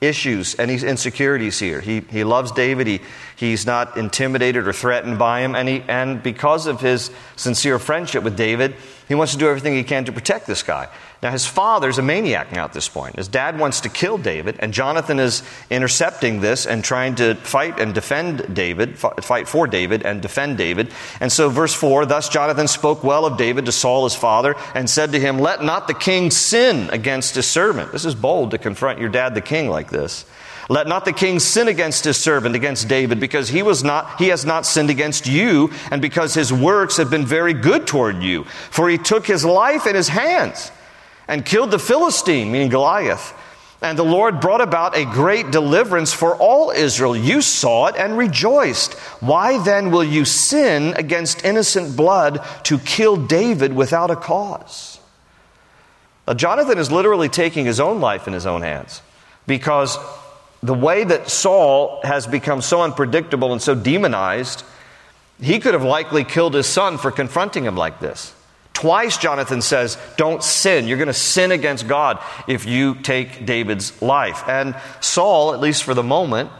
issues, 0.00 0.58
any 0.58 0.74
insecurities 0.74 1.58
here. 1.58 1.80
He, 1.80 2.00
he 2.00 2.24
loves 2.24 2.52
David. 2.52 2.86
He, 2.86 3.00
he's 3.36 3.66
not 3.66 3.96
intimidated 3.96 4.66
or 4.66 4.72
threatened 4.72 5.18
by 5.18 5.40
him. 5.40 5.54
And, 5.54 5.68
he, 5.68 5.82
and 5.88 6.22
because 6.22 6.66
of 6.66 6.80
his 6.80 7.10
sincere 7.36 7.78
friendship 7.78 8.22
with 8.22 8.36
David, 8.36 8.74
he 9.10 9.16
wants 9.16 9.32
to 9.32 9.38
do 9.40 9.48
everything 9.48 9.74
he 9.74 9.82
can 9.82 10.04
to 10.04 10.12
protect 10.12 10.46
this 10.46 10.62
guy. 10.62 10.86
Now, 11.20 11.32
his 11.32 11.44
father's 11.44 11.98
a 11.98 12.02
maniac 12.02 12.52
now 12.52 12.62
at 12.62 12.72
this 12.72 12.88
point. 12.88 13.16
His 13.16 13.26
dad 13.26 13.58
wants 13.58 13.80
to 13.80 13.88
kill 13.88 14.18
David, 14.18 14.54
and 14.60 14.72
Jonathan 14.72 15.18
is 15.18 15.42
intercepting 15.68 16.40
this 16.40 16.64
and 16.64 16.84
trying 16.84 17.16
to 17.16 17.34
fight 17.34 17.80
and 17.80 17.92
defend 17.92 18.54
David, 18.54 18.96
fight 18.96 19.48
for 19.48 19.66
David 19.66 20.06
and 20.06 20.22
defend 20.22 20.58
David. 20.58 20.92
And 21.18 21.32
so, 21.32 21.48
verse 21.48 21.74
4 21.74 22.06
Thus 22.06 22.28
Jonathan 22.28 22.68
spoke 22.68 23.02
well 23.02 23.26
of 23.26 23.36
David 23.36 23.66
to 23.66 23.72
Saul 23.72 24.04
his 24.04 24.14
father 24.14 24.54
and 24.76 24.88
said 24.88 25.10
to 25.10 25.18
him, 25.18 25.40
Let 25.40 25.64
not 25.64 25.88
the 25.88 25.94
king 25.94 26.30
sin 26.30 26.88
against 26.90 27.34
his 27.34 27.48
servant. 27.48 27.90
This 27.90 28.04
is 28.04 28.14
bold 28.14 28.52
to 28.52 28.58
confront 28.58 29.00
your 29.00 29.08
dad, 29.08 29.34
the 29.34 29.40
king, 29.40 29.68
like 29.68 29.90
this. 29.90 30.24
Let 30.70 30.86
not 30.86 31.04
the 31.04 31.12
king 31.12 31.40
sin 31.40 31.66
against 31.66 32.04
his 32.04 32.16
servant, 32.16 32.54
against 32.54 32.86
David, 32.86 33.18
because 33.18 33.48
he, 33.48 33.60
was 33.60 33.82
not, 33.82 34.20
he 34.20 34.28
has 34.28 34.44
not 34.44 34.64
sinned 34.64 34.88
against 34.88 35.26
you, 35.26 35.72
and 35.90 36.00
because 36.00 36.32
his 36.32 36.52
works 36.52 36.96
have 36.96 37.10
been 37.10 37.26
very 37.26 37.54
good 37.54 37.88
toward 37.88 38.22
you. 38.22 38.44
For 38.44 38.88
he 38.88 38.96
took 38.96 39.26
his 39.26 39.44
life 39.44 39.88
in 39.88 39.96
his 39.96 40.06
hands 40.06 40.70
and 41.26 41.44
killed 41.44 41.72
the 41.72 41.80
Philistine, 41.80 42.52
meaning 42.52 42.68
Goliath. 42.68 43.34
And 43.82 43.98
the 43.98 44.04
Lord 44.04 44.38
brought 44.38 44.60
about 44.60 44.96
a 44.96 45.04
great 45.04 45.50
deliverance 45.50 46.12
for 46.12 46.36
all 46.36 46.70
Israel. 46.70 47.16
You 47.16 47.42
saw 47.42 47.86
it 47.86 47.96
and 47.96 48.16
rejoiced. 48.16 48.94
Why 49.18 49.60
then 49.60 49.90
will 49.90 50.04
you 50.04 50.24
sin 50.24 50.94
against 50.94 51.44
innocent 51.44 51.96
blood 51.96 52.46
to 52.66 52.78
kill 52.78 53.16
David 53.16 53.72
without 53.72 54.12
a 54.12 54.16
cause? 54.16 55.00
Now, 56.28 56.34
Jonathan 56.34 56.78
is 56.78 56.92
literally 56.92 57.28
taking 57.28 57.66
his 57.66 57.80
own 57.80 58.00
life 58.00 58.28
in 58.28 58.34
his 58.34 58.46
own 58.46 58.62
hands 58.62 59.02
because 59.48 59.98
the 60.62 60.74
way 60.74 61.04
that 61.04 61.30
Saul 61.30 62.00
has 62.04 62.26
become 62.26 62.60
so 62.60 62.82
unpredictable 62.82 63.52
and 63.52 63.62
so 63.62 63.74
demonized, 63.74 64.62
he 65.40 65.58
could 65.58 65.74
have 65.74 65.84
likely 65.84 66.24
killed 66.24 66.54
his 66.54 66.66
son 66.66 66.98
for 66.98 67.10
confronting 67.10 67.64
him 67.64 67.76
like 67.76 68.00
this. 68.00 68.34
Twice, 68.74 69.18
Jonathan 69.18 69.62
says, 69.62 69.98
Don't 70.16 70.42
sin. 70.42 70.86
You're 70.86 70.98
going 70.98 71.08
to 71.08 71.14
sin 71.14 71.52
against 71.52 71.88
God 71.88 72.18
if 72.46 72.66
you 72.66 72.94
take 72.94 73.44
David's 73.44 74.00
life. 74.00 74.42
And 74.48 74.74
Saul, 75.00 75.52
at 75.54 75.60
least 75.60 75.82
for 75.82 75.94
the 75.94 76.02
moment, 76.02 76.50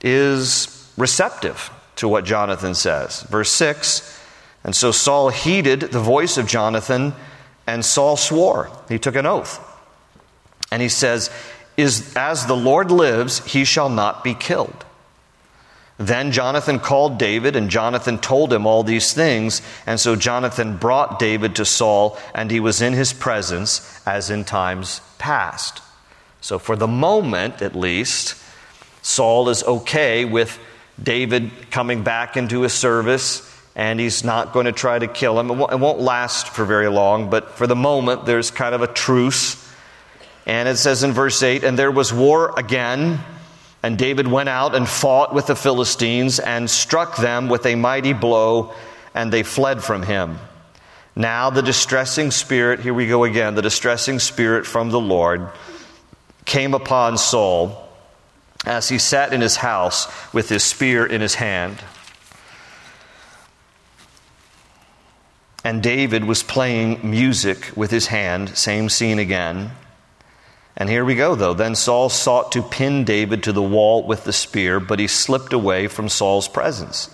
is 0.00 0.92
receptive 0.96 1.70
to 1.96 2.08
what 2.08 2.24
Jonathan 2.24 2.74
says. 2.74 3.22
Verse 3.22 3.50
6 3.50 4.20
And 4.64 4.74
so 4.74 4.92
Saul 4.92 5.30
heeded 5.30 5.80
the 5.80 6.00
voice 6.00 6.38
of 6.38 6.46
Jonathan, 6.46 7.12
and 7.66 7.84
Saul 7.84 8.16
swore. 8.16 8.70
He 8.88 8.98
took 8.98 9.16
an 9.16 9.26
oath. 9.26 9.64
And 10.70 10.82
he 10.82 10.88
says, 10.88 11.30
Is 11.78 12.14
as 12.14 12.44
the 12.44 12.56
Lord 12.56 12.90
lives, 12.90 13.38
he 13.46 13.64
shall 13.64 13.88
not 13.88 14.22
be 14.22 14.34
killed. 14.34 14.84
Then 15.96 16.30
Jonathan 16.30 16.78
called 16.78 17.18
David, 17.18 17.56
and 17.56 17.70
Jonathan 17.70 18.18
told 18.18 18.52
him 18.52 18.66
all 18.66 18.84
these 18.84 19.12
things. 19.12 19.62
And 19.86 19.98
so 19.98 20.14
Jonathan 20.14 20.76
brought 20.76 21.18
David 21.18 21.56
to 21.56 21.64
Saul, 21.64 22.18
and 22.34 22.50
he 22.50 22.60
was 22.60 22.82
in 22.82 22.92
his 22.92 23.12
presence 23.12 24.00
as 24.06 24.28
in 24.28 24.44
times 24.44 25.00
past. 25.18 25.82
So, 26.40 26.58
for 26.58 26.76
the 26.76 26.86
moment 26.86 27.62
at 27.62 27.74
least, 27.74 28.36
Saul 29.02 29.48
is 29.48 29.64
okay 29.64 30.24
with 30.24 30.58
David 31.02 31.50
coming 31.70 32.04
back 32.04 32.36
into 32.36 32.62
his 32.62 32.72
service, 32.72 33.44
and 33.74 33.98
he's 33.98 34.22
not 34.22 34.52
going 34.52 34.66
to 34.66 34.72
try 34.72 34.98
to 34.98 35.08
kill 35.08 35.38
him. 35.38 35.50
It 35.50 35.78
won't 35.80 36.00
last 36.00 36.48
for 36.48 36.64
very 36.64 36.88
long, 36.88 37.28
but 37.28 37.50
for 37.52 37.66
the 37.66 37.76
moment, 37.76 38.24
there's 38.24 38.52
kind 38.52 38.74
of 38.74 38.82
a 38.82 38.86
truce. 38.86 39.67
And 40.48 40.66
it 40.66 40.78
says 40.78 41.04
in 41.04 41.12
verse 41.12 41.42
8, 41.42 41.62
and 41.62 41.78
there 41.78 41.92
was 41.92 42.12
war 42.12 42.58
again. 42.58 43.20
And 43.82 43.98
David 43.98 44.26
went 44.26 44.48
out 44.48 44.74
and 44.74 44.88
fought 44.88 45.32
with 45.34 45.46
the 45.46 45.54
Philistines 45.54 46.40
and 46.40 46.68
struck 46.68 47.16
them 47.16 47.48
with 47.48 47.66
a 47.66 47.74
mighty 47.74 48.14
blow, 48.14 48.72
and 49.14 49.30
they 49.30 49.42
fled 49.42 49.84
from 49.84 50.02
him. 50.02 50.38
Now, 51.14 51.50
the 51.50 51.62
distressing 51.62 52.30
spirit, 52.30 52.80
here 52.80 52.94
we 52.94 53.06
go 53.06 53.24
again, 53.24 53.56
the 53.56 53.62
distressing 53.62 54.18
spirit 54.18 54.66
from 54.66 54.90
the 54.90 54.98
Lord 54.98 55.48
came 56.44 56.72
upon 56.72 57.18
Saul 57.18 57.86
as 58.64 58.88
he 58.88 58.98
sat 58.98 59.34
in 59.34 59.42
his 59.42 59.56
house 59.56 60.08
with 60.32 60.48
his 60.48 60.64
spear 60.64 61.04
in 61.04 61.20
his 61.20 61.34
hand. 61.34 61.78
And 65.62 65.82
David 65.82 66.24
was 66.24 66.42
playing 66.42 67.00
music 67.08 67.70
with 67.76 67.90
his 67.90 68.06
hand, 68.06 68.56
same 68.56 68.88
scene 68.88 69.18
again. 69.18 69.72
And 70.78 70.88
here 70.88 71.04
we 71.04 71.16
go, 71.16 71.34
though. 71.34 71.54
Then 71.54 71.74
Saul 71.74 72.08
sought 72.08 72.52
to 72.52 72.62
pin 72.62 73.02
David 73.02 73.42
to 73.42 73.52
the 73.52 73.62
wall 73.62 74.04
with 74.04 74.22
the 74.22 74.32
spear, 74.32 74.78
but 74.78 75.00
he 75.00 75.08
slipped 75.08 75.52
away 75.52 75.88
from 75.88 76.08
Saul's 76.08 76.46
presence. 76.46 77.10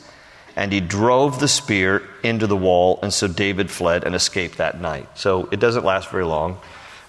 And 0.55 0.71
he 0.71 0.81
drove 0.81 1.41
the 1.41 1.49
spear 1.49 2.03
into 2.23 2.47
the 2.47 2.57
wall, 2.57 2.99
and 3.03 3.13
so 3.13 3.27
David 3.27 3.71
fled 3.71 4.05
and 4.05 4.15
escaped 4.15 4.59
that 4.59 4.81
night. 4.81 5.09
So 5.19 5.49
it 5.51 5.61
doesn't 5.61 5.85
last 5.85 6.11
very 6.11 6.27
long. 6.27 6.59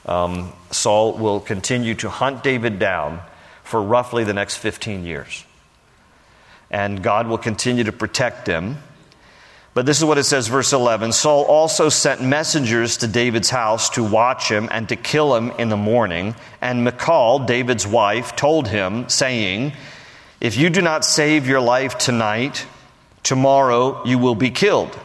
Um, 0.05 0.53
Saul 0.71 1.17
will 1.17 1.41
continue 1.41 1.93
to 1.95 2.09
hunt 2.09 2.41
David 2.41 2.79
down 2.79 3.19
for 3.63 3.81
roughly 3.81 4.23
the 4.23 4.33
next 4.33 4.55
15 4.55 5.05
years. 5.05 5.43
And 6.71 7.03
God 7.03 7.27
will 7.27 7.37
continue 7.37 7.83
to 7.83 7.91
protect 7.91 8.47
him 8.47 8.77
but 9.75 9.85
this 9.85 9.97
is 9.97 10.05
what 10.05 10.17
it 10.17 10.23
says, 10.23 10.47
verse 10.47 10.71
11 10.71 11.11
Saul 11.11 11.43
also 11.43 11.89
sent 11.89 12.21
messengers 12.21 12.95
to 12.97 13.07
David's 13.07 13.49
house 13.49 13.89
to 13.91 14.03
watch 14.03 14.49
him 14.49 14.69
and 14.71 14.87
to 14.87 14.95
kill 14.95 15.35
him 15.35 15.51
in 15.59 15.67
the 15.67 15.77
morning. 15.77 16.33
And 16.61 16.85
Michal, 16.85 17.39
David's 17.39 17.85
wife, 17.85 18.37
told 18.37 18.69
him, 18.69 19.09
saying, 19.09 19.73
If 20.39 20.55
you 20.55 20.69
do 20.69 20.81
not 20.81 21.03
save 21.03 21.45
your 21.45 21.59
life 21.59 21.97
tonight, 21.97 22.65
tomorrow 23.21 24.01
you 24.05 24.17
will 24.17 24.33
be 24.33 24.49
killed. 24.49 24.97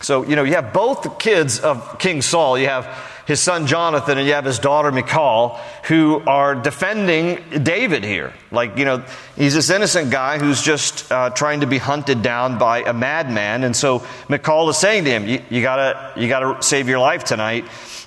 So, 0.00 0.24
you 0.24 0.36
know, 0.36 0.44
you 0.44 0.54
have 0.54 0.72
both 0.72 1.02
the 1.02 1.10
kids 1.10 1.60
of 1.60 1.98
King 1.98 2.22
Saul. 2.22 2.58
You 2.58 2.68
have 2.68 2.86
his 3.26 3.40
son 3.40 3.66
Jonathan 3.66 4.18
and 4.18 4.26
you 4.26 4.34
have 4.34 4.44
his 4.44 4.58
daughter 4.58 4.92
Michal 4.92 5.58
who 5.84 6.22
are 6.26 6.54
defending 6.54 7.42
David 7.62 8.04
here. 8.04 8.32
Like, 8.52 8.78
you 8.78 8.84
know, 8.84 9.04
he's 9.36 9.54
this 9.54 9.68
innocent 9.68 10.10
guy 10.10 10.38
who's 10.38 10.62
just 10.62 11.10
uh, 11.10 11.30
trying 11.30 11.60
to 11.60 11.66
be 11.66 11.78
hunted 11.78 12.22
down 12.22 12.58
by 12.58 12.82
a 12.82 12.92
madman. 12.92 13.64
And 13.64 13.74
so 13.74 14.06
Michal 14.28 14.68
is 14.70 14.78
saying 14.78 15.04
to 15.04 15.10
him, 15.10 15.26
you, 15.26 15.42
you 15.50 15.60
gotta, 15.60 16.12
you 16.18 16.28
gotta 16.28 16.62
save 16.62 16.88
your 16.88 17.00
life 17.00 17.24
tonight. 17.24 17.64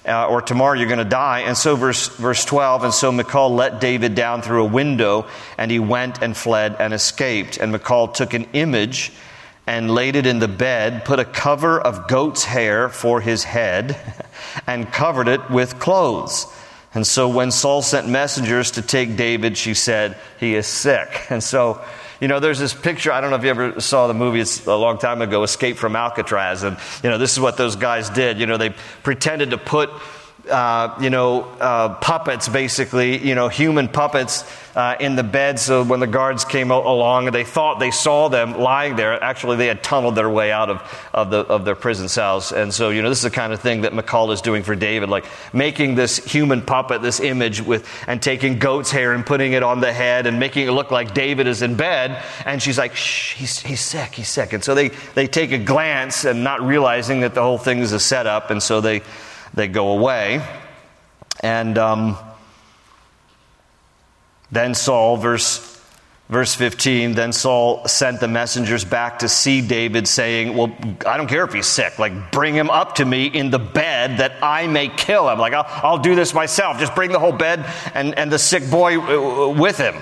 Uh, 0.07 0.27
or 0.27 0.41
tomorrow 0.41 0.79
you're 0.79 0.87
going 0.87 0.97
to 0.97 1.05
die. 1.05 1.41
And 1.41 1.57
so, 1.57 1.75
verse, 1.75 2.07
verse 2.07 2.45
12, 2.45 2.85
and 2.85 2.93
so 2.93 3.11
Michal 3.11 3.53
let 3.53 3.81
David 3.81 4.15
down 4.15 4.41
through 4.41 4.63
a 4.63 4.67
window, 4.67 5.27
and 5.57 5.69
he 5.69 5.77
went 5.77 6.23
and 6.23 6.35
fled 6.35 6.77
and 6.79 6.93
escaped. 6.93 7.57
And 7.57 7.73
Michal 7.73 8.07
took 8.07 8.33
an 8.33 8.47
image 8.53 9.11
and 9.69 9.91
laid 9.91 10.15
it 10.15 10.25
in 10.25 10.39
the 10.39 10.47
bed, 10.47 11.05
put 11.05 11.19
a 11.19 11.25
cover 11.25 11.79
of 11.79 12.07
goat's 12.07 12.43
hair 12.43 12.89
for 12.89 13.21
his 13.21 13.43
head, 13.43 13.95
and 14.67 14.91
covered 14.91 15.27
it 15.27 15.47
with 15.51 15.77
clothes. 15.77 16.47
And 16.95 17.05
so 17.05 17.29
when 17.29 17.51
Saul 17.51 17.83
sent 17.83 18.09
messengers 18.09 18.71
to 18.71 18.81
take 18.81 19.15
David, 19.15 19.59
she 19.59 19.75
said, 19.75 20.17
He 20.39 20.55
is 20.55 20.65
sick. 20.65 21.27
And 21.29 21.43
so, 21.43 21.83
you 22.19 22.27
know, 22.27 22.39
there's 22.39 22.57
this 22.57 22.73
picture. 22.73 23.11
I 23.11 23.21
don't 23.21 23.29
know 23.29 23.35
if 23.35 23.43
you 23.43 23.51
ever 23.51 23.79
saw 23.79 24.07
the 24.07 24.15
movie, 24.15 24.39
it's 24.39 24.65
a 24.65 24.75
long 24.75 24.97
time 24.97 25.21
ago, 25.21 25.43
Escape 25.43 25.77
from 25.77 25.95
Alcatraz. 25.95 26.63
And, 26.63 26.75
you 27.03 27.11
know, 27.11 27.19
this 27.19 27.33
is 27.33 27.39
what 27.39 27.55
those 27.55 27.75
guys 27.75 28.09
did. 28.09 28.39
You 28.39 28.47
know, 28.47 28.57
they 28.57 28.73
pretended 29.03 29.51
to 29.51 29.59
put 29.59 29.91
uh, 30.49 30.95
you 31.01 31.09
know, 31.09 31.43
uh, 31.59 31.95
puppets, 31.95 32.47
basically, 32.47 33.17
you 33.17 33.35
know, 33.35 33.47
human 33.47 33.87
puppets 33.87 34.43
uh, 34.75 34.95
in 34.99 35.15
the 35.15 35.23
bed. 35.23 35.59
So 35.59 35.83
when 35.83 35.99
the 35.99 36.07
guards 36.07 36.45
came 36.45 36.71
along, 36.71 37.31
they 37.31 37.43
thought 37.43 37.79
they 37.79 37.91
saw 37.91 38.29
them 38.29 38.57
lying 38.57 38.95
there. 38.95 39.21
Actually, 39.21 39.57
they 39.57 39.67
had 39.67 39.83
tunneled 39.83 40.15
their 40.15 40.29
way 40.29 40.51
out 40.51 40.69
of, 40.69 41.09
of, 41.13 41.29
the, 41.29 41.39
of 41.39 41.65
their 41.65 41.75
prison 41.75 42.07
cells. 42.07 42.51
And 42.51 42.73
so, 42.73 42.89
you 42.89 43.01
know, 43.01 43.09
this 43.09 43.19
is 43.19 43.23
the 43.23 43.31
kind 43.31 43.53
of 43.53 43.59
thing 43.59 43.81
that 43.81 43.93
Michal 43.93 44.31
is 44.31 44.41
doing 44.41 44.63
for 44.63 44.75
David, 44.75 45.09
like 45.09 45.25
making 45.53 45.95
this 45.95 46.17
human 46.17 46.61
puppet, 46.61 47.01
this 47.01 47.19
image 47.19 47.61
with, 47.61 47.87
and 48.07 48.21
taking 48.21 48.59
goat's 48.59 48.91
hair 48.91 49.13
and 49.13 49.25
putting 49.25 49.53
it 49.53 49.63
on 49.63 49.81
the 49.81 49.93
head 49.93 50.25
and 50.25 50.39
making 50.39 50.67
it 50.67 50.71
look 50.71 50.91
like 50.91 51.13
David 51.13 51.47
is 51.47 51.61
in 51.61 51.75
bed. 51.75 52.23
And 52.45 52.61
she's 52.61 52.77
like, 52.77 52.95
shh, 52.95 53.35
he's, 53.35 53.59
he's 53.59 53.81
sick, 53.81 54.15
he's 54.15 54.29
sick. 54.29 54.53
And 54.53 54.63
so 54.63 54.73
they, 54.73 54.89
they 55.15 55.27
take 55.27 55.51
a 55.51 55.57
glance 55.57 56.25
and 56.25 56.43
not 56.43 56.61
realizing 56.61 57.21
that 57.21 57.33
the 57.33 57.41
whole 57.41 57.57
thing 57.57 57.79
is 57.79 57.91
a 57.91 57.99
setup. 57.99 58.51
And 58.51 58.63
so 58.63 58.81
they, 58.81 59.01
they 59.53 59.67
go 59.67 59.91
away. 59.91 60.45
And 61.41 61.77
um, 61.77 62.17
then 64.51 64.73
Saul, 64.73 65.17
verse, 65.17 65.81
verse 66.27 66.53
15, 66.55 67.13
then 67.13 67.31
Saul 67.31 67.87
sent 67.87 68.19
the 68.19 68.27
messengers 68.27 68.83
back 68.83 69.19
to 69.19 69.29
see 69.29 69.61
David, 69.61 70.07
saying, 70.07 70.55
Well, 70.55 70.75
I 71.05 71.17
don't 71.17 71.27
care 71.27 71.45
if 71.45 71.53
he's 71.53 71.67
sick. 71.67 71.97
Like, 71.99 72.31
bring 72.31 72.55
him 72.55 72.69
up 72.69 72.95
to 72.95 73.05
me 73.05 73.27
in 73.27 73.51
the 73.51 73.59
bed 73.59 74.19
that 74.19 74.43
I 74.43 74.67
may 74.67 74.89
kill 74.89 75.29
him. 75.29 75.39
Like, 75.39 75.53
I'll, 75.53 75.65
I'll 75.67 75.97
do 75.99 76.15
this 76.15 76.33
myself. 76.33 76.79
Just 76.79 76.95
bring 76.95 77.11
the 77.11 77.19
whole 77.19 77.31
bed 77.31 77.65
and, 77.93 78.17
and 78.17 78.31
the 78.31 78.39
sick 78.39 78.69
boy 78.69 78.99
uh, 78.99 79.49
with 79.53 79.77
him. 79.77 79.95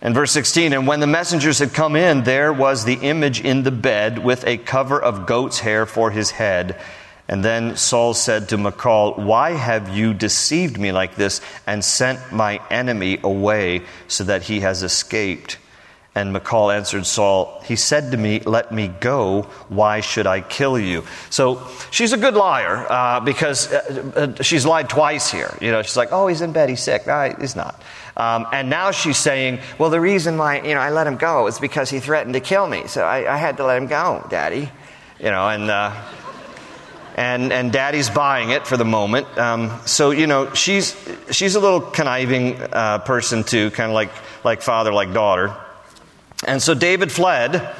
And 0.00 0.14
verse 0.14 0.30
16, 0.30 0.74
and 0.74 0.86
when 0.86 1.00
the 1.00 1.08
messengers 1.08 1.58
had 1.58 1.74
come 1.74 1.96
in, 1.96 2.22
there 2.22 2.52
was 2.52 2.84
the 2.84 2.94
image 2.94 3.40
in 3.40 3.64
the 3.64 3.72
bed 3.72 4.22
with 4.22 4.46
a 4.46 4.56
cover 4.56 5.00
of 5.00 5.26
goat's 5.26 5.58
hair 5.58 5.86
for 5.86 6.12
his 6.12 6.30
head 6.30 6.80
and 7.28 7.44
then 7.44 7.76
Saul 7.76 8.14
said 8.14 8.48
to 8.48 8.56
Michal, 8.56 9.12
Why 9.14 9.50
have 9.50 9.94
you 9.94 10.14
deceived 10.14 10.78
me 10.78 10.92
like 10.92 11.14
this 11.14 11.42
and 11.66 11.84
sent 11.84 12.32
my 12.32 12.58
enemy 12.70 13.18
away 13.22 13.82
so 14.08 14.24
that 14.24 14.44
he 14.44 14.60
has 14.60 14.82
escaped? 14.82 15.58
And 16.14 16.32
Michal 16.32 16.70
answered 16.70 17.04
Saul, 17.04 17.60
He 17.66 17.76
said 17.76 18.12
to 18.12 18.16
me, 18.16 18.40
Let 18.40 18.72
me 18.72 18.88
go. 18.88 19.42
Why 19.68 20.00
should 20.00 20.26
I 20.26 20.40
kill 20.40 20.78
you? 20.78 21.04
So 21.28 21.68
she's 21.90 22.14
a 22.14 22.16
good 22.16 22.32
liar 22.32 22.86
uh, 22.88 23.20
because 23.20 23.70
uh, 23.70 24.34
uh, 24.38 24.42
she's 24.42 24.64
lied 24.64 24.88
twice 24.88 25.30
here. 25.30 25.54
You 25.60 25.70
know, 25.70 25.82
she's 25.82 25.98
like, 25.98 26.08
Oh, 26.12 26.28
he's 26.28 26.40
in 26.40 26.52
bed, 26.52 26.70
he's 26.70 26.82
sick. 26.82 27.06
No, 27.06 27.34
he's 27.38 27.54
not. 27.54 27.80
Um, 28.16 28.46
and 28.52 28.70
now 28.70 28.90
she's 28.90 29.18
saying, 29.18 29.60
Well, 29.78 29.90
the 29.90 30.00
reason 30.00 30.38
why 30.38 30.62
you 30.62 30.74
know, 30.74 30.80
I 30.80 30.90
let 30.90 31.06
him 31.06 31.18
go 31.18 31.46
is 31.46 31.60
because 31.60 31.90
he 31.90 32.00
threatened 32.00 32.32
to 32.34 32.40
kill 32.40 32.66
me. 32.66 32.86
So 32.86 33.04
I, 33.04 33.34
I 33.34 33.36
had 33.36 33.58
to 33.58 33.64
let 33.66 33.76
him 33.76 33.86
go, 33.86 34.26
Daddy. 34.30 34.70
You 35.20 35.30
know, 35.30 35.46
and. 35.46 35.70
And, 37.18 37.52
and 37.52 37.72
daddy's 37.72 38.08
buying 38.08 38.50
it 38.50 38.64
for 38.64 38.76
the 38.76 38.84
moment. 38.84 39.26
Um, 39.36 39.80
so, 39.86 40.12
you 40.12 40.28
know, 40.28 40.54
she's, 40.54 40.94
she's 41.32 41.56
a 41.56 41.60
little 41.60 41.80
conniving 41.80 42.54
uh, 42.62 42.98
person 42.98 43.42
too, 43.42 43.72
kind 43.72 43.90
of 43.90 43.94
like, 43.94 44.10
like 44.44 44.62
father, 44.62 44.92
like 44.92 45.12
daughter. 45.12 45.52
And 46.46 46.62
so 46.62 46.74
David 46.74 47.10
fled 47.10 47.74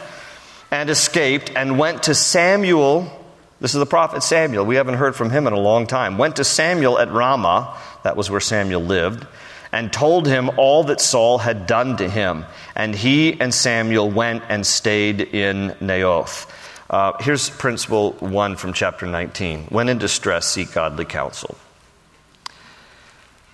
and 0.72 0.90
escaped 0.90 1.52
and 1.54 1.78
went 1.78 2.02
to 2.04 2.16
Samuel. 2.16 3.12
This 3.60 3.74
is 3.74 3.78
the 3.78 3.86
prophet 3.86 4.24
Samuel. 4.24 4.66
We 4.66 4.74
haven't 4.74 4.96
heard 4.96 5.14
from 5.14 5.30
him 5.30 5.46
in 5.46 5.52
a 5.52 5.60
long 5.60 5.86
time. 5.86 6.18
Went 6.18 6.34
to 6.36 6.44
Samuel 6.44 6.98
at 6.98 7.12
Ramah, 7.12 7.76
that 8.02 8.16
was 8.16 8.28
where 8.32 8.40
Samuel 8.40 8.82
lived, 8.82 9.24
and 9.70 9.92
told 9.92 10.26
him 10.26 10.50
all 10.56 10.82
that 10.84 11.00
Saul 11.00 11.38
had 11.38 11.68
done 11.68 11.96
to 11.98 12.08
him. 12.08 12.44
And 12.74 12.92
he 12.92 13.40
and 13.40 13.54
Samuel 13.54 14.10
went 14.10 14.42
and 14.48 14.66
stayed 14.66 15.20
in 15.20 15.76
Naioth. 15.80 16.50
Uh, 16.90 17.12
here's 17.20 17.50
principle 17.50 18.12
one 18.12 18.56
from 18.56 18.72
chapter 18.72 19.06
19 19.06 19.64
When 19.64 19.88
in 19.88 19.98
distress, 19.98 20.46
seek 20.46 20.72
godly 20.72 21.04
counsel. 21.04 21.56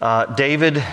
Uh, 0.00 0.26
David, 0.26 0.84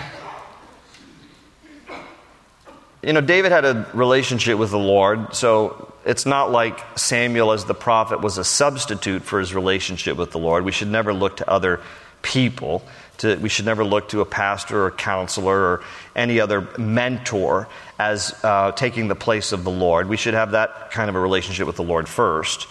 you 3.02 3.12
know, 3.12 3.20
David 3.20 3.52
had 3.52 3.64
a 3.64 3.88
relationship 3.94 4.58
with 4.58 4.70
the 4.70 4.78
Lord, 4.78 5.34
so 5.34 5.92
it's 6.04 6.26
not 6.26 6.50
like 6.50 6.80
Samuel 6.98 7.52
as 7.52 7.64
the 7.64 7.74
prophet 7.74 8.20
was 8.20 8.38
a 8.38 8.44
substitute 8.44 9.22
for 9.22 9.38
his 9.38 9.54
relationship 9.54 10.16
with 10.16 10.32
the 10.32 10.38
Lord. 10.38 10.64
We 10.64 10.72
should 10.72 10.88
never 10.88 11.12
look 11.12 11.36
to 11.36 11.48
other 11.48 11.80
people. 12.22 12.82
To, 13.18 13.36
we 13.36 13.48
should 13.48 13.66
never 13.66 13.84
look 13.84 14.08
to 14.08 14.20
a 14.20 14.24
pastor 14.24 14.84
or 14.84 14.90
counselor 14.90 15.56
or 15.56 15.84
any 16.16 16.40
other 16.40 16.66
mentor 16.78 17.68
as 17.98 18.34
uh, 18.42 18.72
taking 18.72 19.08
the 19.08 19.14
place 19.14 19.52
of 19.52 19.64
the 19.64 19.70
Lord. 19.70 20.08
We 20.08 20.16
should 20.16 20.34
have 20.34 20.52
that 20.52 20.90
kind 20.90 21.08
of 21.08 21.14
a 21.14 21.20
relationship 21.20 21.66
with 21.66 21.76
the 21.76 21.84
Lord 21.84 22.08
first. 22.08 22.66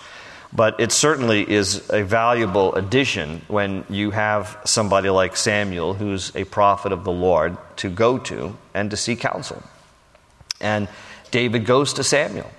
But 0.54 0.82
it 0.82 0.92
certainly 0.92 1.50
is 1.50 1.90
a 1.90 2.04
valuable 2.04 2.76
addition 2.76 3.42
when 3.48 3.86
you 3.90 4.12
have 4.12 4.58
somebody 4.66 5.10
like 5.10 5.38
Samuel, 5.38 5.94
who's 5.94 6.36
a 6.36 6.44
prophet 6.44 6.92
of 6.92 7.06
the 7.06 7.12
Lord, 7.12 7.58
to 7.78 7.90
go 7.90 8.18
to 8.18 8.58
and 8.74 8.92
to 8.92 8.98
seek 8.98 9.22
counsel. 9.22 9.64
And 10.60 10.90
David 11.32 11.66
goes 11.66 11.94
to 11.94 12.04
Samuel. 12.04 12.52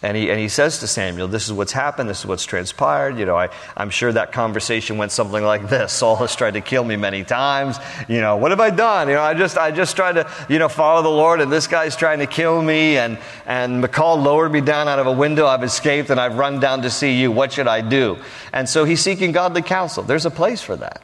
And 0.00 0.16
he, 0.16 0.30
and 0.30 0.38
he 0.38 0.48
says 0.48 0.78
to 0.78 0.86
Samuel, 0.86 1.26
This 1.26 1.46
is 1.46 1.52
what's 1.52 1.72
happened, 1.72 2.08
this 2.08 2.20
is 2.20 2.26
what's 2.26 2.44
transpired. 2.44 3.18
You 3.18 3.26
know, 3.26 3.36
I, 3.36 3.48
I'm 3.76 3.90
sure 3.90 4.12
that 4.12 4.30
conversation 4.30 4.96
went 4.96 5.10
something 5.10 5.42
like 5.42 5.68
this 5.68 5.92
Saul 5.98 6.14
has 6.16 6.36
tried 6.36 6.52
to 6.52 6.60
kill 6.60 6.84
me 6.84 6.94
many 6.94 7.24
times. 7.24 7.78
You 8.08 8.20
know, 8.20 8.36
what 8.36 8.52
have 8.52 8.60
I 8.60 8.70
done? 8.70 9.08
You 9.08 9.14
know, 9.14 9.22
I 9.22 9.34
just, 9.34 9.58
I 9.58 9.72
just 9.72 9.96
tried 9.96 10.12
to, 10.12 10.30
you 10.48 10.60
know, 10.60 10.68
follow 10.68 11.02
the 11.02 11.08
Lord, 11.08 11.40
and 11.40 11.50
this 11.50 11.66
guy's 11.66 11.96
trying 11.96 12.20
to 12.20 12.26
kill 12.26 12.62
me. 12.62 12.96
And, 12.96 13.18
and 13.44 13.80
Michal 13.80 14.16
lowered 14.16 14.52
me 14.52 14.60
down 14.60 14.86
out 14.86 15.00
of 15.00 15.08
a 15.08 15.12
window. 15.12 15.46
I've 15.46 15.64
escaped, 15.64 16.10
and 16.10 16.20
I've 16.20 16.36
run 16.36 16.60
down 16.60 16.82
to 16.82 16.90
see 16.90 17.20
you. 17.20 17.32
What 17.32 17.52
should 17.52 17.66
I 17.66 17.80
do? 17.80 18.18
And 18.52 18.68
so 18.68 18.84
he's 18.84 19.00
seeking 19.00 19.32
godly 19.32 19.62
counsel. 19.62 20.04
There's 20.04 20.26
a 20.26 20.30
place 20.30 20.62
for 20.62 20.76
that. 20.76 21.02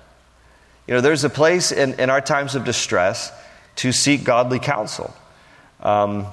You 0.86 0.94
know, 0.94 1.00
there's 1.00 1.24
a 1.24 1.30
place 1.30 1.72
in, 1.72 1.94
in 1.94 2.10
our 2.10 2.20
times 2.20 2.54
of 2.54 2.64
distress 2.64 3.32
to 3.76 3.90
seek 3.90 4.22
godly 4.22 4.60
counsel. 4.60 5.12
Um, 5.80 6.28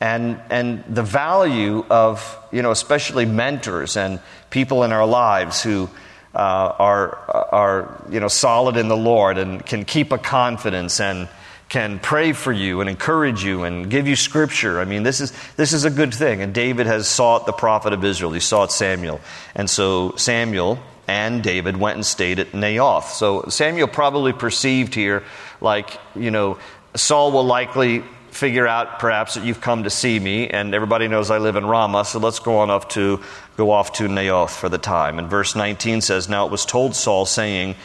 and, 0.00 0.40
and 0.48 0.82
the 0.88 1.02
value 1.02 1.84
of, 1.90 2.38
you 2.50 2.62
know, 2.62 2.70
especially 2.70 3.26
mentors 3.26 3.96
and 3.96 4.20
people 4.48 4.82
in 4.82 4.92
our 4.92 5.06
lives 5.06 5.62
who 5.62 5.90
uh, 6.34 6.38
are, 6.38 7.16
are, 7.52 8.04
you 8.10 8.18
know, 8.18 8.28
solid 8.28 8.76
in 8.76 8.88
the 8.88 8.96
Lord 8.96 9.36
and 9.36 9.64
can 9.64 9.84
keep 9.84 10.10
a 10.12 10.18
confidence 10.18 11.00
and 11.00 11.28
can 11.68 12.00
pray 12.00 12.32
for 12.32 12.52
you 12.52 12.80
and 12.80 12.90
encourage 12.90 13.44
you 13.44 13.64
and 13.64 13.90
give 13.90 14.08
you 14.08 14.16
scripture. 14.16 14.80
I 14.80 14.84
mean, 14.84 15.02
this 15.02 15.20
is, 15.20 15.32
this 15.54 15.72
is 15.72 15.84
a 15.84 15.90
good 15.90 16.12
thing. 16.12 16.42
And 16.42 16.52
David 16.52 16.86
has 16.86 17.06
sought 17.06 17.46
the 17.46 17.52
prophet 17.52 17.92
of 17.92 18.02
Israel. 18.04 18.32
He 18.32 18.40
sought 18.40 18.72
Samuel. 18.72 19.20
And 19.54 19.68
so 19.68 20.16
Samuel 20.16 20.80
and 21.06 21.42
David 21.42 21.76
went 21.76 21.96
and 21.96 22.06
stayed 22.06 22.38
at 22.38 22.52
Naioth. 22.52 23.10
So 23.12 23.44
Samuel 23.48 23.86
probably 23.86 24.32
perceived 24.32 24.94
here, 24.94 25.22
like, 25.60 25.98
you 26.16 26.30
know, 26.30 26.58
Saul 26.96 27.30
will 27.32 27.44
likely 27.44 28.02
figure 28.30 28.66
out 28.66 28.98
perhaps 28.98 29.34
that 29.34 29.44
you've 29.44 29.60
come 29.60 29.84
to 29.84 29.90
see 29.90 30.18
me, 30.18 30.48
and 30.48 30.74
everybody 30.74 31.08
knows 31.08 31.30
I 31.30 31.38
live 31.38 31.56
in 31.56 31.66
Ramah, 31.66 32.04
so 32.04 32.18
let's 32.18 32.38
go 32.38 32.58
on 32.58 32.70
off 32.70 32.88
to 32.88 33.20
go 33.56 33.70
off 33.70 33.92
to 33.94 34.04
Naioth 34.04 34.50
for 34.50 34.68
the 34.68 34.78
time. 34.78 35.18
And 35.18 35.28
verse 35.28 35.54
19 35.54 36.00
says, 36.00 36.28
Now 36.28 36.46
it 36.46 36.52
was 36.52 36.64
told 36.64 36.94
Saul, 36.94 37.26
saying, 37.26 37.76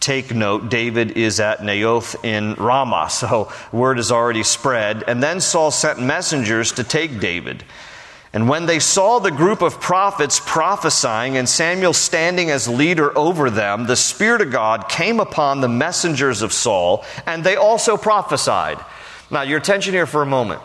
Take 0.00 0.32
note, 0.32 0.68
David 0.68 1.12
is 1.12 1.40
at 1.40 1.58
Naioth 1.58 2.24
in 2.24 2.54
Ramah. 2.54 3.08
So 3.18 3.52
word 3.72 3.96
has 3.96 4.12
already 4.12 4.44
spread. 4.44 5.02
And 5.06 5.22
then 5.22 5.40
Saul 5.40 5.70
sent 5.70 6.00
messengers 6.00 6.72
to 6.72 6.84
take 6.84 7.18
David. 7.20 7.64
And 8.32 8.48
when 8.48 8.66
they 8.66 8.78
saw 8.78 9.18
the 9.18 9.30
group 9.30 9.62
of 9.62 9.80
prophets 9.80 10.40
prophesying 10.44 11.36
and 11.36 11.48
Samuel 11.48 11.94
standing 11.94 12.50
as 12.50 12.68
leader 12.68 13.16
over 13.16 13.48
them, 13.48 13.86
the 13.86 13.96
Spirit 13.96 14.42
of 14.42 14.52
God 14.52 14.88
came 14.88 15.18
upon 15.18 15.60
the 15.60 15.68
messengers 15.68 16.42
of 16.42 16.52
Saul, 16.52 17.04
and 17.26 17.42
they 17.42 17.56
also 17.56 17.96
prophesied. 17.96 18.78
Now, 19.30 19.42
your 19.42 19.58
attention 19.58 19.92
here 19.92 20.06
for 20.06 20.22
a 20.22 20.26
moment. 20.26 20.62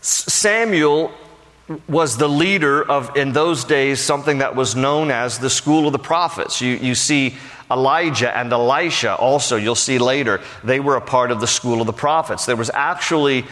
Samuel 0.00 1.12
was 1.88 2.16
the 2.16 2.28
leader 2.28 2.82
of, 2.82 3.16
in 3.16 3.32
those 3.32 3.64
days, 3.64 4.00
something 4.00 4.38
that 4.38 4.54
was 4.54 4.74
known 4.74 5.10
as 5.10 5.38
the 5.38 5.50
school 5.50 5.86
of 5.86 5.92
the 5.92 5.98
prophets. 5.98 6.60
You, 6.60 6.74
you 6.74 6.94
see 6.94 7.36
Elijah 7.70 8.34
and 8.34 8.52
Elisha 8.52 9.14
also, 9.16 9.56
you'll 9.56 9.74
see 9.74 9.98
later, 9.98 10.40
they 10.62 10.80
were 10.80 10.96
a 10.96 11.00
part 11.00 11.30
of 11.30 11.40
the 11.40 11.46
school 11.46 11.80
of 11.80 11.86
the 11.86 11.92
prophets. 11.92 12.46
There 12.46 12.56
was 12.56 12.70
actually 12.72 13.44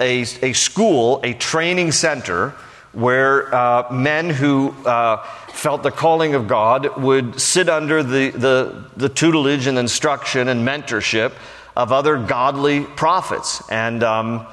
a, 0.00 0.20
a 0.42 0.52
school, 0.52 1.20
a 1.22 1.34
training 1.34 1.92
center, 1.92 2.54
where 2.92 3.54
uh, 3.54 3.92
men 3.92 4.30
who 4.30 4.74
uh, 4.84 5.22
felt 5.48 5.82
the 5.82 5.90
calling 5.90 6.34
of 6.34 6.48
God 6.48 6.96
would 7.00 7.40
sit 7.40 7.68
under 7.68 8.02
the, 8.02 8.30
the, 8.30 8.84
the 8.96 9.08
tutelage 9.08 9.66
and 9.66 9.78
instruction 9.78 10.48
and 10.48 10.66
mentorship 10.66 11.32
of 11.76 11.92
other 11.92 12.16
godly 12.16 12.82
prophets. 12.82 13.62
And, 13.70 14.02
um, 14.02 14.46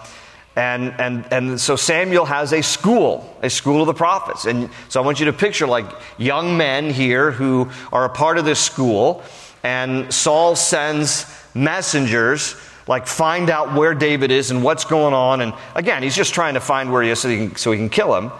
and, 0.55 0.93
and, 0.99 1.25
and 1.31 1.59
so 1.59 1.75
Samuel 1.75 2.25
has 2.25 2.53
a 2.53 2.61
school, 2.61 3.35
a 3.41 3.49
school 3.49 3.81
of 3.81 3.87
the 3.87 3.93
prophets. 3.93 4.45
And 4.45 4.69
so 4.89 5.01
I 5.01 5.05
want 5.05 5.19
you 5.19 5.25
to 5.25 5.33
picture 5.33 5.65
like 5.65 5.85
young 6.17 6.57
men 6.57 6.89
here 6.89 7.31
who 7.31 7.69
are 7.91 8.05
a 8.05 8.09
part 8.09 8.37
of 8.37 8.45
this 8.45 8.59
school. 8.59 9.23
And 9.63 10.13
Saul 10.13 10.55
sends 10.55 11.25
messengers, 11.55 12.55
like 12.87 13.07
find 13.07 13.49
out 13.49 13.73
where 13.73 13.95
David 13.95 14.29
is 14.29 14.51
and 14.51 14.61
what's 14.61 14.83
going 14.83 15.13
on. 15.13 15.41
And 15.41 15.53
again, 15.73 16.03
he's 16.03 16.15
just 16.15 16.33
trying 16.33 16.55
to 16.55 16.59
find 16.59 16.91
where 16.91 17.01
he 17.01 17.09
is 17.09 17.19
so 17.19 17.29
he 17.29 17.37
can, 17.37 17.55
so 17.55 17.71
he 17.71 17.77
can 17.77 17.89
kill 17.89 18.13
him. 18.15 18.31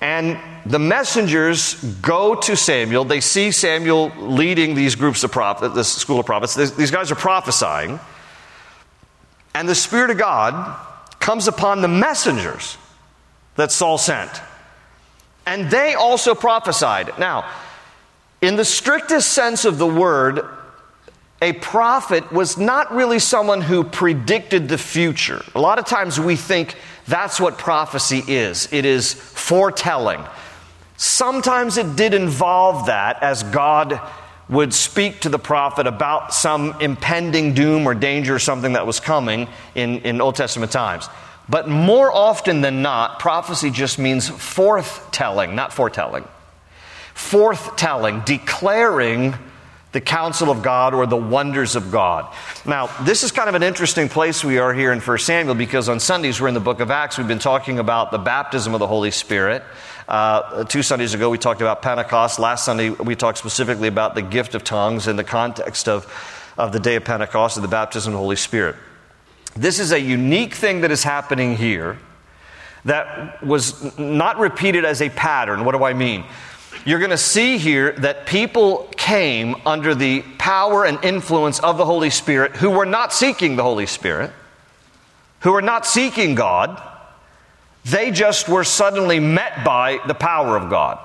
And 0.00 0.36
the 0.66 0.80
messengers 0.80 1.74
go 2.02 2.34
to 2.34 2.56
Samuel. 2.56 3.04
They 3.04 3.20
see 3.20 3.52
Samuel 3.52 4.10
leading 4.18 4.74
these 4.74 4.96
groups 4.96 5.22
of 5.22 5.30
prophets, 5.30 5.76
this 5.76 5.92
school 5.94 6.18
of 6.18 6.26
prophets. 6.26 6.56
These 6.56 6.90
guys 6.90 7.12
are 7.12 7.14
prophesying. 7.14 8.00
And 9.54 9.68
the 9.68 9.74
Spirit 9.74 10.10
of 10.10 10.18
God 10.18 10.78
comes 11.20 11.46
upon 11.48 11.82
the 11.82 11.88
messengers 11.88 12.76
that 13.56 13.70
Saul 13.70 13.98
sent. 13.98 14.30
And 15.46 15.70
they 15.70 15.94
also 15.94 16.34
prophesied. 16.34 17.18
Now, 17.18 17.50
in 18.40 18.56
the 18.56 18.64
strictest 18.64 19.32
sense 19.32 19.64
of 19.64 19.78
the 19.78 19.86
word, 19.86 20.44
a 21.40 21.52
prophet 21.54 22.30
was 22.32 22.56
not 22.56 22.92
really 22.92 23.18
someone 23.18 23.60
who 23.60 23.84
predicted 23.84 24.68
the 24.68 24.78
future. 24.78 25.42
A 25.54 25.60
lot 25.60 25.78
of 25.78 25.84
times 25.84 26.18
we 26.18 26.36
think 26.36 26.76
that's 27.06 27.40
what 27.40 27.58
prophecy 27.58 28.22
is 28.28 28.72
it 28.72 28.84
is 28.84 29.14
foretelling. 29.14 30.24
Sometimes 30.96 31.78
it 31.78 31.96
did 31.96 32.14
involve 32.14 32.86
that 32.86 33.20
as 33.22 33.42
God 33.42 34.00
would 34.52 34.74
speak 34.74 35.20
to 35.20 35.28
the 35.28 35.38
prophet 35.38 35.86
about 35.86 36.34
some 36.34 36.76
impending 36.80 37.54
doom 37.54 37.88
or 37.88 37.94
danger 37.94 38.34
or 38.34 38.38
something 38.38 38.74
that 38.74 38.86
was 38.86 39.00
coming 39.00 39.48
in, 39.74 40.00
in 40.00 40.20
Old 40.20 40.36
Testament 40.36 40.70
times. 40.70 41.08
But 41.48 41.68
more 41.68 42.12
often 42.12 42.60
than 42.60 42.82
not, 42.82 43.18
prophecy 43.18 43.70
just 43.70 43.98
means 43.98 44.28
forthtelling, 44.28 45.54
not 45.54 45.72
foretelling. 45.72 46.28
Forthtelling, 47.14 48.24
declaring 48.24 49.34
the 49.92 50.00
counsel 50.00 50.50
of 50.50 50.62
God 50.62 50.94
or 50.94 51.06
the 51.06 51.16
wonders 51.16 51.76
of 51.76 51.90
God. 51.90 52.32
Now, 52.64 52.86
this 53.02 53.22
is 53.22 53.30
kind 53.30 53.48
of 53.48 53.54
an 53.54 53.62
interesting 53.62 54.08
place 54.08 54.42
we 54.42 54.58
are 54.58 54.72
here 54.72 54.92
in 54.92 55.00
1 55.00 55.18
Samuel 55.18 55.54
because 55.54 55.88
on 55.88 56.00
Sundays 56.00 56.40
we're 56.40 56.48
in 56.48 56.54
the 56.54 56.60
book 56.60 56.80
of 56.80 56.90
Acts. 56.90 57.18
We've 57.18 57.28
been 57.28 57.38
talking 57.38 57.78
about 57.78 58.10
the 58.10 58.18
baptism 58.18 58.72
of 58.72 58.80
the 58.80 58.86
Holy 58.86 59.10
Spirit. 59.10 59.62
Uh, 60.12 60.62
two 60.64 60.82
Sundays 60.82 61.14
ago 61.14 61.30
we 61.30 61.38
talked 61.38 61.62
about 61.62 61.80
Pentecost. 61.80 62.38
Last 62.38 62.66
Sunday 62.66 62.90
we 62.90 63.16
talked 63.16 63.38
specifically 63.38 63.88
about 63.88 64.14
the 64.14 64.20
gift 64.20 64.54
of 64.54 64.62
tongues 64.62 65.08
in 65.08 65.16
the 65.16 65.24
context 65.24 65.88
of, 65.88 66.06
of 66.58 66.70
the 66.70 66.78
day 66.78 66.96
of 66.96 67.04
Pentecost 67.04 67.56
and 67.56 67.64
the 67.64 67.68
baptism 67.68 68.12
of 68.12 68.18
the 68.18 68.18
Holy 68.18 68.36
Spirit. 68.36 68.76
This 69.56 69.80
is 69.80 69.90
a 69.90 69.98
unique 69.98 70.52
thing 70.52 70.82
that 70.82 70.90
is 70.90 71.02
happening 71.02 71.56
here 71.56 71.98
that 72.84 73.42
was 73.42 73.98
not 73.98 74.38
repeated 74.38 74.84
as 74.84 75.00
a 75.00 75.08
pattern. 75.08 75.64
What 75.64 75.74
do 75.74 75.82
I 75.82 75.94
mean? 75.94 76.24
You're 76.84 76.98
going 76.98 77.10
to 77.10 77.16
see 77.16 77.56
here 77.56 77.92
that 77.92 78.26
people 78.26 78.90
came 78.98 79.56
under 79.64 79.94
the 79.94 80.20
power 80.36 80.84
and 80.84 81.02
influence 81.02 81.58
of 81.60 81.78
the 81.78 81.86
Holy 81.86 82.10
Spirit 82.10 82.54
who 82.56 82.68
were 82.68 82.84
not 82.84 83.14
seeking 83.14 83.56
the 83.56 83.62
Holy 83.62 83.86
Spirit, 83.86 84.30
who 85.40 85.52
were 85.52 85.62
not 85.62 85.86
seeking 85.86 86.34
God. 86.34 86.82
They 87.84 88.10
just 88.10 88.48
were 88.48 88.64
suddenly 88.64 89.20
met 89.20 89.64
by 89.64 90.00
the 90.06 90.14
power 90.14 90.56
of 90.56 90.70
God. 90.70 90.98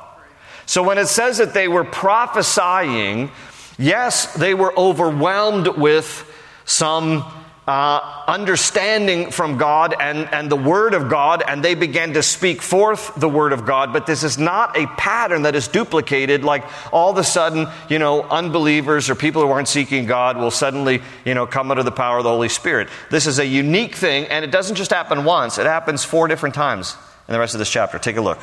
So 0.66 0.84
when 0.84 0.98
it 0.98 1.08
says 1.08 1.38
that 1.38 1.54
they 1.54 1.68
were 1.68 1.84
prophesying, 1.84 3.32
yes, 3.78 4.34
they 4.34 4.54
were 4.54 4.78
overwhelmed 4.78 5.68
with 5.68 6.30
some 6.66 7.26
uh, 7.68 8.24
understanding 8.28 9.30
from 9.30 9.57
God 9.57 9.93
and, 9.99 10.30
and 10.34 10.49
the 10.49 10.55
Word 10.55 10.93
of 10.93 11.09
God, 11.09 11.43
and 11.45 11.63
they 11.63 11.76
began 11.76 12.13
to 12.13 12.24
speak 12.24 12.61
forth 12.61 13.13
the 13.18 13.28
Word 13.28 13.51
of 13.51 13.65
God. 13.65 13.91
But 13.91 14.05
this 14.05 14.24
is 14.24 14.38
not 14.38 14.78
a 14.78 14.88
pattern 14.88 15.41
that 15.41 15.53
is 15.53 15.68
duplicated, 15.68 16.45
like 16.45 16.63
all 16.93 17.11
of 17.11 17.18
a 17.18 17.26
sudden, 17.26 17.68
you 17.89 17.99
know, 17.99 18.24
unbelievers 18.24 19.09
or 19.09 19.15
people 19.15 19.41
who 19.41 19.49
aren't 19.49 19.68
seeking 19.68 20.05
God 20.05 20.38
will 20.38 20.49
suddenly, 20.49 21.01
you 21.26 21.34
know, 21.34 21.45
come 21.45 21.70
under 21.70 21.84
the 21.84 21.91
power 21.91 22.20
of 22.20 22.24
the 22.24 22.30
Holy 22.30 22.47
Spirit. 22.47 22.88
This 23.11 23.28
is 23.28 23.38
a 23.38 23.45
unique 23.45 23.95
thing, 23.95 24.28
and 24.28 24.45
it 24.45 24.51
doesn't 24.51 24.78
just 24.78 24.91
happen 24.91 25.26
once, 25.26 25.57
it 25.57 25.65
happens 25.65 26.05
four 26.05 26.30
different 26.30 26.55
times 26.55 26.95
in 27.28 27.34
the 27.34 27.39
rest 27.39 27.53
of 27.53 27.59
this 27.59 27.70
chapter. 27.70 27.99
Take 27.99 28.15
a 28.15 28.22
look. 28.22 28.39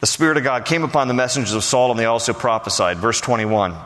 The 0.00 0.06
Spirit 0.06 0.38
of 0.38 0.44
God 0.44 0.64
came 0.64 0.84
upon 0.84 1.08
the 1.08 1.14
messengers 1.14 1.52
of 1.52 1.62
Saul, 1.64 1.90
and 1.90 2.00
they 2.00 2.06
also 2.06 2.32
prophesied. 2.32 2.96
Verse 2.96 3.20
21. 3.20 3.76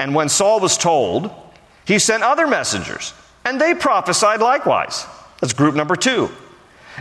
And 0.00 0.14
when 0.14 0.30
Saul 0.30 0.60
was 0.60 0.78
told, 0.78 1.30
he 1.84 1.98
sent 1.98 2.22
other 2.22 2.46
messengers, 2.46 3.12
and 3.44 3.60
they 3.60 3.74
prophesied 3.74 4.40
likewise. 4.40 5.06
That's 5.40 5.52
group 5.52 5.74
number 5.74 5.94
two. 5.94 6.30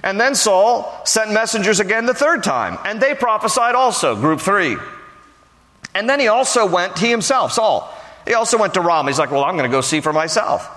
And 0.04 0.20
then 0.20 0.36
Saul 0.36 1.02
sent 1.06 1.32
messengers 1.32 1.80
again 1.80 2.06
the 2.06 2.14
third 2.14 2.44
time, 2.44 2.78
and 2.84 3.02
they 3.02 3.16
prophesied 3.16 3.74
also, 3.74 4.18
group 4.18 4.42
three. 4.42 4.76
And 5.96 6.10
then 6.10 6.20
he 6.20 6.28
also 6.28 6.66
went, 6.66 7.00
he 7.00 7.10
himself, 7.10 7.54
Saul, 7.54 7.90
he 8.28 8.34
also 8.34 8.58
went 8.58 8.74
to 8.74 8.82
Ramah. 8.82 9.10
He's 9.10 9.18
like, 9.18 9.32
well, 9.32 9.46
I'm 9.46 9.56
going 9.56 9.70
to 9.70 9.74
go 9.74 9.80
see 9.80 10.02
for 10.02 10.12
myself. 10.12 10.70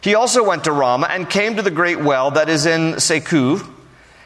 He 0.00 0.14
also 0.14 0.42
went 0.42 0.64
to 0.64 0.72
Ramah 0.72 1.08
and 1.10 1.28
came 1.28 1.56
to 1.56 1.62
the 1.62 1.70
great 1.70 2.00
well 2.00 2.30
that 2.30 2.48
is 2.48 2.64
in 2.64 2.94
Sechu. 2.94 3.70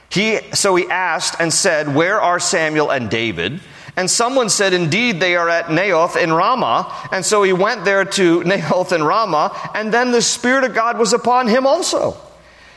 He, 0.08 0.38
so 0.52 0.76
he 0.76 0.88
asked 0.88 1.34
and 1.40 1.52
said, 1.52 1.92
Where 1.94 2.20
are 2.20 2.38
Samuel 2.38 2.90
and 2.90 3.10
David? 3.10 3.60
And 3.96 4.10
someone 4.10 4.48
said, 4.48 4.72
Indeed, 4.72 5.20
they 5.20 5.36
are 5.36 5.48
at 5.48 5.66
Naioth 5.66 6.16
in 6.20 6.32
Ramah. 6.32 7.08
And 7.10 7.24
so 7.24 7.42
he 7.42 7.52
went 7.52 7.84
there 7.84 8.04
to 8.04 8.40
Naioth 8.44 8.92
in 8.92 9.02
Ramah, 9.02 9.70
and 9.74 9.92
then 9.92 10.12
the 10.12 10.22
Spirit 10.22 10.64
of 10.64 10.74
God 10.74 10.98
was 10.98 11.12
upon 11.12 11.48
him 11.48 11.66
also. 11.66 12.16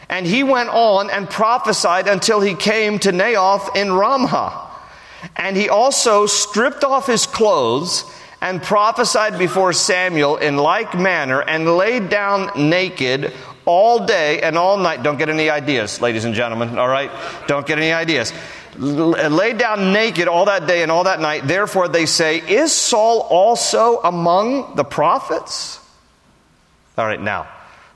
And 0.10 0.26
he 0.26 0.44
went 0.44 0.70
on 0.70 1.10
and 1.10 1.30
prophesied 1.30 2.08
until 2.08 2.42
he 2.42 2.56
came 2.56 3.00
to 3.00 3.12
Naioth 3.12 3.76
in 3.76 3.94
Ramah. 3.94 4.70
And 5.36 5.56
he 5.56 5.70
also 5.70 6.26
stripped 6.26 6.84
off 6.84 7.08
his 7.08 7.26
clothes 7.26 8.04
and 8.42 8.62
prophesied 8.62 9.40
before 9.40 9.72
Samuel 9.72 10.36
in 10.36 10.58
like 10.58 10.98
manner 11.00 11.42
and 11.42 11.78
laid 11.78 12.10
down 12.10 12.52
naked 12.70 13.34
all 13.66 14.06
day 14.06 14.42
and 14.42 14.58
all 14.58 14.76
night. 14.76 15.02
Don't 15.02 15.18
get 15.18 15.30
any 15.30 15.50
ideas, 15.50 16.02
ladies 16.02 16.26
and 16.26 16.36
gentlemen, 16.36 16.78
all 16.78 16.90
right? 16.90 17.10
Don't 17.48 17.66
get 17.66 17.78
any 17.78 17.94
ideas 17.94 18.34
laid 18.78 19.58
down 19.58 19.94
naked 19.94 20.28
all 20.28 20.46
that 20.46 20.68
day 20.68 20.84
and 20.84 20.92
all 20.92 21.06
that 21.06 21.20
night. 21.20 21.48
Therefore, 21.48 21.88
they 21.88 22.06
say, 22.06 22.38
Is 22.40 22.74
Saul 22.74 23.22
also 23.22 24.00
among 24.02 24.76
the 24.76 24.84
prophets? 24.84 25.80
All 26.98 27.06
right, 27.06 27.22
now, 27.22 27.48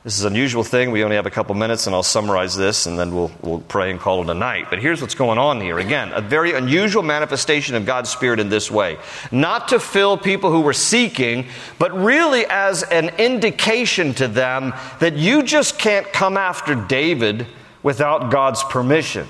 this 0.07 0.17
is 0.17 0.23
an 0.23 0.31
unusual 0.33 0.63
thing. 0.63 0.91
We 0.91 1.03
only 1.03 1.17
have 1.17 1.25
a 1.25 1.29
couple 1.29 1.53
minutes, 1.53 1.85
and 1.85 1.93
I'll 1.93 2.01
summarize 2.01 2.55
this, 2.55 2.85
and 2.85 2.97
then 2.97 3.13
we'll, 3.13 3.29
we'll 3.41 3.59
pray 3.59 3.91
and 3.91 3.99
call 3.99 4.21
it 4.23 4.29
a 4.29 4.33
night. 4.33 4.67
But 4.69 4.79
here's 4.79 5.01
what's 5.01 5.15
going 5.15 5.37
on 5.37 5.59
here. 5.59 5.79
Again, 5.79 6.13
a 6.13 6.21
very 6.21 6.53
unusual 6.53 7.03
manifestation 7.03 7.75
of 7.75 7.85
God's 7.85 8.09
Spirit 8.09 8.39
in 8.39 8.47
this 8.47 8.71
way. 8.71 8.99
Not 9.33 9.67
to 9.67 9.81
fill 9.81 10.17
people 10.17 10.49
who 10.49 10.61
were 10.61 10.71
seeking, 10.71 11.47
but 11.77 11.93
really 11.93 12.45
as 12.45 12.83
an 12.83 13.09
indication 13.17 14.13
to 14.13 14.29
them 14.29 14.73
that 14.99 15.17
you 15.17 15.43
just 15.43 15.77
can't 15.77 16.11
come 16.13 16.37
after 16.37 16.73
David 16.73 17.45
without 17.83 18.31
God's 18.31 18.63
permission. 18.63 19.27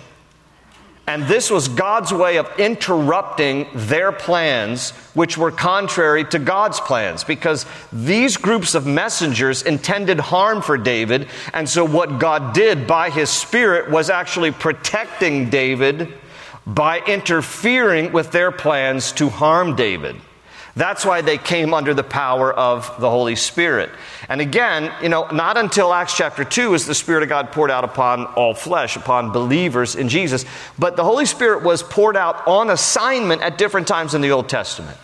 And 1.08 1.24
this 1.24 1.50
was 1.50 1.70
God's 1.70 2.14
way 2.14 2.36
of 2.36 2.52
interrupting 2.60 3.68
their 3.74 4.12
plans, 4.12 4.92
which 5.14 5.38
were 5.38 5.52
contrary 5.52 6.26
to 6.26 6.38
God's 6.38 6.82
plans, 6.82 7.24
because 7.24 7.66
these 7.94 8.36
groups 8.36 8.76
of 8.76 8.86
messengers 8.86 9.62
intended 9.62 10.20
harm 10.20 10.62
for 10.62 10.78
David. 10.78 11.30
And 11.54 11.70
so, 11.70 11.86
what 11.86 12.20
God 12.20 12.54
did 12.54 12.88
by 12.88 13.10
his 13.10 13.30
Spirit 13.30 13.90
was 13.90 14.10
actually 14.10 14.52
protecting 14.52 15.50
David 15.50 16.14
by 16.66 17.00
interfering 17.00 18.12
with 18.12 18.32
their 18.32 18.52
plans 18.52 19.14
to 19.14 19.30
harm 19.30 19.78
David. 19.78 20.18
That's 20.78 21.04
why 21.04 21.22
they 21.22 21.40
came 21.40 21.74
under 21.74 21.96
the 21.96 22.04
power 22.04 22.54
of 22.54 23.02
the 23.02 23.10
Holy 23.10 23.36
Spirit. 23.36 23.90
And 24.30 24.42
again, 24.42 24.94
you 25.02 25.10
know, 25.10 25.28
not 25.32 25.58
until 25.58 25.92
Acts 25.92 26.16
chapter 26.16 26.46
2 26.46 26.76
is 26.76 26.86
the 26.86 26.94
Spirit 26.94 27.24
of 27.24 27.30
God 27.30 27.52
poured 27.52 27.72
out 27.72 27.84
upon 27.84 28.28
all 28.28 28.54
flesh, 28.54 28.96
upon 28.96 29.32
believers 29.32 29.96
in 29.96 30.08
Jesus. 30.08 30.46
But 30.78 30.96
the 30.96 31.04
Holy 31.04 31.26
Spirit 31.26 31.64
was 31.64 31.82
poured 31.82 32.16
out 32.16 32.48
on 32.48 32.70
assignment 32.70 33.42
at 33.42 33.58
different 33.58 33.88
times 33.88 34.14
in 34.14 34.22
the 34.22 34.30
Old 34.30 34.50
Testament. 34.50 34.96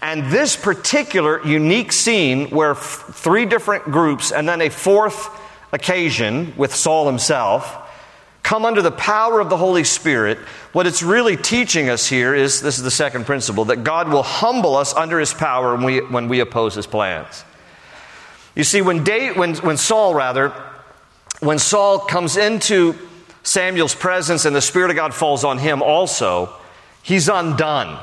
And 0.00 0.30
this 0.30 0.54
particular 0.54 1.44
unique 1.44 1.90
scene 1.90 2.50
where 2.50 2.72
f- 2.72 3.10
three 3.12 3.46
different 3.46 3.86
groups 3.86 4.30
and 4.30 4.48
then 4.48 4.60
a 4.60 4.68
fourth 4.68 5.28
occasion 5.72 6.54
with 6.56 6.72
Saul 6.72 7.08
himself 7.08 7.85
come 8.46 8.64
under 8.64 8.80
the 8.80 8.92
power 8.92 9.40
of 9.40 9.50
the 9.50 9.56
Holy 9.56 9.82
Spirit, 9.82 10.38
what 10.70 10.86
it's 10.86 11.02
really 11.02 11.36
teaching 11.36 11.88
us 11.88 12.06
here 12.06 12.32
is 12.32 12.62
this 12.62 12.78
is 12.78 12.84
the 12.84 12.92
second 12.92 13.26
principle 13.26 13.64
that 13.64 13.82
God 13.82 14.08
will 14.08 14.22
humble 14.22 14.76
us 14.76 14.94
under 14.94 15.18
his 15.18 15.34
power 15.34 15.74
when 15.74 15.84
we, 15.84 15.98
when 15.98 16.28
we 16.28 16.38
oppose 16.38 16.76
his 16.76 16.86
plans. 16.86 17.44
You 18.54 18.62
see, 18.62 18.82
when, 18.82 19.02
David, 19.02 19.36
when, 19.36 19.56
when 19.56 19.76
Saul, 19.76 20.14
rather, 20.14 20.50
when 21.40 21.58
Saul 21.58 21.98
comes 21.98 22.36
into 22.36 22.94
Samuel's 23.42 23.96
presence 23.96 24.44
and 24.44 24.54
the 24.54 24.62
Spirit 24.62 24.90
of 24.90 24.96
God 24.96 25.12
falls 25.12 25.42
on 25.42 25.58
him 25.58 25.82
also, 25.82 26.54
he's 27.02 27.28
undone. 27.28 28.00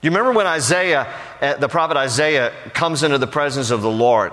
You 0.00 0.10
remember 0.10 0.30
when 0.30 0.46
Isaiah, 0.46 1.12
uh, 1.40 1.56
the 1.56 1.68
prophet 1.68 1.96
Isaiah, 1.96 2.52
comes 2.72 3.02
into 3.02 3.18
the 3.18 3.26
presence 3.26 3.70
of 3.70 3.82
the 3.82 3.90
Lord, 3.90 4.32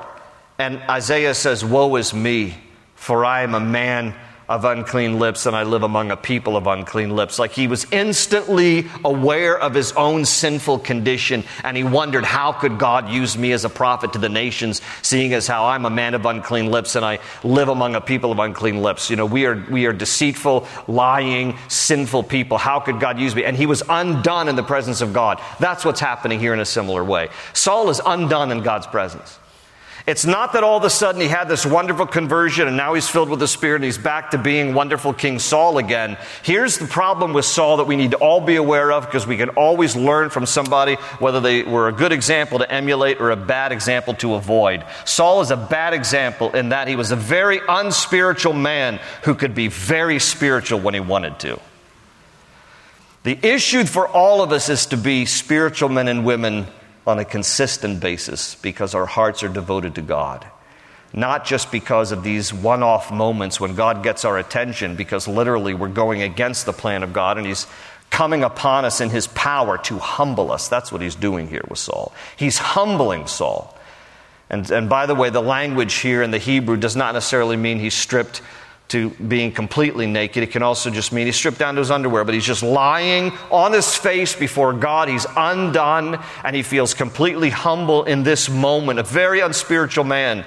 and 0.59 0.77
Isaiah 0.87 1.33
says, 1.33 1.65
Woe 1.65 1.95
is 1.95 2.13
me, 2.13 2.55
for 2.93 3.25
I 3.25 3.41
am 3.41 3.55
a 3.55 3.59
man 3.59 4.13
of 4.49 4.63
unclean 4.63 5.19
lips 5.19 5.45
and 5.45 5.55
I 5.55 5.63
live 5.63 5.83
among 5.83 6.11
a 6.11 6.17
people 6.17 6.55
of 6.55 6.67
unclean 6.67 7.15
lips. 7.15 7.37
Like 7.37 7.51
he 7.51 7.67
was 7.67 7.85
instantly 7.91 8.87
aware 9.03 9.57
of 9.59 9.73
his 9.73 9.91
own 9.93 10.25
sinful 10.25 10.79
condition 10.79 11.43
and 11.63 11.75
he 11.75 11.83
wondered, 11.83 12.23
how 12.23 12.53
could 12.53 12.79
God 12.79 13.09
use 13.09 13.37
me 13.37 13.51
as 13.51 13.65
a 13.65 13.69
prophet 13.69 14.13
to 14.13 14.19
the 14.19 14.29
nations, 14.29 14.81
seeing 15.01 15.33
as 15.33 15.47
how 15.47 15.65
I'm 15.65 15.85
a 15.85 15.89
man 15.89 16.13
of 16.13 16.25
unclean 16.25 16.71
lips 16.71 16.95
and 16.95 17.03
I 17.03 17.19
live 17.43 17.67
among 17.67 17.95
a 17.95 18.01
people 18.01 18.31
of 18.31 18.39
unclean 18.39 18.81
lips? 18.81 19.09
You 19.09 19.17
know, 19.17 19.25
we 19.25 19.45
are, 19.45 19.63
we 19.69 19.85
are 19.85 19.93
deceitful, 19.93 20.67
lying, 20.87 21.57
sinful 21.67 22.23
people. 22.23 22.57
How 22.57 22.79
could 22.79 22.99
God 22.99 23.19
use 23.19 23.35
me? 23.35 23.43
And 23.43 23.57
he 23.57 23.65
was 23.65 23.83
undone 23.89 24.47
in 24.47 24.55
the 24.55 24.63
presence 24.63 25.01
of 25.01 25.13
God. 25.13 25.41
That's 25.59 25.83
what's 25.83 25.99
happening 25.99 26.39
here 26.39 26.53
in 26.53 26.59
a 26.59 26.65
similar 26.65 27.03
way. 27.03 27.29
Saul 27.53 27.89
is 27.89 28.01
undone 28.05 28.51
in 28.51 28.61
God's 28.61 28.87
presence. 28.87 29.39
It's 30.07 30.25
not 30.25 30.53
that 30.53 30.63
all 30.63 30.77
of 30.77 30.85
a 30.85 30.89
sudden 30.89 31.19
he 31.19 31.27
had 31.27 31.49
this 31.49 31.65
wonderful 31.65 32.07
conversion 32.07 32.65
and 32.65 32.77
now 32.77 32.93
he's 32.93 33.09
filled 33.09 33.27
with 33.27 33.41
the 33.41 33.47
Spirit 33.47 33.75
and 33.75 33.83
he's 33.83 33.97
back 33.97 34.31
to 34.31 34.37
being 34.37 34.73
wonderful 34.73 35.11
King 35.11 35.37
Saul 35.37 35.79
again. 35.79 36.17
Here's 36.43 36.77
the 36.77 36.87
problem 36.87 37.33
with 37.33 37.43
Saul 37.43 37.75
that 37.77 37.87
we 37.87 37.97
need 37.97 38.11
to 38.11 38.17
all 38.17 38.39
be 38.39 38.55
aware 38.55 38.89
of 38.89 39.05
because 39.05 39.27
we 39.27 39.35
can 39.35 39.49
always 39.49 39.97
learn 39.97 40.29
from 40.29 40.45
somebody 40.45 40.95
whether 41.19 41.41
they 41.41 41.63
were 41.63 41.89
a 41.89 41.91
good 41.91 42.13
example 42.13 42.59
to 42.59 42.71
emulate 42.71 43.19
or 43.19 43.31
a 43.31 43.35
bad 43.35 43.73
example 43.73 44.13
to 44.13 44.35
avoid. 44.35 44.85
Saul 45.03 45.41
is 45.41 45.51
a 45.51 45.57
bad 45.57 45.93
example 45.93 46.55
in 46.55 46.69
that 46.69 46.87
he 46.87 46.95
was 46.95 47.11
a 47.11 47.17
very 47.17 47.59
unspiritual 47.67 48.53
man 48.53 49.01
who 49.23 49.35
could 49.35 49.53
be 49.53 49.67
very 49.67 50.19
spiritual 50.19 50.79
when 50.79 50.93
he 50.93 51.01
wanted 51.01 51.37
to. 51.39 51.59
The 53.23 53.37
issue 53.45 53.83
for 53.83 54.07
all 54.07 54.41
of 54.41 54.53
us 54.53 54.69
is 54.69 54.85
to 54.85 54.95
be 54.95 55.25
spiritual 55.25 55.89
men 55.89 56.07
and 56.07 56.23
women 56.23 56.67
on 57.07 57.19
a 57.19 57.25
consistent 57.25 57.99
basis 57.99 58.55
because 58.55 58.93
our 58.93 59.05
hearts 59.05 59.41
are 59.43 59.49
devoted 59.49 59.95
to 59.95 60.01
God. 60.01 60.45
Not 61.13 61.45
just 61.45 61.71
because 61.71 62.11
of 62.11 62.21
these 62.23 62.53
one 62.53 62.83
off 62.83 63.11
moments 63.11 63.59
when 63.59 63.75
God 63.75 64.03
gets 64.03 64.25
our 64.25 64.37
attention, 64.37 64.95
because 64.95 65.27
literally 65.27 65.73
we're 65.73 65.87
going 65.87 66.21
against 66.21 66.65
the 66.65 66.73
plan 66.73 67.01
of 67.01 67.13
God 67.13 67.37
and 67.37 67.47
He's 67.47 67.65
coming 68.09 68.43
upon 68.43 68.83
us 68.83 68.99
in 68.99 69.09
His 69.09 69.27
power 69.27 69.77
to 69.79 69.97
humble 69.99 70.51
us. 70.51 70.67
That's 70.67 70.91
what 70.91 71.01
He's 71.01 71.15
doing 71.15 71.47
here 71.47 71.63
with 71.69 71.79
Saul. 71.79 72.13
He's 72.35 72.57
humbling 72.57 73.27
Saul. 73.27 73.73
And, 74.49 74.69
and 74.69 74.89
by 74.89 75.05
the 75.05 75.15
way, 75.15 75.29
the 75.29 75.41
language 75.41 75.95
here 75.95 76.21
in 76.21 76.31
the 76.31 76.37
Hebrew 76.37 76.77
does 76.77 76.95
not 76.95 77.13
necessarily 77.13 77.55
mean 77.55 77.79
He's 77.79 77.93
stripped 77.93 78.41
to 78.89 79.09
being 79.09 79.51
completely 79.51 80.07
naked. 80.07 80.43
It 80.43 80.51
can 80.51 80.63
also 80.63 80.89
just 80.89 81.11
mean 81.11 81.25
he's 81.25 81.35
stripped 81.35 81.59
down 81.59 81.75
to 81.75 81.79
his 81.79 81.91
underwear, 81.91 82.23
but 82.23 82.33
he's 82.33 82.45
just 82.45 82.63
lying 82.63 83.31
on 83.51 83.73
his 83.73 83.95
face 83.95 84.35
before 84.35 84.73
God. 84.73 85.09
He's 85.09 85.25
undone 85.35 86.23
and 86.43 86.55
he 86.55 86.63
feels 86.63 86.93
completely 86.93 87.49
humble 87.49 88.03
in 88.05 88.23
this 88.23 88.49
moment. 88.49 88.99
A 88.99 89.03
very 89.03 89.41
unspiritual 89.41 90.05
man 90.05 90.45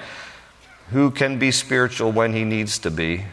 who 0.89 1.11
can 1.11 1.37
be 1.37 1.51
spiritual 1.51 2.11
when 2.11 2.33
he 2.33 2.43
needs 2.43 2.79
to 2.79 2.91
be, 2.91 3.25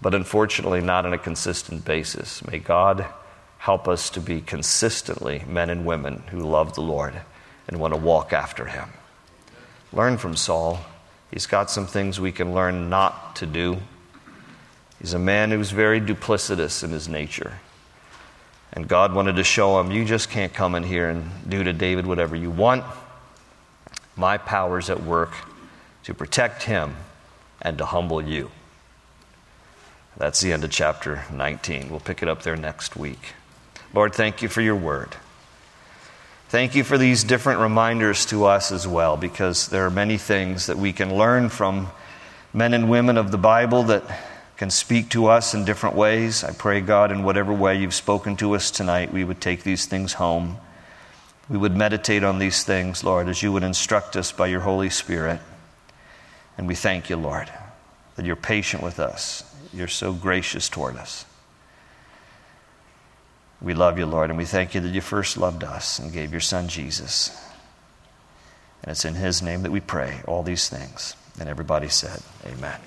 but 0.00 0.14
unfortunately 0.14 0.80
not 0.80 1.04
on 1.04 1.12
a 1.12 1.18
consistent 1.18 1.84
basis. 1.84 2.44
May 2.46 2.58
God 2.58 3.06
help 3.58 3.86
us 3.86 4.08
to 4.10 4.20
be 4.20 4.40
consistently 4.40 5.44
men 5.46 5.68
and 5.68 5.84
women 5.84 6.22
who 6.30 6.40
love 6.40 6.74
the 6.74 6.80
Lord 6.80 7.14
and 7.68 7.78
want 7.78 7.92
to 7.92 8.00
walk 8.00 8.32
after 8.32 8.64
him. 8.64 8.88
Learn 9.92 10.16
from 10.16 10.34
Saul. 10.34 10.80
He's 11.30 11.46
got 11.46 11.70
some 11.70 11.86
things 11.86 12.18
we 12.18 12.32
can 12.32 12.54
learn 12.54 12.88
not 12.88 13.36
to 13.36 13.46
do. 13.46 13.78
He's 15.00 15.14
a 15.14 15.18
man 15.18 15.50
who's 15.50 15.70
very 15.70 16.00
duplicitous 16.00 16.84
in 16.84 16.90
his 16.90 17.08
nature. 17.08 17.58
And 18.72 18.86
God 18.86 19.14
wanted 19.14 19.36
to 19.36 19.44
show 19.44 19.80
him, 19.80 19.90
you 19.90 20.04
just 20.04 20.30
can't 20.30 20.52
come 20.52 20.74
in 20.74 20.84
here 20.84 21.08
and 21.08 21.30
do 21.48 21.64
to 21.64 21.72
David 21.72 22.06
whatever 22.06 22.36
you 22.36 22.50
want. 22.50 22.84
My 24.14 24.36
power's 24.38 24.90
at 24.90 25.02
work 25.02 25.32
to 26.04 26.14
protect 26.14 26.64
him 26.64 26.96
and 27.62 27.78
to 27.78 27.86
humble 27.86 28.22
you. 28.22 28.50
That's 30.16 30.40
the 30.40 30.52
end 30.52 30.64
of 30.64 30.70
chapter 30.70 31.24
19. 31.32 31.88
We'll 31.88 32.00
pick 32.00 32.22
it 32.22 32.28
up 32.28 32.42
there 32.42 32.56
next 32.56 32.96
week. 32.96 33.34
Lord, 33.94 34.14
thank 34.14 34.42
you 34.42 34.48
for 34.48 34.60
your 34.60 34.76
word. 34.76 35.16
Thank 36.50 36.74
you 36.74 36.84
for 36.84 36.98
these 36.98 37.24
different 37.24 37.60
reminders 37.60 38.26
to 38.26 38.44
us 38.44 38.70
as 38.70 38.86
well, 38.86 39.16
because 39.16 39.68
there 39.68 39.86
are 39.86 39.90
many 39.90 40.18
things 40.18 40.66
that 40.66 40.76
we 40.76 40.92
can 40.92 41.14
learn 41.14 41.48
from 41.48 41.88
men 42.52 42.74
and 42.74 42.90
women 42.90 43.16
of 43.16 43.30
the 43.30 43.38
Bible 43.38 43.84
that 43.84 44.04
can 44.60 44.68
speak 44.68 45.08
to 45.08 45.24
us 45.24 45.54
in 45.54 45.64
different 45.64 45.96
ways. 45.96 46.44
I 46.44 46.52
pray, 46.52 46.82
God, 46.82 47.10
in 47.10 47.22
whatever 47.22 47.50
way 47.50 47.78
you've 47.78 47.94
spoken 47.94 48.36
to 48.36 48.54
us 48.54 48.70
tonight, 48.70 49.10
we 49.10 49.24
would 49.24 49.40
take 49.40 49.62
these 49.62 49.86
things 49.86 50.12
home. 50.12 50.58
We 51.48 51.56
would 51.56 51.74
meditate 51.74 52.22
on 52.24 52.38
these 52.38 52.62
things, 52.62 53.02
Lord, 53.02 53.30
as 53.30 53.42
you 53.42 53.52
would 53.52 53.62
instruct 53.62 54.16
us 54.16 54.32
by 54.32 54.48
your 54.48 54.60
Holy 54.60 54.90
Spirit. 54.90 55.40
And 56.58 56.68
we 56.68 56.74
thank 56.74 57.08
you, 57.08 57.16
Lord, 57.16 57.50
that 58.16 58.26
you're 58.26 58.36
patient 58.36 58.82
with 58.82 59.00
us. 59.00 59.44
You're 59.72 59.88
so 59.88 60.12
gracious 60.12 60.68
toward 60.68 60.98
us. 60.98 61.24
We 63.62 63.72
love 63.72 63.98
you, 63.98 64.04
Lord, 64.04 64.28
and 64.28 64.38
we 64.38 64.44
thank 64.44 64.74
you 64.74 64.82
that 64.82 64.92
you 64.92 65.00
first 65.00 65.38
loved 65.38 65.64
us 65.64 65.98
and 65.98 66.12
gave 66.12 66.32
your 66.32 66.42
Son 66.42 66.68
Jesus. 66.68 67.34
And 68.82 68.90
it's 68.90 69.06
in 69.06 69.14
his 69.14 69.40
name 69.40 69.62
that 69.62 69.72
we 69.72 69.80
pray 69.80 70.20
all 70.26 70.42
these 70.42 70.68
things. 70.68 71.16
And 71.38 71.48
everybody 71.48 71.88
said, 71.88 72.20
Amen. 72.44 72.78